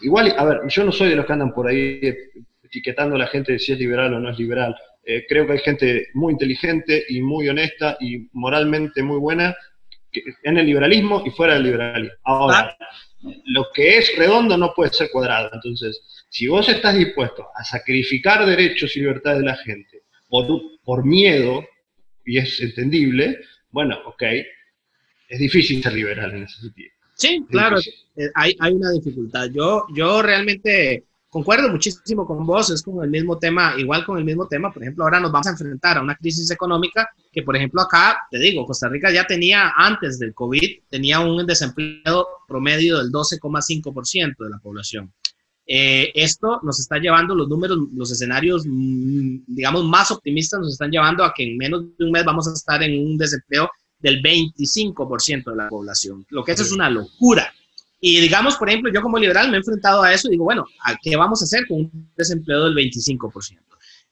Igual, 0.00 0.34
a 0.36 0.44
ver, 0.44 0.60
yo 0.68 0.84
no 0.84 0.92
soy 0.92 1.10
de 1.10 1.16
los 1.16 1.26
que 1.26 1.32
andan 1.32 1.52
por 1.52 1.68
ahí 1.68 2.00
etiquetando 2.62 3.16
a 3.16 3.18
la 3.18 3.26
gente 3.26 3.52
de 3.52 3.58
si 3.58 3.72
es 3.72 3.78
liberal 3.78 4.14
o 4.14 4.20
no 4.20 4.30
es 4.30 4.38
liberal. 4.38 4.74
Eh, 5.04 5.26
creo 5.28 5.46
que 5.46 5.52
hay 5.52 5.58
gente 5.58 6.08
muy 6.14 6.32
inteligente 6.32 7.04
y 7.08 7.20
muy 7.20 7.48
honesta 7.48 7.96
y 8.00 8.28
moralmente 8.32 9.02
muy 9.02 9.18
buena 9.18 9.54
en 10.42 10.58
el 10.58 10.66
liberalismo 10.66 11.22
y 11.24 11.30
fuera 11.30 11.54
del 11.54 11.64
liberalismo. 11.64 12.16
Ahora, 12.24 12.76
lo 13.46 13.66
que 13.72 13.98
es 13.98 14.16
redondo 14.16 14.56
no 14.56 14.72
puede 14.74 14.92
ser 14.92 15.10
cuadrado. 15.10 15.50
Entonces, 15.52 16.02
si 16.28 16.46
vos 16.48 16.68
estás 16.68 16.96
dispuesto 16.96 17.46
a 17.54 17.64
sacrificar 17.64 18.44
derechos 18.46 18.96
y 18.96 19.00
libertades 19.00 19.40
de 19.40 19.46
la 19.46 19.56
gente 19.56 20.02
por, 20.28 20.46
por 20.84 21.04
miedo, 21.04 21.64
y 22.24 22.38
es 22.38 22.60
entendible, 22.60 23.40
bueno, 23.70 23.98
ok, 24.06 24.22
es 25.28 25.38
difícil 25.38 25.82
ser 25.82 25.92
liberal 25.94 26.34
en 26.34 26.44
ese 26.44 26.60
sentido. 26.60 26.90
Sí, 27.14 27.44
claro, 27.50 27.78
eh, 27.78 28.30
hay, 28.34 28.56
hay, 28.58 28.72
una 28.72 28.90
dificultad. 28.90 29.48
Yo, 29.52 29.86
yo 29.94 30.22
realmente 30.22 31.04
concuerdo 31.32 31.70
muchísimo 31.70 32.26
con 32.26 32.44
vos, 32.44 32.68
es 32.68 32.82
como 32.82 33.02
el 33.02 33.08
mismo 33.08 33.38
tema, 33.38 33.74
igual 33.78 34.04
con 34.04 34.18
el 34.18 34.24
mismo 34.24 34.46
tema, 34.46 34.70
por 34.70 34.82
ejemplo, 34.82 35.04
ahora 35.04 35.18
nos 35.18 35.32
vamos 35.32 35.46
a 35.46 35.52
enfrentar 35.52 35.96
a 35.96 36.02
una 36.02 36.14
crisis 36.14 36.50
económica 36.50 37.08
que, 37.32 37.42
por 37.42 37.56
ejemplo, 37.56 37.80
acá, 37.80 38.18
te 38.30 38.38
digo, 38.38 38.66
Costa 38.66 38.90
Rica 38.90 39.10
ya 39.10 39.26
tenía, 39.26 39.72
antes 39.74 40.18
del 40.18 40.34
COVID, 40.34 40.82
tenía 40.90 41.20
un 41.20 41.46
desempleo 41.46 42.26
promedio 42.46 42.98
del 42.98 43.10
12,5% 43.10 44.44
de 44.44 44.50
la 44.50 44.58
población. 44.58 45.10
Eh, 45.66 46.12
esto 46.14 46.60
nos 46.62 46.78
está 46.78 46.98
llevando 46.98 47.34
los 47.34 47.48
números, 47.48 47.78
los 47.94 48.12
escenarios, 48.12 48.66
mm, 48.66 49.44
digamos, 49.46 49.84
más 49.86 50.10
optimistas 50.10 50.60
nos 50.60 50.72
están 50.72 50.90
llevando 50.90 51.24
a 51.24 51.32
que 51.32 51.44
en 51.44 51.56
menos 51.56 51.96
de 51.96 52.04
un 52.04 52.10
mes 52.10 52.26
vamos 52.26 52.46
a 52.46 52.52
estar 52.52 52.82
en 52.82 53.06
un 53.06 53.16
desempleo 53.16 53.70
del 53.98 54.20
25% 54.20 55.50
de 55.50 55.56
la 55.56 55.68
población, 55.70 56.26
lo 56.28 56.44
que 56.44 56.52
eso 56.52 56.62
es 56.62 56.72
una 56.72 56.90
locura. 56.90 57.50
Y 58.04 58.20
digamos, 58.20 58.56
por 58.56 58.68
ejemplo, 58.68 58.92
yo 58.92 59.00
como 59.00 59.16
liberal 59.16 59.48
me 59.48 59.54
he 59.54 59.58
enfrentado 59.58 60.02
a 60.02 60.12
eso 60.12 60.26
y 60.26 60.32
digo, 60.32 60.42
bueno, 60.42 60.66
¿a 60.84 60.96
¿qué 61.00 61.14
vamos 61.14 61.40
a 61.40 61.44
hacer 61.44 61.68
con 61.68 61.82
un 61.82 62.10
desempleo 62.16 62.64
del 62.64 62.74
25%? 62.74 63.60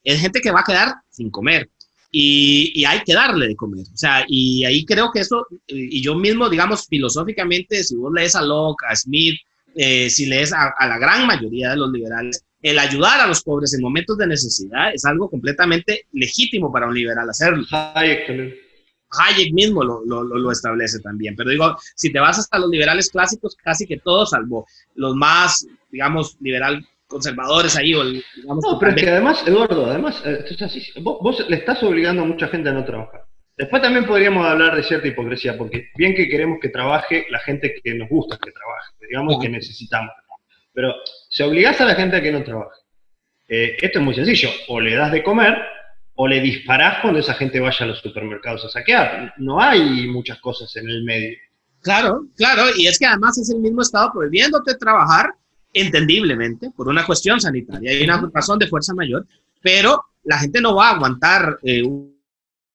Es 0.05 0.20
gente 0.20 0.40
que 0.40 0.53
va 0.53 0.61
a 0.61 0.64
quedar 0.64 0.94
sin 1.11 1.29
comer 1.29 1.68
y, 2.12 2.85
hay 2.85 3.00
que 3.00 3.14
darle 3.14 3.48
de 3.48 3.57
comer. 3.57 3.85
O 3.92 3.96
sea, 3.96 4.24
y 4.29 4.64
ahí 4.64 4.85
creo 4.85 5.11
que 5.12 5.18
eso, 5.18 5.44
y 5.66 6.00
yo 6.00 6.14
mismo, 6.14 6.48
digamos, 6.48 6.87
filosóficamente, 6.87 7.83
si 7.83 7.96
vos 7.96 8.12
lees 8.14 8.37
a 8.37 8.42
Locke, 8.42 8.85
a 8.88 8.94
Smith, 8.94 9.40
eh, 9.74 10.09
si 10.09 10.26
lees 10.26 10.53
a, 10.53 10.72
la 10.87 10.98
gran 10.98 11.26
mayoría 11.26 11.70
de 11.70 11.76
los 11.76 11.90
liberales, 11.90 12.44
el 12.62 12.79
ayudar 12.79 13.18
a 13.18 13.26
los 13.26 13.42
pobres 13.42 13.74
en 13.74 13.81
momentos 13.81 14.16
de 14.18 14.29
necesidad 14.29 14.94
es 14.94 15.05
algo 15.05 15.29
completamente 15.29 16.07
legítimo 16.12 16.70
para 16.72 16.87
un 16.87 16.94
liberal 16.94 17.29
hacerlo. 17.29 17.64
Hayek 17.72 18.29
mismo 19.53 19.83
lo, 19.83 20.05
lo, 20.05 20.23
lo, 20.23 20.53
establece 20.53 21.01
también. 21.01 21.35
Pero 21.37 21.51
digo, 21.51 21.77
si 21.94 22.12
te 22.12 22.20
vas 22.20 22.38
hasta 22.38 22.59
los 22.59 22.70
liberales 22.70 23.11
clásicos, 23.11 23.57
casi 23.57 23.87
que 23.87 23.99
todos, 23.99 24.31
salvo 24.31 24.66
los 24.94 25.14
más, 25.14 25.66
digamos, 25.90 26.37
liberal 26.40 26.87
conservadores 27.07 27.77
ahí. 27.77 27.94
O, 27.94 28.05
digamos, 28.05 28.64
no, 28.64 28.79
pero 28.79 28.92
es 28.92 29.03
que 29.03 29.11
además, 29.11 29.42
Eduardo, 29.46 29.87
además, 29.87 30.23
eh, 30.25 30.44
vos, 31.03 31.18
vos, 31.20 31.49
le 31.49 31.57
estás 31.57 31.83
obligando 31.83 32.23
a 32.23 32.27
mucha 32.27 32.49
gente 32.49 32.68
a 32.68 32.73
no 32.73 32.85
trabajar. 32.85 33.25
Después 33.57 33.83
también 33.83 34.07
podríamos 34.07 34.46
hablar 34.46 34.75
de 34.75 34.83
cierta 34.83 35.09
hipocresía, 35.09 35.59
porque 35.59 35.90
bien 35.96 36.14
que 36.14 36.29
queremos 36.29 36.59
que 36.62 36.70
trabaje 36.70 37.27
la 37.29 37.40
gente 37.40 37.75
que 37.85 37.92
nos 37.92 38.09
gusta 38.09 38.38
que 38.42 38.53
trabaje, 38.53 38.94
digamos 39.07 39.38
que 39.38 39.51
necesitamos. 39.51 40.12
Pero 40.73 40.94
si 41.29 41.42
obligás 41.42 41.79
a 41.83 41.85
la 41.85 41.94
gente 41.94 42.16
a 42.16 42.23
que 42.23 42.33
no 42.33 42.42
trabaje, 42.42 42.79
eh, 43.49 43.77
esto 43.79 43.99
es 43.99 44.05
muy 44.05 44.14
sencillo, 44.14 44.49
o 44.68 44.81
le 44.81 44.94
das 44.94 45.12
de 45.12 45.23
comer 45.23 45.59
o 46.22 46.28
le 46.28 46.38
disparás 46.38 46.98
cuando 47.00 47.18
esa 47.18 47.33
gente 47.33 47.59
vaya 47.61 47.87
a 47.87 47.88
los 47.88 47.98
supermercados 48.00 48.66
a 48.66 48.68
saquear. 48.68 49.33
No 49.38 49.59
hay 49.59 50.06
muchas 50.06 50.38
cosas 50.38 50.76
en 50.76 50.87
el 50.87 51.02
medio. 51.02 51.35
Claro, 51.80 52.26
claro, 52.37 52.64
y 52.76 52.88
es 52.88 52.98
que 52.98 53.06
además 53.06 53.38
es 53.38 53.48
el 53.48 53.59
mismo 53.59 53.80
Estado 53.80 54.11
prohibiéndote 54.12 54.74
trabajar, 54.74 55.30
entendiblemente, 55.72 56.72
por 56.76 56.88
una 56.88 57.06
cuestión 57.06 57.40
sanitaria 57.40 57.98
y 57.98 58.04
una 58.04 58.30
razón 58.35 58.59
de 58.59 58.66
fuerza 58.66 58.92
mayor, 58.92 59.26
pero 59.62 60.04
la 60.24 60.37
gente 60.37 60.61
no 60.61 60.74
va 60.74 60.90
a 60.90 60.94
aguantar 60.96 61.59
eh, 61.62 61.83
un 61.83 62.12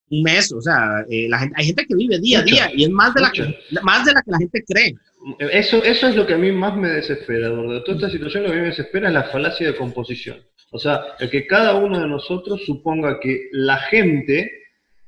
mes, 0.10 0.52
o 0.52 0.60
sea, 0.60 1.06
eh, 1.08 1.28
la 1.30 1.38
gente, 1.38 1.54
hay 1.56 1.66
gente 1.68 1.86
que 1.86 1.96
vive 1.96 2.18
día 2.18 2.40
a 2.40 2.44
día 2.44 2.72
y 2.74 2.86
es 2.86 2.90
más 2.90 3.14
de, 3.14 3.22
la 3.22 3.32
que, 3.32 3.60
más 3.84 4.06
de 4.06 4.14
la 4.14 4.24
que 4.24 4.32
la 4.32 4.40
gente 4.40 4.64
cree. 4.68 4.96
Eso, 5.38 5.84
eso 5.84 6.08
es 6.08 6.16
lo 6.16 6.26
que 6.26 6.34
a 6.34 6.38
mí 6.40 6.52
más 6.52 6.76
me 6.76 6.90
desespera, 6.90 7.50
De 7.50 7.82
toda 7.82 7.98
esta 7.98 8.10
situación 8.10 8.42
lo 8.42 8.50
que 8.50 8.56
a 8.56 8.58
mí 8.58 8.62
me 8.64 8.70
desespera 8.70 9.10
es 9.10 9.14
la 9.14 9.26
falacia 9.26 9.68
de 9.68 9.76
composición. 9.76 10.40
O 10.72 10.80
sea, 10.80 11.02
el 11.20 11.30
que 11.30 11.48
cada 11.48 11.76
uno 11.76 12.00
de 12.00 12.08
nosotros 12.08 12.64
suponga 12.66 13.20
que 13.20 13.50
la 13.52 13.78
gente 13.78 14.52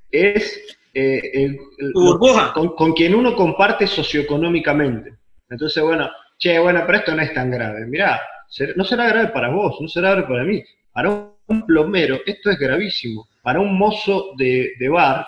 es 0.10 0.78
eh, 0.94 1.32
el, 1.34 1.60
con, 2.54 2.76
con, 2.76 2.94
quien 2.94 3.16
uno 3.16 3.36
comparte 3.36 3.86
socioeconómicamente. 3.88 5.14
Entonces, 5.50 5.84
bueno, 5.84 6.10
che, 6.38 6.58
bueno, 6.60 6.84
pero 6.86 7.00
esto 7.00 7.16
no 7.16 7.22
es 7.22 7.34
tan 7.34 7.52
grave. 7.52 7.86
Mirá, 7.86 8.22
no 8.76 8.84
será 8.84 9.08
grave 9.08 9.28
para 9.30 9.50
vos, 9.50 9.78
no 9.82 9.88
será 9.88 10.12
grave 10.12 10.28
para 10.28 10.44
mí. 10.44 10.64
Para 10.92 11.10
un 11.48 11.66
plomero 11.66 12.20
esto 12.26 12.50
es 12.50 12.60
gravísimo 12.60 13.28
para 13.48 13.62
un 13.62 13.78
mozo 13.78 14.34
de, 14.36 14.76
bar, 14.92 15.26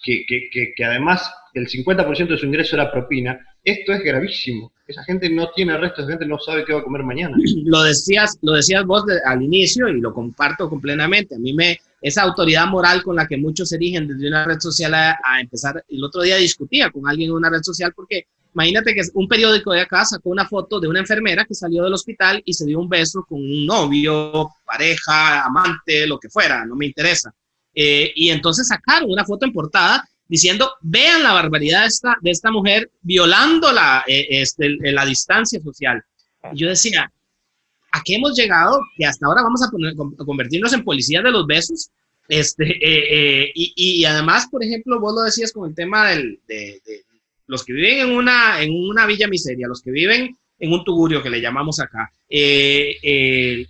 que, 0.00 0.24
que, 0.26 0.84
además 0.84 1.28
el 1.54 1.66
50% 1.66 2.28
de 2.28 2.38
su 2.38 2.46
ingreso 2.46 2.76
era 2.76 2.92
propina, 2.92 3.36
esto 3.64 3.92
es 3.92 4.02
gravísimo. 4.02 4.72
Esa 4.86 5.04
gente 5.04 5.30
no 5.30 5.50
tiene 5.54 5.76
resto, 5.76 6.02
esa 6.02 6.10
gente 6.10 6.26
no 6.26 6.38
sabe 6.38 6.64
qué 6.64 6.72
va 6.72 6.80
a 6.80 6.84
comer 6.84 7.02
mañana. 7.02 7.36
Lo 7.64 7.82
decías, 7.82 8.38
lo 8.42 8.52
decías 8.52 8.84
vos 8.84 9.04
al 9.24 9.42
inicio 9.42 9.88
y 9.88 10.00
lo 10.00 10.12
comparto 10.12 10.68
completamente. 10.68 11.36
A 11.36 11.38
mí 11.38 11.52
me, 11.52 11.78
esa 12.00 12.22
autoridad 12.22 12.66
moral 12.66 13.02
con 13.02 13.16
la 13.16 13.26
que 13.26 13.36
muchos 13.36 13.68
se 13.68 13.76
erigen 13.76 14.08
desde 14.08 14.28
una 14.28 14.44
red 14.44 14.58
social 14.58 14.92
a, 14.94 15.18
a, 15.24 15.40
empezar, 15.40 15.84
el 15.88 16.04
otro 16.04 16.22
día 16.22 16.36
discutía 16.36 16.90
con 16.90 17.08
alguien 17.08 17.30
en 17.30 17.36
una 17.36 17.50
red 17.50 17.62
social 17.62 17.92
porque 17.94 18.26
Imagínate 18.54 18.94
que 18.94 19.00
un 19.14 19.28
periódico 19.28 19.72
de 19.72 19.80
acá 19.80 20.04
sacó 20.04 20.28
una 20.28 20.46
foto 20.46 20.78
de 20.78 20.86
una 20.86 21.00
enfermera 21.00 21.44
que 21.44 21.54
salió 21.54 21.84
del 21.84 21.94
hospital 21.94 22.42
y 22.44 22.52
se 22.52 22.66
dio 22.66 22.80
un 22.80 22.88
beso 22.88 23.24
con 23.26 23.40
un 23.40 23.66
novio, 23.66 24.50
pareja, 24.64 25.44
amante, 25.44 26.06
lo 26.06 26.18
que 26.18 26.28
fuera, 26.28 26.64
no 26.66 26.76
me 26.76 26.86
interesa. 26.86 27.34
Eh, 27.74 28.12
y 28.14 28.28
entonces 28.28 28.68
sacaron 28.68 29.10
una 29.10 29.24
foto 29.24 29.46
en 29.46 29.52
portada 29.52 30.06
diciendo, 30.32 30.72
vean 30.80 31.22
la 31.22 31.34
barbaridad 31.34 31.82
de 31.82 31.88
esta, 31.88 32.16
de 32.22 32.30
esta 32.30 32.50
mujer 32.50 32.90
violando 33.02 33.70
la, 33.70 34.02
eh, 34.06 34.26
este, 34.30 34.78
la 34.80 35.04
distancia 35.04 35.60
social. 35.60 36.02
Y 36.54 36.60
yo 36.60 36.70
decía, 36.70 37.12
¿a 37.92 38.02
qué 38.02 38.14
hemos 38.14 38.34
llegado? 38.34 38.80
Que 38.96 39.04
hasta 39.04 39.26
ahora 39.26 39.42
vamos 39.42 39.62
a, 39.62 39.70
poner, 39.70 39.94
convertirnos 39.94 40.72
en 40.72 40.84
policías 40.84 41.22
de 41.22 41.30
los 41.30 41.46
besos. 41.46 41.90
Este, 42.30 42.64
eh, 42.64 43.52
y, 43.54 43.74
y, 43.76 44.04
además, 44.06 44.48
por 44.50 44.64
ejemplo, 44.64 44.98
vos 44.98 45.14
lo 45.14 45.20
decías 45.20 45.52
con 45.52 45.68
el 45.68 45.74
tema 45.74 46.08
del, 46.08 46.40
de, 46.48 46.80
los 47.46 47.62
que 47.62 47.74
viven 47.74 48.08
en 48.08 48.16
una, 48.16 48.62
en 48.62 48.72
una 48.72 49.04
villa 49.04 49.28
miseria, 49.28 49.68
los 49.68 49.82
que 49.82 49.90
viven 49.90 50.34
en 50.58 50.72
un 50.72 50.82
tugurio 50.82 51.22
que 51.22 51.28
le 51.28 51.42
llamamos 51.42 51.78
acá, 51.78 52.10
eh, 52.30 52.96
eh, 53.02 53.66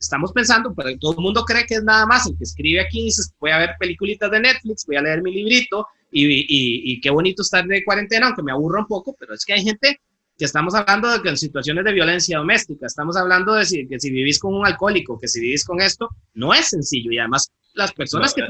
estamos 0.00 0.32
pensando, 0.32 0.72
pero 0.74 0.96
todo 0.98 1.12
el 1.12 1.18
mundo 1.18 1.44
cree 1.44 1.66
que 1.66 1.74
es 1.74 1.84
nada 1.84 2.06
más 2.06 2.26
el 2.26 2.38
que 2.38 2.44
escribe 2.44 2.80
aquí 2.80 3.00
y 3.00 3.04
dice, 3.06 3.22
voy 3.38 3.50
a 3.50 3.58
ver 3.58 3.70
peliculitas 3.78 4.30
de 4.30 4.40
Netflix, 4.40 4.86
voy 4.86 4.96
a 4.96 5.02
leer 5.02 5.22
mi 5.22 5.34
librito 5.34 5.86
y, 6.24 6.92
y, 6.92 7.00
qué 7.00 7.10
bonito 7.10 7.42
estar 7.42 7.66
de 7.66 7.84
cuarentena, 7.84 8.26
aunque 8.26 8.42
me 8.42 8.52
aburra 8.52 8.80
un 8.80 8.86
poco, 8.86 9.14
pero 9.18 9.34
es 9.34 9.44
que 9.44 9.52
hay 9.52 9.62
gente 9.62 10.00
que 10.38 10.44
estamos 10.44 10.74
hablando 10.74 11.10
de 11.10 11.22
que 11.22 11.28
en 11.30 11.36
situaciones 11.36 11.84
de 11.84 11.92
violencia 11.92 12.38
doméstica, 12.38 12.86
estamos 12.86 13.16
hablando 13.16 13.54
de 13.54 13.64
si, 13.64 13.86
que 13.86 13.98
si 13.98 14.10
vivís 14.10 14.38
con 14.38 14.54
un 14.54 14.66
alcohólico, 14.66 15.18
que 15.18 15.28
si 15.28 15.40
vivís 15.40 15.64
con 15.64 15.80
esto, 15.80 16.08
no 16.34 16.52
es 16.52 16.68
sencillo 16.68 17.10
y 17.10 17.18
además 17.18 17.50
las 17.74 17.92
personas 17.92 18.34
que... 18.34 18.42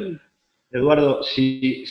Eduardo, 0.71 1.23
si, 1.23 1.85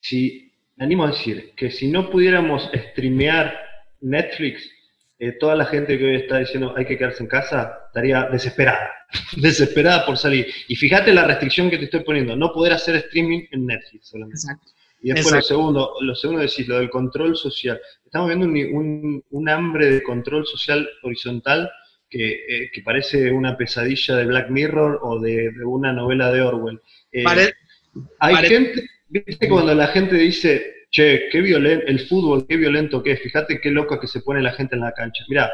si 0.00 0.52
me 0.76 0.84
animo 0.84 1.04
a 1.04 1.10
decir 1.10 1.52
que 1.56 1.70
si 1.70 1.88
no 1.88 2.10
pudiéramos 2.10 2.68
streamear 2.92 3.54
Netflix, 4.00 4.70
eh, 5.18 5.32
toda 5.32 5.54
la 5.54 5.66
gente 5.66 5.98
que 5.98 6.04
hoy 6.04 6.16
está 6.16 6.38
diciendo 6.38 6.74
hay 6.76 6.86
que 6.86 6.98
quedarse 6.98 7.22
en 7.22 7.28
casa 7.28 7.78
estaría 7.86 8.28
desesperada, 8.30 8.90
desesperada 9.36 10.06
por 10.06 10.16
salir. 10.16 10.46
Y 10.68 10.76
fíjate 10.76 11.12
la 11.12 11.24
restricción 11.24 11.68
que 11.70 11.78
te 11.78 11.84
estoy 11.84 12.04
poniendo, 12.04 12.36
no 12.36 12.52
poder 12.52 12.72
hacer 12.72 12.96
streaming 12.96 13.46
en 13.50 13.66
Netflix 13.66 14.08
solamente. 14.08 14.36
Exacto. 14.36 14.75
Y 15.02 15.12
después 15.12 15.34
lo 15.34 15.42
segundo, 15.42 15.94
lo 16.00 16.14
segundo 16.14 16.42
decís, 16.42 16.66
lo 16.66 16.78
del 16.78 16.90
control 16.90 17.36
social. 17.36 17.80
Estamos 18.04 18.28
viendo 18.28 18.46
un, 18.46 19.48
hambre 19.48 19.86
de 19.90 20.02
control 20.02 20.46
social 20.46 20.88
horizontal 21.02 21.70
que, 22.08 22.32
eh, 22.48 22.70
parece 22.84 23.30
una 23.30 23.56
pesadilla 23.56 24.16
de 24.16 24.26
Black 24.26 24.50
Mirror 24.50 25.00
o 25.02 25.20
de, 25.20 25.50
una 25.64 25.92
novela 25.92 26.32
de 26.32 26.42
Orwell. 26.42 26.80
Eh, 27.12 27.24
hay 28.18 28.36
gente 28.48 28.88
¿Viste 29.08 29.48
cuando 29.48 29.74
la 29.74 29.86
gente 29.88 30.16
dice, 30.16 30.86
che, 30.90 31.28
qué 31.30 31.40
violento, 31.40 31.86
el 31.86 32.00
fútbol, 32.00 32.46
qué 32.48 32.56
violento 32.56 33.02
que 33.02 33.12
es? 33.12 33.22
Fíjate 33.22 33.60
qué 33.60 33.70
loca 33.70 34.00
que 34.00 34.08
se 34.08 34.20
pone 34.20 34.42
la 34.42 34.52
gente 34.52 34.74
en 34.74 34.82
la 34.82 34.92
cancha. 34.92 35.24
Mira, 35.28 35.50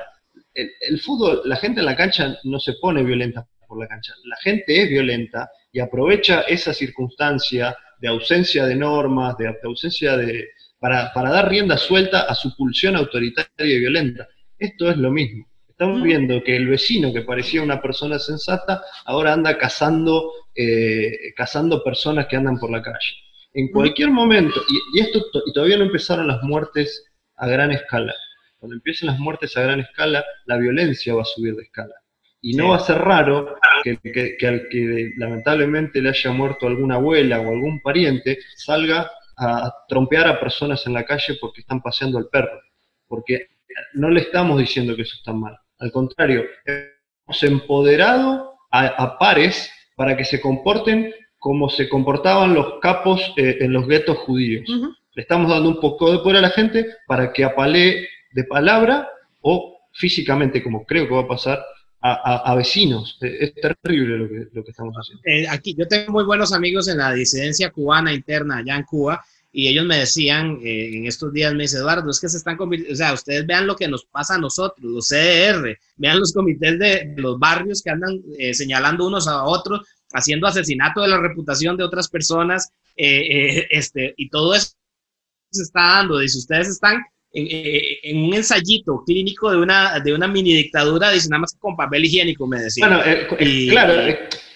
el, 0.55 1.00
fútbol, 1.00 1.42
la 1.44 1.57
gente 1.57 1.81
en 1.81 1.87
la 1.87 1.96
cancha 1.96 2.38
no 2.44 2.59
se 2.59 2.74
pone 2.81 3.02
violenta 3.02 3.46
por 3.68 3.78
la 3.78 3.88
cancha. 3.88 4.14
La 4.24 4.37
gente 4.37 4.83
es 4.83 4.88
violenta 4.88 5.50
y 5.72 5.80
aprovecha 5.80 6.42
esa 6.42 6.74
circunstancia 6.74 7.76
de 7.98 8.08
ausencia 8.08 8.66
de 8.66 8.76
normas, 8.76 9.37
de, 9.38 9.54
ausencia 9.64 10.16
de. 10.16 10.50
Para, 10.78 11.12
para 11.12 11.30
dar 11.30 11.48
rienda 11.48 11.78
suelta 11.78 12.22
a 12.22 12.35
su 12.35 12.54
pulsión 12.56 12.96
autoritaria 12.96 13.76
y 13.76 13.78
violenta. 13.78 14.28
Esto 14.58 14.90
es 14.90 14.96
lo 14.96 15.11
mismo. 15.11 15.46
Estamos 15.68 16.02
viendo 16.02 16.42
que 16.44 16.54
el 16.54 16.68
vecino 16.68 17.12
que 17.12 17.22
parecía 17.22 17.62
una 17.62 17.80
persona 17.80 18.18
sensata 18.18 18.82
ahora 19.04 19.32
anda 19.32 19.58
cazando, 19.58 20.30
eh, 20.54 21.32
cazando 21.37 21.82
personas 21.82 22.26
que 22.26 22.37
andan 22.37 22.58
por 22.58 22.70
la 22.70 22.82
calle. 22.82 23.16
En 23.54 23.68
cualquier 23.68 24.11
momento, 24.11 24.61
y, 24.94 25.00
esto 25.00 25.24
y 25.46 25.52
todavía 25.52 25.78
no 25.78 25.85
empezaron 25.85 26.26
las 26.26 26.42
muertes 26.42 27.11
a 27.37 27.48
gran 27.48 27.72
escala. 27.72 28.14
Cuando 28.58 28.76
empiecen 28.76 29.08
las 29.08 29.18
muertes 29.18 29.56
a 29.56 29.62
gran 29.62 29.80
escala, 29.80 30.24
la 30.46 30.56
violencia 30.56 31.14
va 31.14 31.22
a 31.22 31.24
subir 31.24 31.56
de 31.56 31.62
escala. 31.62 31.94
Y 32.40 32.54
no 32.54 32.68
va 32.68 32.76
a 32.76 32.80
ser 32.80 32.98
raro 32.98 33.56
que, 33.83 34.37
que, 34.38 34.47
al 34.47 34.68
que 34.68 35.12
lamentablemente 35.16 36.01
le 36.01 36.11
haya 36.11 36.31
muerto 36.31 36.66
alguna 36.66 36.97
abuela 36.97 37.40
o 37.40 37.51
algún 37.51 37.81
pariente 37.81 38.38
salga 38.57 39.11
a 39.37 39.73
trompear 39.88 40.29
a 40.29 40.40
personas 40.40 40.87
en 40.87 40.95
la 40.95 41.05
calle 41.05 41.37
porque 41.40 41.62
están 41.62 41.83
paseando 41.83 42.18
al 42.18 42.29
perro. 42.29 42.61
Porque 43.09 43.49
no 43.95 44.09
le 44.09 44.21
estamos 44.21 44.59
diciendo 44.59 44.95
que 44.95 45.03
eso 45.03 45.16
está 45.16 45.33
mal. 45.33 45.59
Al 45.79 45.90
contrario, 45.90 46.45
hemos 46.64 47.42
empoderado 47.42 48.53
a 48.71 49.18
pares 49.18 49.71
para 49.97 50.16
que 50.16 50.25
se 50.25 50.40
comporten 50.40 51.12
como 51.42 51.68
se 51.68 51.88
comportaban 51.88 52.55
los 52.55 52.79
capos 52.81 53.35
eh, 53.37 53.57
en 53.59 53.73
los 53.73 53.88
guetos 53.88 54.16
judíos. 54.18 54.64
Le 54.68 55.23
estamos 55.23 55.51
dando 55.51 55.71
un 55.71 55.81
poco 55.81 56.12
de 56.12 56.18
poder 56.18 56.37
a 56.37 56.40
la 56.42 56.51
gente 56.51 56.87
para 57.09 57.33
que 57.33 57.42
apalee 57.42 58.07
de 58.31 58.45
palabra 58.45 59.09
o 59.40 59.81
físicamente, 59.92 60.62
como 60.62 60.87
creo 60.87 61.09
que 61.09 61.14
va 61.14 61.23
a 61.23 61.27
pasar, 61.27 61.61
a, 62.03 62.55
vecinos. 62.57 63.19
Eh, 63.21 63.53
es 63.55 63.55
terrible 63.55 64.19
lo 64.19 64.29
que, 64.29 64.49
lo 64.53 64.65
que 64.65 64.71
estamos 64.71 64.95
haciendo. 64.95 65.23
Eh, 65.25 65.47
aquí, 65.49 65.75
yo 65.77 65.87
tengo 65.87 66.12
muy 66.12 66.25
buenos 66.25 66.53
amigos 66.53 66.88
en 66.88 66.99
la 66.99 67.12
disidencia 67.12 67.71
cubana 67.71 68.12
interna 68.12 68.59
allá 68.59 68.77
en 68.77 68.85
Cuba, 68.85 69.25
y 69.55 69.69
ellos 69.69 69.85
me 69.85 69.99
decían 69.99 70.61
en 70.62 71.07
estos 71.07 71.31
días, 71.31 71.53
me 71.53 71.65
dice 71.65 71.77
Eduardo, 71.77 72.11
es 72.11 72.19
que 72.19 72.29
se 72.31 72.38
están 72.38 72.57
convirtiendo, 72.57 72.95
o 72.95 72.97
sea, 72.97 73.12
ustedes 73.12 73.47
vean 73.47 73.67
lo 73.67 73.77
que 73.77 73.87
nos 73.87 74.07
pasa 74.07 74.37
a 74.37 74.38
nosotros, 74.38 74.79
los 74.83 75.09
CDR, 75.09 75.79
vean 75.97 76.19
los 76.19 76.33
comités 76.33 76.79
de, 76.79 77.12
los 77.19 77.38
barrios 77.38 77.83
que 77.83 77.91
andan 77.91 78.23
señalando 78.55 79.07
unos 79.07 79.29
a 79.29 79.45
otros, 79.45 79.87
haciendo 80.12 80.47
asesinato 80.47 81.03
de 81.03 81.09
la 81.09 81.19
reputación 81.19 81.77
de 81.77 81.85
otras 81.85 82.09
personas, 82.09 82.73
eh, 82.97 83.59
eh, 83.61 83.69
este, 83.71 84.15
y 84.17 84.29
todo 84.29 84.55
eso 84.55 84.73
se 85.51 85.62
está 85.62 85.81
dando. 85.81 86.21
si 86.21 86.38
ustedes 86.38 86.69
están 86.69 87.03
eh, 87.33 87.99
en, 88.03 88.25
un 88.25 88.35
ensayito 88.35 89.03
clínico 89.07 89.51
de 89.51 89.59
una, 89.59 90.01
de 90.01 90.12
una 90.12 90.29
mini 90.29 90.55
dictadura, 90.55 91.11
dice 91.11 91.29
nada 91.31 91.40
más 91.40 91.57
con 91.59 91.77
papel 91.77 92.05
higiénico, 92.05 92.47
me 92.47 92.61
decía. 92.61 92.87
Bueno, 92.87 93.03
claro, 93.71 93.95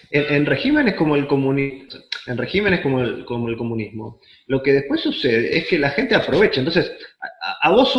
en, 0.09 0.45
regímenes 0.45 0.95
como 0.95 1.15
el 1.15 1.27
comunismo, 1.27 1.87
en 2.27 2.37
regímenes 2.37 2.81
como 2.81 3.01
el, 3.01 3.25
como 3.25 3.49
el 3.49 3.57
comunismo, 3.57 4.19
lo 4.47 4.61
que 4.63 4.73
después 4.73 5.01
sucede 5.01 5.57
es 5.57 5.67
que 5.67 5.79
la 5.79 5.89
gente 5.89 6.15
aprovecha. 6.15 6.59
Entonces, 6.59 6.91
a, 7.61 7.71
vos, 7.71 7.93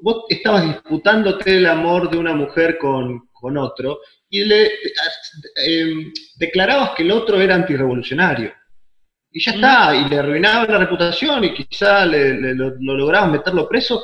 vos 0.00 0.24
estabas 0.28 0.66
disputándote 0.66 1.58
el 1.58 1.66
amor 1.66 2.10
de 2.10 2.18
una 2.18 2.34
mujer 2.34 2.78
con, 2.78 3.28
con 3.32 3.56
otro, 3.58 4.00
y 4.32 4.44
le 4.44 4.64
eh, 4.64 6.12
declarabas 6.36 6.92
que 6.96 7.02
el 7.02 7.12
otro 7.12 7.40
era 7.40 7.54
antirrevolucionario. 7.54 8.52
Y 9.30 9.42
ya 9.42 9.52
está, 9.52 9.94
y 9.94 10.08
le 10.08 10.18
arruinaba 10.18 10.66
la 10.66 10.78
reputación 10.78 11.44
y 11.44 11.54
quizá 11.54 12.04
le, 12.04 12.54
lo, 12.54 12.74
lograbas 12.80 13.30
meterlo 13.30 13.68
preso. 13.68 14.02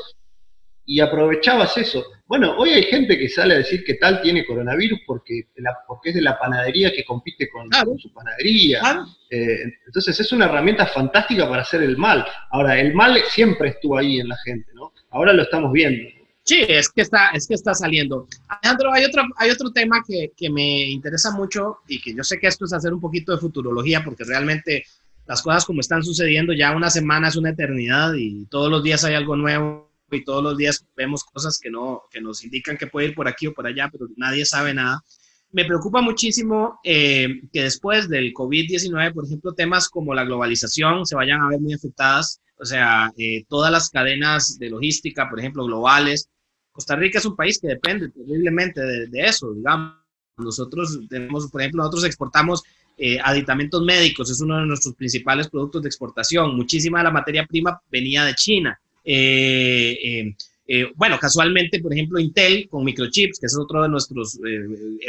Y 0.88 1.01
aprovechabas 1.01 1.77
eso. 1.77 2.03
Bueno, 2.27 2.57
hoy 2.57 2.70
hay 2.70 2.85
gente 2.85 3.18
que 3.18 3.29
sale 3.29 3.55
a 3.55 3.59
decir 3.59 3.85
que 3.85 3.94
tal 3.94 4.22
tiene 4.22 4.46
coronavirus 4.46 5.01
porque, 5.07 5.42
porque 5.87 6.09
es 6.09 6.14
de 6.14 6.22
la 6.22 6.38
panadería 6.38 6.90
que 6.90 7.05
compite 7.05 7.46
con, 7.51 7.68
su 7.98 8.11
panadería. 8.11 9.07
Eh, 9.29 9.64
entonces 9.87 10.18
es 10.18 10.33
una 10.33 10.46
herramienta 10.46 10.87
fantástica 10.87 11.46
para 11.46 11.61
hacer 11.61 11.83
el 11.83 11.98
mal. 11.98 12.24
Ahora, 12.51 12.81
el 12.81 12.94
mal 12.94 13.20
siempre 13.29 13.68
estuvo 13.68 13.98
ahí 13.98 14.18
en 14.18 14.29
la 14.29 14.37
gente, 14.38 14.70
¿no? 14.72 14.94
Ahora 15.11 15.35
lo 15.35 15.42
estamos 15.42 15.72
viendo. 15.72 16.09
Sí, 16.44 16.64
es 16.66 16.88
que 16.88 17.03
está, 17.03 17.33
es 17.35 17.46
que 17.46 17.55
está 17.55 17.74
saliendo. 17.74 18.27
Alejandro, 18.48 18.90
hay 18.90 19.05
otro, 19.05 19.22
hay 19.37 19.51
otro 19.51 19.70
tema 19.70 20.03
que, 20.09 20.33
que 20.35 20.48
me 20.48 20.88
interesa 20.88 21.33
mucho 21.33 21.81
y 21.87 22.01
que 22.01 22.14
yo 22.14 22.24
sé 22.24 22.38
que 22.38 22.46
esto 22.46 22.64
es 22.64 22.72
hacer 22.72 22.94
un 22.94 23.01
poquito 23.01 23.33
de 23.33 23.38
futurología 23.38 24.03
porque 24.03 24.24
realmente 24.24 24.85
las 25.27 25.42
cosas 25.42 25.66
como 25.66 25.81
están 25.81 26.03
sucediendo 26.03 26.55
ya 26.55 26.74
una 26.74 26.88
semana 26.88 27.29
es 27.29 27.37
una 27.37 27.51
eternidad 27.51 28.14
y 28.14 28.46
todos 28.46 28.70
los 28.70 28.83
días 28.83 29.05
hay 29.05 29.14
algo 29.14 29.37
nuevo 29.37 29.88
y 30.11 30.25
todos 30.25 30.42
los 30.42 30.57
días 30.57 30.85
vemos 30.97 31.25
cosas 31.25 31.59
que, 31.59 31.71
no, 31.71 32.03
que 32.11 32.21
nos 32.21 32.44
indican 32.44 32.77
que 32.77 32.87
puede 32.87 33.09
ir 33.09 33.14
por 33.14 33.29
aquí 33.29 33.47
o 33.47 33.55
por 33.55 33.66
allá, 33.66 33.88
pero 33.90 34.07
nadie 34.16 34.44
sabe 34.44 34.75
nada. 34.75 35.03
Me 35.51 35.64
preocupa 35.64 36.03
muchísimo 36.03 36.79
eh, 36.85 37.40
que 37.53 37.62
después 37.62 38.09
del 38.09 38.35
COVID-19, 38.35 39.14
por 39.14 39.25
ejemplo, 39.25 39.55
temas 39.55 39.88
como 39.88 40.14
la 40.14 40.25
globalización 40.25 41.07
se 41.07 41.16
vayan 41.16 41.40
a 41.40 41.49
ver 41.49 41.61
muy 41.61 41.73
afectadas, 41.73 42.40
o 42.59 42.64
sea, 42.64 43.12
eh, 43.16 43.44
todas 43.49 43.73
las 43.73 43.88
cadenas 43.88 44.59
de 44.59 44.68
logística, 44.68 45.29
por 45.29 45.38
ejemplo, 45.38 45.64
globales. 45.64 46.29
Costa 46.73 46.97
Rica 46.97 47.18
es 47.18 47.25
un 47.25 47.37
país 47.37 47.59
que 47.61 47.68
depende 47.68 48.11
terriblemente 48.11 48.81
de, 48.81 49.21
eso, 49.21 49.53
digamos. 49.53 49.94
Nosotros 50.37 51.01
tenemos, 51.09 51.51
por 51.51 51.61
ejemplo, 51.61 51.83
nosotros 51.83 52.05
exportamos 52.05 52.62
eh, 52.97 53.18
aditamentos 53.23 53.83
médicos, 53.83 54.31
es 54.31 54.40
uno 54.40 54.59
de 54.59 54.66
nuestros 54.66 54.94
principales 54.94 55.49
productos 55.49 55.83
de 55.83 55.88
exportación. 55.88 56.57
Muchísima 56.57 56.99
de 56.99 57.05
la 57.05 57.11
materia 57.11 57.47
prima 57.47 57.81
venía 57.90 58.25
de 58.25 58.35
China. 58.35 58.79
Eh, 59.11 59.99
eh, 60.05 60.37
eh, 60.66 60.92
bueno, 60.94 61.18
casualmente, 61.18 61.81
por 61.81 61.94
ejemplo, 61.94 62.18
Intel 62.18 62.68
con 62.68 62.85
microchips, 62.85 63.38
que 63.40 63.47
es 63.47 63.57
otro 63.59 63.83
de 63.83 63.88
nuestros, 63.88 64.38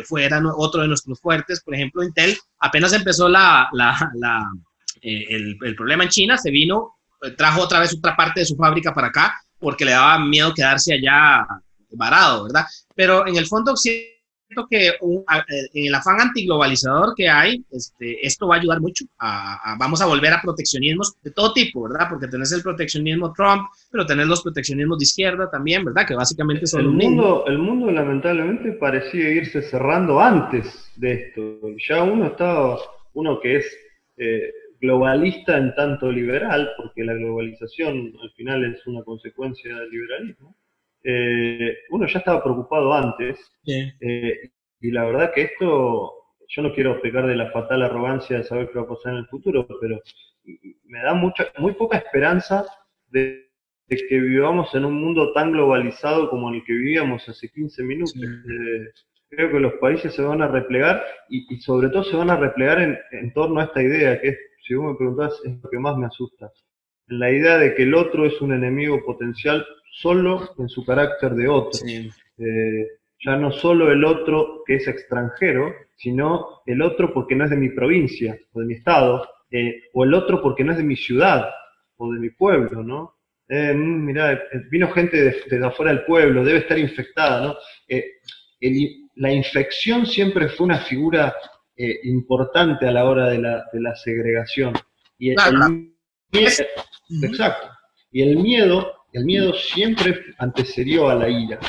fuera 0.06 0.42
otro 0.56 0.84
de 0.84 0.88
nuestros 0.88 1.20
fuertes, 1.20 1.60
por 1.60 1.76
ejemplo, 1.76 2.02
Intel, 2.02 2.38
apenas 2.60 2.94
empezó 2.94 3.28
la, 3.28 3.70
el, 5.02 5.76
problema 5.76 6.06
en 6.06 6.10
China, 6.10 6.38
se 6.38 6.50
vino, 6.50 6.96
trajo 7.36 7.62
otra 7.62 7.82
vez 7.82 7.94
otra 7.94 8.16
parte 8.16 8.40
de 8.40 8.46
su 8.46 8.56
fábrica 8.56 8.94
para 8.94 9.08
acá, 9.08 9.36
porque 9.60 9.84
le 9.84 9.92
daba 9.92 10.18
miedo 10.24 10.54
quedarse 10.54 10.94
allá 10.94 11.46
varado, 11.92 12.46
¿verdad? 12.46 12.66
Pero 12.96 13.28
en 13.28 13.36
el 13.36 13.48
fondo, 13.48 13.76
sí 13.76 14.08
que 14.70 14.88
eh, 14.88 14.94
en 15.74 15.86
el 15.88 15.96
afán 15.96 16.20
antiglobalizador 16.20 17.14
que 17.16 17.30
hay, 17.30 17.64
este, 17.72 18.26
esto 18.26 18.48
va 18.48 18.56
a 18.56 18.60
ayudar 18.60 18.82
mucho. 18.82 19.06
A, 19.20 19.76
vamos 19.78 20.02
a 20.02 20.06
volver 20.06 20.34
a 20.34 20.42
proteccionismos 20.42 21.16
de 21.22 21.32
todo 21.32 21.54
tipo, 21.54 21.84
¿verdad? 21.84 22.08
Porque 22.10 22.28
tenés 22.28 22.52
el 22.52 22.64
proteccionismo 22.64 23.34
Trump, 23.34 23.68
pero 23.92 24.06
tenés 24.06 24.28
los 24.28 24.42
proteccionismos 24.42 25.00
de 25.00 25.04
izquierda 25.04 25.50
también, 25.50 25.86
¿verdad? 25.86 26.06
Que 26.08 26.16
básicamente 26.16 26.66
son 26.66 26.82
el 26.82 26.88
mundo, 26.90 27.46
El 27.48 27.60
mundo 27.60 27.92
lamentablemente 27.92 28.72
parecía 28.74 29.30
irse 29.30 29.62
cerrando 29.62 30.20
antes 30.20 30.92
de 30.96 31.14
esto. 31.14 31.60
Ya 31.88 32.04
uno 32.04 32.28
estaba, 32.28 32.78
uno 33.14 33.40
que 33.40 33.58
es 33.58 33.78
eh, 34.18 34.52
globalista 34.82 35.58
en 35.58 35.76
tanto 35.76 36.12
liberal, 36.12 36.70
porque 36.78 37.04
la 37.04 37.14
globalización 37.14 38.14
al 38.22 38.32
final 38.32 38.66
es 38.66 38.86
una 38.88 39.04
consecuencia 39.04 39.76
del 39.76 39.90
liberalismo 39.90 40.56
eh, 41.04 41.78
uno 41.90 42.08
ya 42.08 42.20
estaba 42.20 42.44
preocupado 42.44 42.94
antes, 42.94 43.40
eh, 43.66 44.52
y 44.82 44.92
la 44.92 45.06
verdad 45.06 45.32
que 45.34 45.42
esto, 45.44 46.12
yo 46.48 46.62
no 46.62 46.74
quiero 46.74 47.02
pecar 47.02 47.28
de 47.28 47.36
la 47.36 47.52
fatal 47.52 47.84
arrogancia 47.84 48.38
de 48.38 48.44
saber 48.44 48.70
qué 48.70 48.80
va 48.80 48.86
a 48.86 48.90
pasar 48.90 49.14
en 49.14 49.20
el 49.20 49.28
futuro, 49.28 49.68
pero 49.80 50.02
me 50.86 51.02
da 51.02 51.14
mucha, 51.14 51.52
muy 51.58 51.74
poca 51.74 51.98
esperanza 51.98 52.66
de, 53.08 53.50
que 53.88 54.20
vivamos 54.20 54.74
en 54.76 54.86
un 54.86 55.02
mundo 55.02 55.34
tan 55.34 55.52
globalizado 55.52 56.30
como 56.30 56.52
el 56.54 56.64
que 56.64 56.74
vivíamos 56.74 57.28
hace 57.28 57.50
15 57.50 57.84
minutos. 57.84 58.16
Eh, 58.16 58.92
creo 59.30 59.52
que 59.52 59.60
los 59.60 59.74
países 59.74 60.14
se 60.14 60.22
van 60.22 60.42
a 60.42 60.48
replegar 60.48 61.04
y, 61.30 61.44
sobre 61.62 61.90
todo 61.90 62.04
se 62.04 62.16
van 62.16 62.30
a 62.30 62.38
replegar 62.38 62.82
en, 62.82 62.98
en, 63.12 63.34
torno 63.34 63.60
a 63.60 63.66
esta 63.66 63.82
idea, 63.82 64.20
que 64.20 64.30
es, 64.30 64.38
si 64.68 64.76
vos 64.76 64.92
me 64.92 64.98
preguntás, 64.98 65.40
es 65.44 65.60
lo 65.62 65.70
que 65.70 65.80
más 65.80 65.98
me 65.98 66.06
asusta. 66.06 66.52
La 67.08 67.32
idea 67.32 67.58
de 67.58 67.74
que 67.74 67.84
el 67.84 67.96
otro 67.96 68.26
es 68.26 68.40
un 68.42 68.54
enemigo 68.54 69.04
potencial 69.04 69.66
solo 70.02 70.56
en 70.58 70.70
su 70.70 70.86
carácter 70.86 71.34
de 71.34 71.48
otro. 71.48 71.80
Eh, 71.88 72.88
ya 73.24 73.36
no 73.36 73.52
solo 73.52 73.92
el 73.92 74.06
otro 74.06 74.64
que 74.66 74.76
es 74.76 74.88
extranjero, 74.88 75.74
sino 75.96 76.62
el 76.66 76.82
otro 76.82 77.14
porque 77.14 77.36
no 77.36 77.44
es 77.44 77.50
de 77.50 77.58
mi 77.58 77.70
provincia 77.70 78.38
o 78.54 78.62
de 78.62 78.66
mi 78.66 78.76
estado, 78.76 79.28
eh, 79.52 79.84
o 79.94 80.06
el 80.06 80.14
otro 80.14 80.42
porque 80.42 80.64
no 80.64 80.72
es 80.72 80.78
de 80.78 80.86
mi 80.86 80.96
ciudad 80.96 81.50
o 81.98 82.14
de 82.14 82.20
mi 82.20 82.30
pueblo, 82.30 82.82
¿no? 82.82 83.16
Eh, 83.50 83.74
mm, 83.74 84.06
mirá, 84.06 84.42
vino 84.72 84.90
gente 84.92 85.18
de, 85.50 85.66
afuera 85.66 85.92
del 85.92 86.06
pueblo, 86.06 86.46
debe 86.46 86.60
estar 86.60 86.80
infectada, 86.80 87.48
¿no? 87.48 87.56
la 89.16 89.34
infección 89.34 90.06
siempre 90.06 90.48
fue 90.48 90.66
una 90.66 90.80
figura 90.80 91.36
importante 92.04 92.86
a 92.88 92.92
la 92.92 93.06
hora 93.06 93.30
de 93.30 93.40
la, 93.40 93.96
segregación. 93.96 94.74
Y 95.18 95.32
exacto. 96.32 97.68
Y 98.12 98.22
el 98.22 98.38
miedo 98.38 98.99
el 99.14 99.26
miedo 99.26 99.54
siempre 99.54 100.20
antecedió 100.38 101.10
a 101.10 101.16
la 101.16 101.30
ira. 101.30 101.60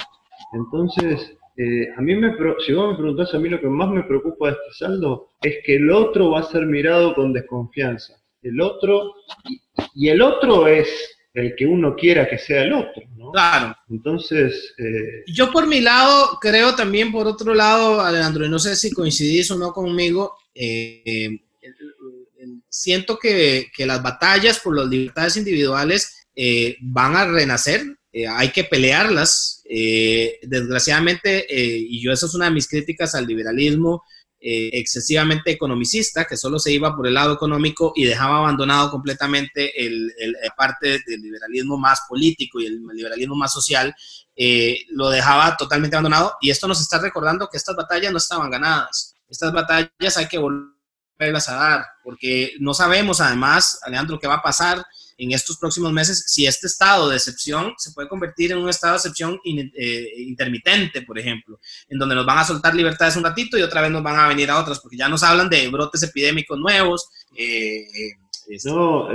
Entonces, 0.53 1.37
eh, 1.57 1.89
a 1.97 2.01
mí 2.01 2.15
me, 2.15 2.35
si 2.65 2.73
vos 2.73 2.93
me 2.93 2.97
preguntás 2.97 3.35
a 3.35 3.39
mí 3.39 3.49
lo 3.49 3.61
que 3.61 3.67
más 3.67 3.91
me 3.91 4.03
preocupa 4.03 4.47
de 4.47 4.53
este 4.53 4.85
saldo 4.85 5.33
es 5.43 5.57
que 5.65 5.77
el 5.77 5.91
otro 5.91 6.31
va 6.31 6.41
a 6.41 6.51
ser 6.51 6.67
mirado 6.67 7.15
con 7.15 7.33
desconfianza. 7.33 8.15
El 8.43 8.61
otro, 8.61 9.15
y, 9.95 10.09
el 10.09 10.23
otro 10.23 10.67
es 10.67 10.89
el 11.35 11.55
que 11.55 11.67
uno 11.67 11.95
quiera 11.95 12.29
que 12.29 12.39
sea 12.39 12.63
el 12.63 12.73
otro, 12.73 13.03
¿no? 13.17 13.31
Claro. 13.33 13.77
Entonces... 13.91 14.75
Eh, 14.79 15.25
Yo 15.27 15.53
por 15.53 15.67
mi 15.67 15.81
lado, 15.81 16.39
creo 16.41 16.75
también 16.75 17.13
por 17.13 17.27
otro 17.27 17.55
lado, 17.55 18.01
Alejandro, 18.01 18.47
y 18.47 18.49
no 18.49 18.59
sé 18.59 18.75
si 18.75 18.91
coincidís 18.93 19.51
o 19.51 19.59
no 19.59 19.73
conmigo, 19.73 20.35
eh, 20.55 21.41
siento 22.69 23.19
que, 23.19 23.71
que, 23.77 23.87
las 23.87 24.03
batallas 24.03 24.59
por 24.61 24.77
las 24.77 24.89
libertades 24.89 25.37
individuales 25.37 26.20
eh, 26.43 26.79
van 26.81 27.17
a 27.17 27.27
renacer, 27.27 27.83
eh, 28.11 28.27
hay 28.27 28.49
que 28.49 28.65
pelearlas. 28.65 29.63
Eh, 29.69 30.39
desgraciadamente, 30.43 31.47
y 31.51 32.03
yo 32.03 32.13
eso 32.13 32.25
es 32.25 32.35
una 32.35 32.47
de 32.47 32.53
mis 32.53 32.67
críticas 32.67 33.15
al 33.15 33.27
liberalismo 33.27 34.03
excesivamente 34.41 35.51
economicista, 35.51 36.25
que 36.25 36.39
solo 36.39 36.59
se 36.59 36.73
iba 36.73 36.97
por 36.97 37.07
el 37.07 37.13
lado 37.13 37.35
económico 37.35 37.93
y 37.95 38.05
dejaba 38.05 38.39
abandonado 38.39 38.91
completamente 38.91 39.85
el, 39.85 40.11
parte 40.57 40.99
del 41.07 41.21
liberalismo 41.21 41.77
más 41.77 42.01
político 42.09 42.59
y 42.59 42.67
el 42.67 42.81
liberalismo 42.95 43.37
más 43.37 43.53
social, 43.53 43.95
lo 44.89 45.11
dejaba 45.11 45.59
totalmente 45.59 45.95
abandonado. 45.95 46.33
Y 46.41 46.49
esto 46.49 46.67
nos 46.67 46.81
está 46.81 46.99
recordando 47.01 47.49
que 47.49 47.59
estas 47.59 47.77
batallas 47.77 48.13
no 48.13 48.19
estaban 48.19 48.51
ganadas. 48.51 49.15
Estas 49.29 49.53
batallas 49.53 50.17
hay 50.17 50.27
que 50.27 50.39
volverlas 50.39 51.49
a 51.51 51.55
dar, 51.55 51.85
porque 52.03 52.55
no 52.61 52.73
sabemos 52.73 53.21
además, 53.21 53.79
Alejandro, 53.83 54.19
qué 54.19 54.27
va 54.27 54.37
a 54.37 54.43
pasar 54.43 54.83
en 55.21 55.33
estos 55.33 55.59
próximos 55.59 55.93
meses 55.93 56.25
si 56.27 56.47
este 56.47 56.67
estado 56.67 57.09
de 57.09 57.17
excepción 57.17 57.75
se 57.77 57.93
puede 57.93 58.09
convertir 58.09 58.53
en 58.53 58.59
un 58.59 58.71
estado 58.71 58.95
de 58.95 58.97
excepción 58.97 59.39
eh, 59.45 60.13
intermitente, 60.17 61.03
por 61.03 61.19
ejemplo, 61.19 61.61
en 61.89 61.99
donde 61.99 62.15
nos 62.15 62.25
van 62.25 62.39
a 62.39 62.45
soltar 62.45 62.75
libertades 62.75 63.17
un 63.17 63.25
ratito 63.25 63.59
y 63.59 63.63
otra 63.63 63.83
vez 63.83 63.91
nos 63.91 64.03
van 64.03 64.19
a 64.19 64.29
venir 64.29 64.51
a 64.51 64.59
otras, 64.59 64.81
porque 64.81 64.97
ya 64.97 65.09
nos 65.09 65.23
hablan 65.23 65.51
de 65.51 65.69
brotes 65.69 66.03
epidémicos 66.03 66.59
nuevos. 66.59 67.11
Eh, 67.37 67.83
eh, 67.83 68.57
no, 68.65 69.11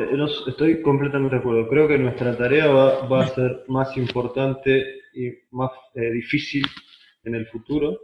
estoy 0.48 0.82
completamente 0.82 1.36
de 1.36 1.40
acuerdo. 1.42 1.68
Creo 1.68 1.88
que 1.88 1.98
nuestra 1.98 2.38
tarea 2.38 2.68
va, 2.68 3.24
a 3.24 3.36
ser 3.36 3.64
más 3.68 3.98
importante 3.98 5.02
y 5.14 5.32
más 5.52 5.72
difícil 5.94 6.64
en 7.24 7.36
el 7.36 7.48
futuro 7.48 8.00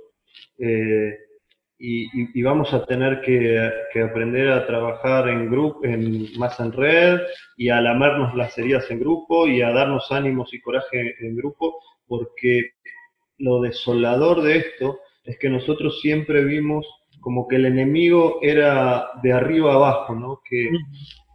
y, 1.83 2.43
vamos 2.43 2.71
a 2.73 2.85
tener 2.85 3.21
que, 3.21 3.99
aprender 4.01 4.51
a 4.51 4.67
trabajar 4.67 5.27
en 5.29 5.49
grupo, 5.49 5.83
en, 5.83 6.27
más 6.37 6.59
en 6.59 6.71
red 6.71 7.19
y 7.57 7.69
a 7.69 7.81
lamernos 7.81 8.35
las 8.35 8.55
heridas 8.57 8.89
en 8.91 8.99
grupo 8.99 9.47
y 9.47 9.63
a 9.63 9.71
darnos 9.71 10.11
ánimos 10.11 10.53
y 10.53 10.61
coraje 10.61 11.15
en 11.19 11.35
grupo, 11.35 11.79
porque 12.07 12.73
lo 13.39 13.61
desolador 13.61 14.43
de 14.43 14.57
esto 14.57 14.99
es 15.23 15.39
que 15.39 15.49
nosotros 15.49 15.99
siempre 16.01 16.43
vimos 16.43 16.85
como 17.19 17.47
que 17.47 17.55
el 17.55 17.65
enemigo 17.65 18.39
era 18.43 19.09
de 19.23 19.33
arriba 19.33 19.73
abajo, 19.73 20.13
¿no? 20.13 20.39
que, 20.47 20.69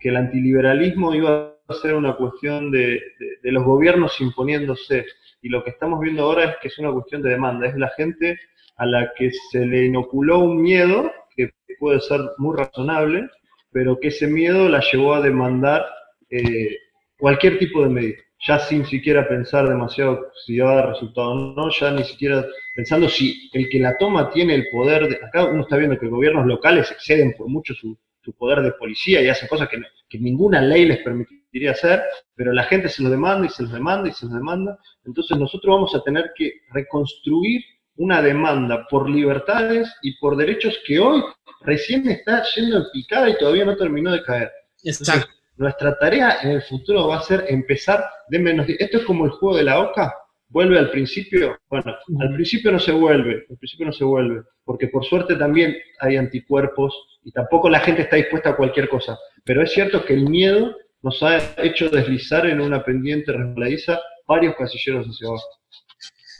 que 0.00 0.10
el 0.10 0.16
antiliberalismo 0.16 1.12
iba 1.12 1.56
a 1.66 1.74
ser 1.74 1.94
una 1.94 2.14
cuestión 2.14 2.70
de, 2.70 3.00
de 3.42 3.52
los 3.52 3.64
gobiernos 3.64 4.20
imponiéndose. 4.20 5.04
Y 5.42 5.48
lo 5.48 5.64
que 5.64 5.70
estamos 5.70 6.00
viendo 6.00 6.22
ahora 6.22 6.44
es 6.44 6.56
que 6.62 6.68
es 6.68 6.78
una 6.78 6.92
cuestión 6.92 7.22
de 7.22 7.30
demanda, 7.30 7.66
es 7.66 7.76
la 7.76 7.90
gente 7.96 8.38
a 8.76 8.86
la 8.86 9.12
que 9.16 9.30
se 9.50 9.64
le 9.64 9.86
inoculó 9.86 10.40
un 10.40 10.62
miedo 10.62 11.10
que 11.34 11.50
puede 11.78 12.00
ser 12.00 12.20
muy 12.38 12.56
razonable, 12.56 13.28
pero 13.70 13.98
que 13.98 14.08
ese 14.08 14.26
miedo 14.26 14.68
la 14.68 14.80
llevó 14.80 15.14
a 15.14 15.20
demandar 15.20 15.84
eh, 16.30 16.76
cualquier 17.18 17.58
tipo 17.58 17.82
de 17.82 17.88
medida, 17.88 18.16
ya 18.46 18.58
sin 18.58 18.84
siquiera 18.86 19.28
pensar 19.28 19.68
demasiado 19.68 20.30
si 20.44 20.58
va 20.58 20.72
a 20.72 20.76
dar 20.76 20.88
resultado 20.90 21.30
o 21.30 21.54
no, 21.54 21.70
ya 21.70 21.90
ni 21.90 22.04
siquiera 22.04 22.44
pensando 22.74 23.08
si 23.08 23.50
el 23.52 23.68
que 23.68 23.78
la 23.78 23.96
toma 23.96 24.30
tiene 24.30 24.54
el 24.54 24.66
poder, 24.70 25.08
de, 25.08 25.16
acá 25.16 25.46
uno 25.46 25.62
está 25.62 25.76
viendo 25.76 25.98
que 25.98 26.08
gobiernos 26.08 26.46
locales 26.46 26.90
exceden 26.90 27.34
por 27.36 27.48
mucho 27.48 27.74
su, 27.74 27.98
poder 28.38 28.60
de 28.62 28.72
policía 28.72 29.22
y 29.22 29.28
hacen 29.28 29.46
cosas 29.46 29.68
que, 29.68 29.80
que 30.08 30.18
ninguna 30.18 30.60
ley 30.60 30.84
les 30.84 30.98
permitiría 30.98 31.70
hacer, 31.70 32.02
pero 32.34 32.52
la 32.52 32.64
gente 32.64 32.88
se 32.88 33.02
los 33.04 33.12
demanda 33.12 33.46
y 33.46 33.50
se 33.50 33.62
los 33.62 33.72
demanda 33.72 34.08
y 34.08 34.12
se 34.12 34.26
los 34.26 34.34
demanda. 34.34 34.76
Entonces 35.04 35.38
nosotros 35.38 35.72
vamos 35.72 35.94
a 35.94 36.02
tener 36.02 36.32
que 36.34 36.50
reconstruir 36.72 37.62
una 37.96 38.22
demanda 38.22 38.86
por 38.88 39.08
libertades 39.08 39.92
y 40.02 40.16
por 40.18 40.36
derechos 40.36 40.78
que 40.86 40.98
hoy 40.98 41.22
recién 41.62 42.08
está 42.08 42.42
yendo 42.54 42.78
en 42.78 42.84
picada 42.92 43.28
y 43.30 43.38
todavía 43.38 43.64
no 43.64 43.76
terminó 43.76 44.12
de 44.12 44.22
caer. 44.22 44.50
Exacto. 44.84 45.28
nuestra 45.56 45.98
tarea 45.98 46.38
en 46.42 46.50
el 46.50 46.62
futuro 46.62 47.08
va 47.08 47.18
a 47.18 47.22
ser 47.22 47.44
empezar 47.48 48.04
de 48.28 48.38
menos. 48.38 48.66
Esto 48.68 48.98
es 48.98 49.04
como 49.04 49.24
el 49.24 49.30
juego 49.30 49.56
de 49.56 49.64
la 49.64 49.80
oca. 49.80 50.14
Vuelve 50.48 50.78
al 50.78 50.90
principio. 50.90 51.58
Bueno, 51.68 51.96
al 52.20 52.34
principio 52.34 52.70
no 52.70 52.78
se 52.78 52.92
vuelve. 52.92 53.46
Al 53.50 53.56
principio 53.56 53.86
no 53.86 53.92
se 53.92 54.04
vuelve. 54.04 54.42
Porque 54.64 54.88
por 54.88 55.04
suerte 55.04 55.34
también 55.36 55.76
hay 56.00 56.16
anticuerpos 56.16 56.94
y 57.24 57.32
tampoco 57.32 57.68
la 57.68 57.80
gente 57.80 58.02
está 58.02 58.16
dispuesta 58.16 58.50
a 58.50 58.56
cualquier 58.56 58.88
cosa. 58.88 59.18
Pero 59.44 59.62
es 59.62 59.72
cierto 59.72 60.04
que 60.04 60.14
el 60.14 60.28
miedo 60.28 60.76
nos 61.02 61.22
ha 61.22 61.38
hecho 61.62 61.88
deslizar 61.88 62.46
en 62.46 62.60
una 62.60 62.84
pendiente 62.84 63.32
resbaladiza 63.32 64.00
varios 64.26 64.54
casilleros 64.56 65.06
hacia 65.06 65.28
abajo. 65.28 65.44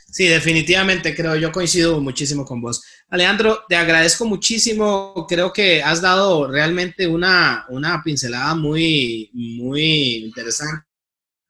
Sí, 0.09 0.25
definitivamente 0.25 1.13
creo, 1.13 1.35
yo 1.35 1.51
coincido 1.51 1.99
muchísimo 1.99 2.45
con 2.45 2.61
vos. 2.61 2.81
Alejandro, 3.09 3.63
te 3.67 3.75
agradezco 3.75 4.25
muchísimo, 4.25 5.25
creo 5.27 5.51
que 5.51 5.83
has 5.83 6.01
dado 6.01 6.47
realmente 6.47 7.07
una, 7.07 7.65
una 7.69 8.01
pincelada 8.03 8.55
muy, 8.55 9.29
muy 9.33 10.25
interesante 10.25 10.85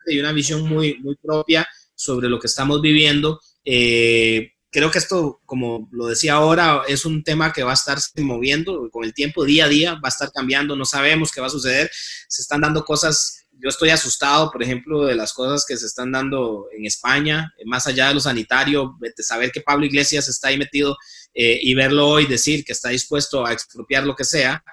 y 0.08 0.20
una 0.20 0.32
visión 0.32 0.68
muy, 0.68 1.00
muy 1.00 1.16
propia 1.18 1.68
sobre 1.96 2.30
lo 2.30 2.40
que 2.40 2.48
estamos 2.48 2.82
viviendo. 2.82 3.40
Eh, 3.64 4.54
creo 4.72 4.90
que 4.90 5.00
esto, 5.00 5.40
como 5.46 5.88
lo 5.92 6.08
decía 6.08 6.34
ahora, 6.34 6.82
es 6.88 7.06
un 7.06 7.24
tema 7.24 7.54
que 7.54 7.64
va 7.64 7.72
a 7.72 7.76
estar 7.76 8.00
moviendo 8.18 8.90
con 8.92 9.04
el 9.04 9.14
tiempo, 9.14 9.46
día 9.46 9.66
a 9.66 9.70
día, 9.70 9.94
va 9.94 10.06
a 10.06 10.10
estar 10.10 10.32
cambiando, 10.32 10.76
no 10.76 10.86
sabemos 10.86 11.32
qué 11.32 11.42
va 11.42 11.48
a 11.48 11.52
suceder, 11.52 11.90
se 12.28 12.42
están 12.42 12.62
dando 12.62 12.84
cosas 12.84 13.37
yo 13.60 13.70
estoy 13.70 13.90
asustado, 13.90 14.52
por 14.52 14.62
ejemplo, 14.62 15.06
de 15.06 15.16
las 15.16 15.34
cosas 15.34 15.66
que 15.68 15.78
se 15.78 15.86
están 15.86 16.12
dando 16.12 16.68
en 16.76 16.86
España, 16.86 17.52
más 17.66 17.88
allá 17.88 18.10
de 18.10 18.16
lo 18.16 18.20
sanitario, 18.20 18.96
de 19.00 19.12
saber 19.24 19.52
que 19.52 19.62
Pablo 19.62 19.86
Iglesias 19.86 20.28
está 20.28 20.50
ahí 20.50 20.58
metido 20.58 20.96
eh, 21.34 21.60
y 21.62 21.74
verlo 21.74 22.08
hoy 22.08 22.26
decir 22.26 22.64
que 22.64 22.74
está 22.74 22.90
dispuesto 22.90 23.46
a 23.46 23.54
expropiar 23.54 24.06
lo 24.06 24.16
que 24.16 24.26
sea, 24.26 24.64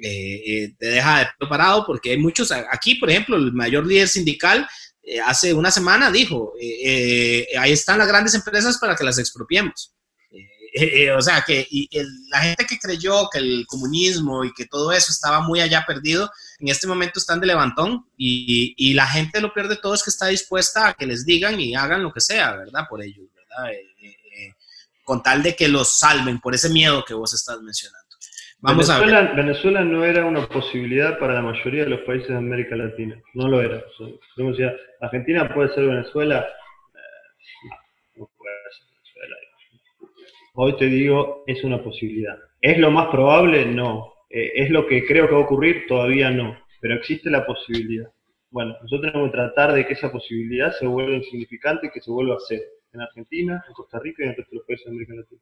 eh, 0.00 0.42
eh, 0.46 0.74
te 0.78 0.86
deja 0.86 1.32
de 1.38 1.46
parado 1.48 1.84
porque 1.84 2.10
hay 2.12 2.18
muchos, 2.18 2.52
aquí 2.52 2.94
por 2.94 3.10
ejemplo, 3.10 3.36
el 3.36 3.52
mayor 3.52 3.86
líder 3.86 4.08
sindical 4.08 4.68
hace 5.24 5.54
una 5.54 5.70
semana 5.70 6.10
dijo, 6.10 6.52
ahí 7.58 7.72
están 7.72 7.98
las 7.98 8.06
grandes 8.06 8.34
empresas 8.34 8.76
para 8.78 8.94
que 8.94 9.04
las 9.04 9.18
expropiemos. 9.18 9.94
o 11.16 11.22
sea, 11.22 11.42
que 11.46 11.66
la 12.30 12.40
gente 12.40 12.66
que 12.66 12.78
creyó 12.78 13.28
que 13.32 13.38
el 13.38 13.64
comunismo 13.66 14.44
y 14.44 14.52
que 14.52 14.66
todo 14.66 14.92
eso 14.92 15.10
estaba 15.10 15.40
muy 15.40 15.60
allá 15.60 15.84
perdido, 15.86 16.30
en 16.60 16.68
este 16.68 16.86
momento 16.86 17.18
están 17.18 17.40
de 17.40 17.46
levantón 17.46 18.06
y, 18.16 18.94
la 18.94 19.06
gente 19.06 19.40
lo 19.40 19.52
peor 19.52 19.68
de 19.68 19.76
todo 19.76 19.94
es 19.94 20.02
que 20.02 20.10
está 20.10 20.26
dispuesta 20.26 20.88
a 20.88 20.94
que 20.94 21.06
les 21.06 21.24
digan 21.24 21.60
y 21.60 21.74
hagan 21.74 22.02
lo 22.02 22.12
que 22.12 22.20
sea, 22.20 22.56
¿verdad? 22.56 22.84
Por 22.88 23.02
ellos, 23.02 23.26
¿verdad? 23.34 23.72
Eh, 23.72 23.86
eh, 24.02 24.08
eh, 24.08 24.54
con 25.04 25.22
tal 25.22 25.42
de 25.42 25.54
que 25.54 25.68
los 25.68 25.98
salven 25.98 26.40
por 26.40 26.54
ese 26.54 26.68
miedo 26.68 27.04
que 27.04 27.14
vos 27.14 27.32
estás 27.32 27.60
mencionando. 27.60 28.08
Vamos 28.60 28.88
Venezuela, 28.88 29.18
a 29.18 29.22
ver. 29.22 29.36
Venezuela 29.36 29.84
no 29.84 30.04
era 30.04 30.24
una 30.24 30.48
posibilidad 30.48 31.16
para 31.20 31.34
la 31.34 31.42
mayoría 31.42 31.84
de 31.84 31.90
los 31.90 32.00
países 32.00 32.28
de 32.28 32.36
América 32.36 32.74
Latina, 32.74 33.16
no 33.34 33.46
lo 33.46 33.62
era. 33.62 33.76
O 33.76 34.54
sea, 34.54 34.72
Argentina 35.00 35.54
puede 35.54 35.72
ser 35.74 35.86
Venezuela, 35.86 36.44
no 38.16 38.28
puede 38.36 38.56
ser 38.76 38.86
Venezuela. 38.90 39.36
Hoy 40.54 40.76
te 40.76 40.86
digo, 40.86 41.44
es 41.46 41.62
una 41.62 41.80
posibilidad. 41.80 42.36
¿Es 42.60 42.78
lo 42.78 42.90
más 42.90 43.06
probable? 43.08 43.64
No. 43.64 44.17
Eh, 44.30 44.52
¿Es 44.56 44.70
lo 44.70 44.86
que 44.86 45.06
creo 45.06 45.26
que 45.26 45.34
va 45.34 45.40
a 45.40 45.44
ocurrir? 45.44 45.86
Todavía 45.86 46.30
no, 46.30 46.56
pero 46.80 46.94
existe 46.94 47.30
la 47.30 47.46
posibilidad. 47.46 48.10
Bueno, 48.50 48.74
nosotros 48.82 49.12
tenemos 49.12 49.30
que 49.30 49.36
tratar 49.36 49.74
de 49.74 49.86
que 49.86 49.92
esa 49.94 50.10
posibilidad 50.10 50.72
se 50.78 50.86
vuelva 50.86 51.16
insignificante 51.16 51.86
y 51.86 51.90
que 51.90 52.00
se 52.00 52.10
vuelva 52.10 52.34
a 52.34 52.38
hacer 52.38 52.62
en 52.92 53.00
Argentina, 53.00 53.62
en 53.66 53.74
Costa 53.74 53.98
Rica 53.98 54.22
y 54.22 54.24
en 54.24 54.30
el 54.30 54.36
resto 54.36 54.50
de 54.50 54.56
los 54.56 54.66
países 54.66 54.84
de 54.86 54.90
América 54.90 55.14
Latina. 55.14 55.40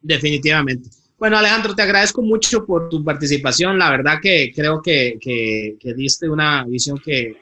Definitivamente. 0.00 0.88
Bueno, 1.18 1.36
Alejandro, 1.36 1.74
te 1.74 1.82
agradezco 1.82 2.22
mucho 2.22 2.64
por 2.64 2.88
tu 2.88 3.02
participación. 3.04 3.78
La 3.78 3.90
verdad 3.90 4.18
que 4.22 4.52
creo 4.54 4.80
que, 4.80 5.18
que, 5.20 5.94
diste 5.94 6.28
una 6.28 6.64
visión 6.64 6.98
que 6.98 7.36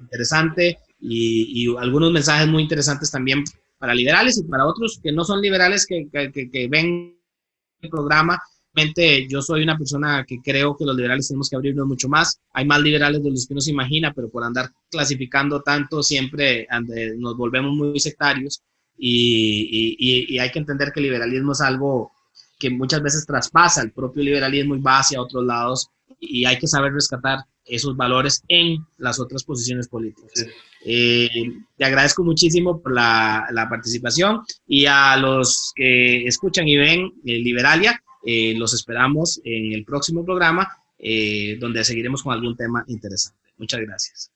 interesante 0.00 0.78
y, 1.00 1.64
y, 1.64 1.76
algunos 1.76 2.12
mensajes 2.12 2.46
muy 2.46 2.62
interesantes 2.62 3.10
también 3.10 3.42
para 3.78 3.94
liberales 3.94 4.38
y 4.38 4.44
para 4.44 4.66
otros 4.66 5.00
que 5.02 5.12
no 5.12 5.24
son 5.24 5.40
liberales 5.40 5.86
que, 5.86 6.08
que 6.10 6.68
ven 6.68 7.16
el 7.80 7.90
programa 7.90 8.38
yo 9.28 9.40
soy 9.42 9.62
una 9.62 9.78
persona 9.78 10.24
que 10.26 10.40
creo 10.42 10.76
que 10.76 10.84
los 10.84 10.96
liberales 10.96 11.28
tenemos 11.28 11.48
que 11.48 11.56
abrirnos 11.56 11.86
mucho 11.86 12.08
más. 12.08 12.40
Hay 12.52 12.64
más 12.64 12.80
liberales 12.80 13.22
de 13.22 13.30
los 13.30 13.46
que 13.46 13.54
uno 13.54 13.60
se 13.60 13.70
imagina, 13.70 14.12
pero 14.12 14.28
por 14.28 14.42
andar 14.42 14.70
clasificando 14.90 15.62
tanto 15.62 16.02
siempre 16.02 16.66
nos 17.18 17.36
volvemos 17.36 17.72
muy 17.72 17.98
sectarios 18.00 18.62
y, 18.96 20.38
hay 20.38 20.50
que 20.50 20.58
entender 20.58 20.92
que 20.92 21.00
el 21.00 21.06
liberalismo 21.06 21.52
es 21.52 21.60
algo 21.60 22.12
que 22.58 22.70
muchas 22.70 23.02
veces 23.02 23.26
traspasa 23.26 23.82
el 23.82 23.92
propio 23.92 24.22
liberalismo 24.22 24.76
y 24.76 24.80
va 24.80 25.00
hacia 25.00 25.20
otros 25.20 25.44
lados 25.44 25.88
y 26.20 26.44
hay 26.44 26.58
que 26.58 26.66
saber 26.66 26.92
rescatar 26.92 27.40
esos 27.64 27.96
valores 27.96 28.42
en 28.48 28.78
las 28.98 29.18
otras 29.18 29.42
posiciones 29.42 29.88
políticas. 29.88 30.46
Eh, 30.84 31.28
te 31.76 31.84
agradezco 31.84 32.22
muchísimo 32.22 32.80
por 32.80 32.92
la, 32.92 33.46
la, 33.52 33.68
participación 33.68 34.42
y 34.66 34.84
a 34.84 35.16
los 35.16 35.72
que 35.74 36.26
escuchan 36.26 36.68
y 36.68 36.76
ven 36.76 37.12
eh, 37.24 37.38
Liberalia, 37.38 38.03
eh, 38.24 38.54
los 38.56 38.74
esperamos 38.74 39.40
en 39.44 39.72
el 39.72 39.84
próximo 39.84 40.24
programa, 40.24 40.68
eh, 40.98 41.56
donde 41.60 41.84
seguiremos 41.84 42.22
con 42.22 42.32
algún 42.32 42.56
tema 42.56 42.84
interesante. 42.88 43.50
Muchas 43.58 43.80
gracias. 43.80 44.33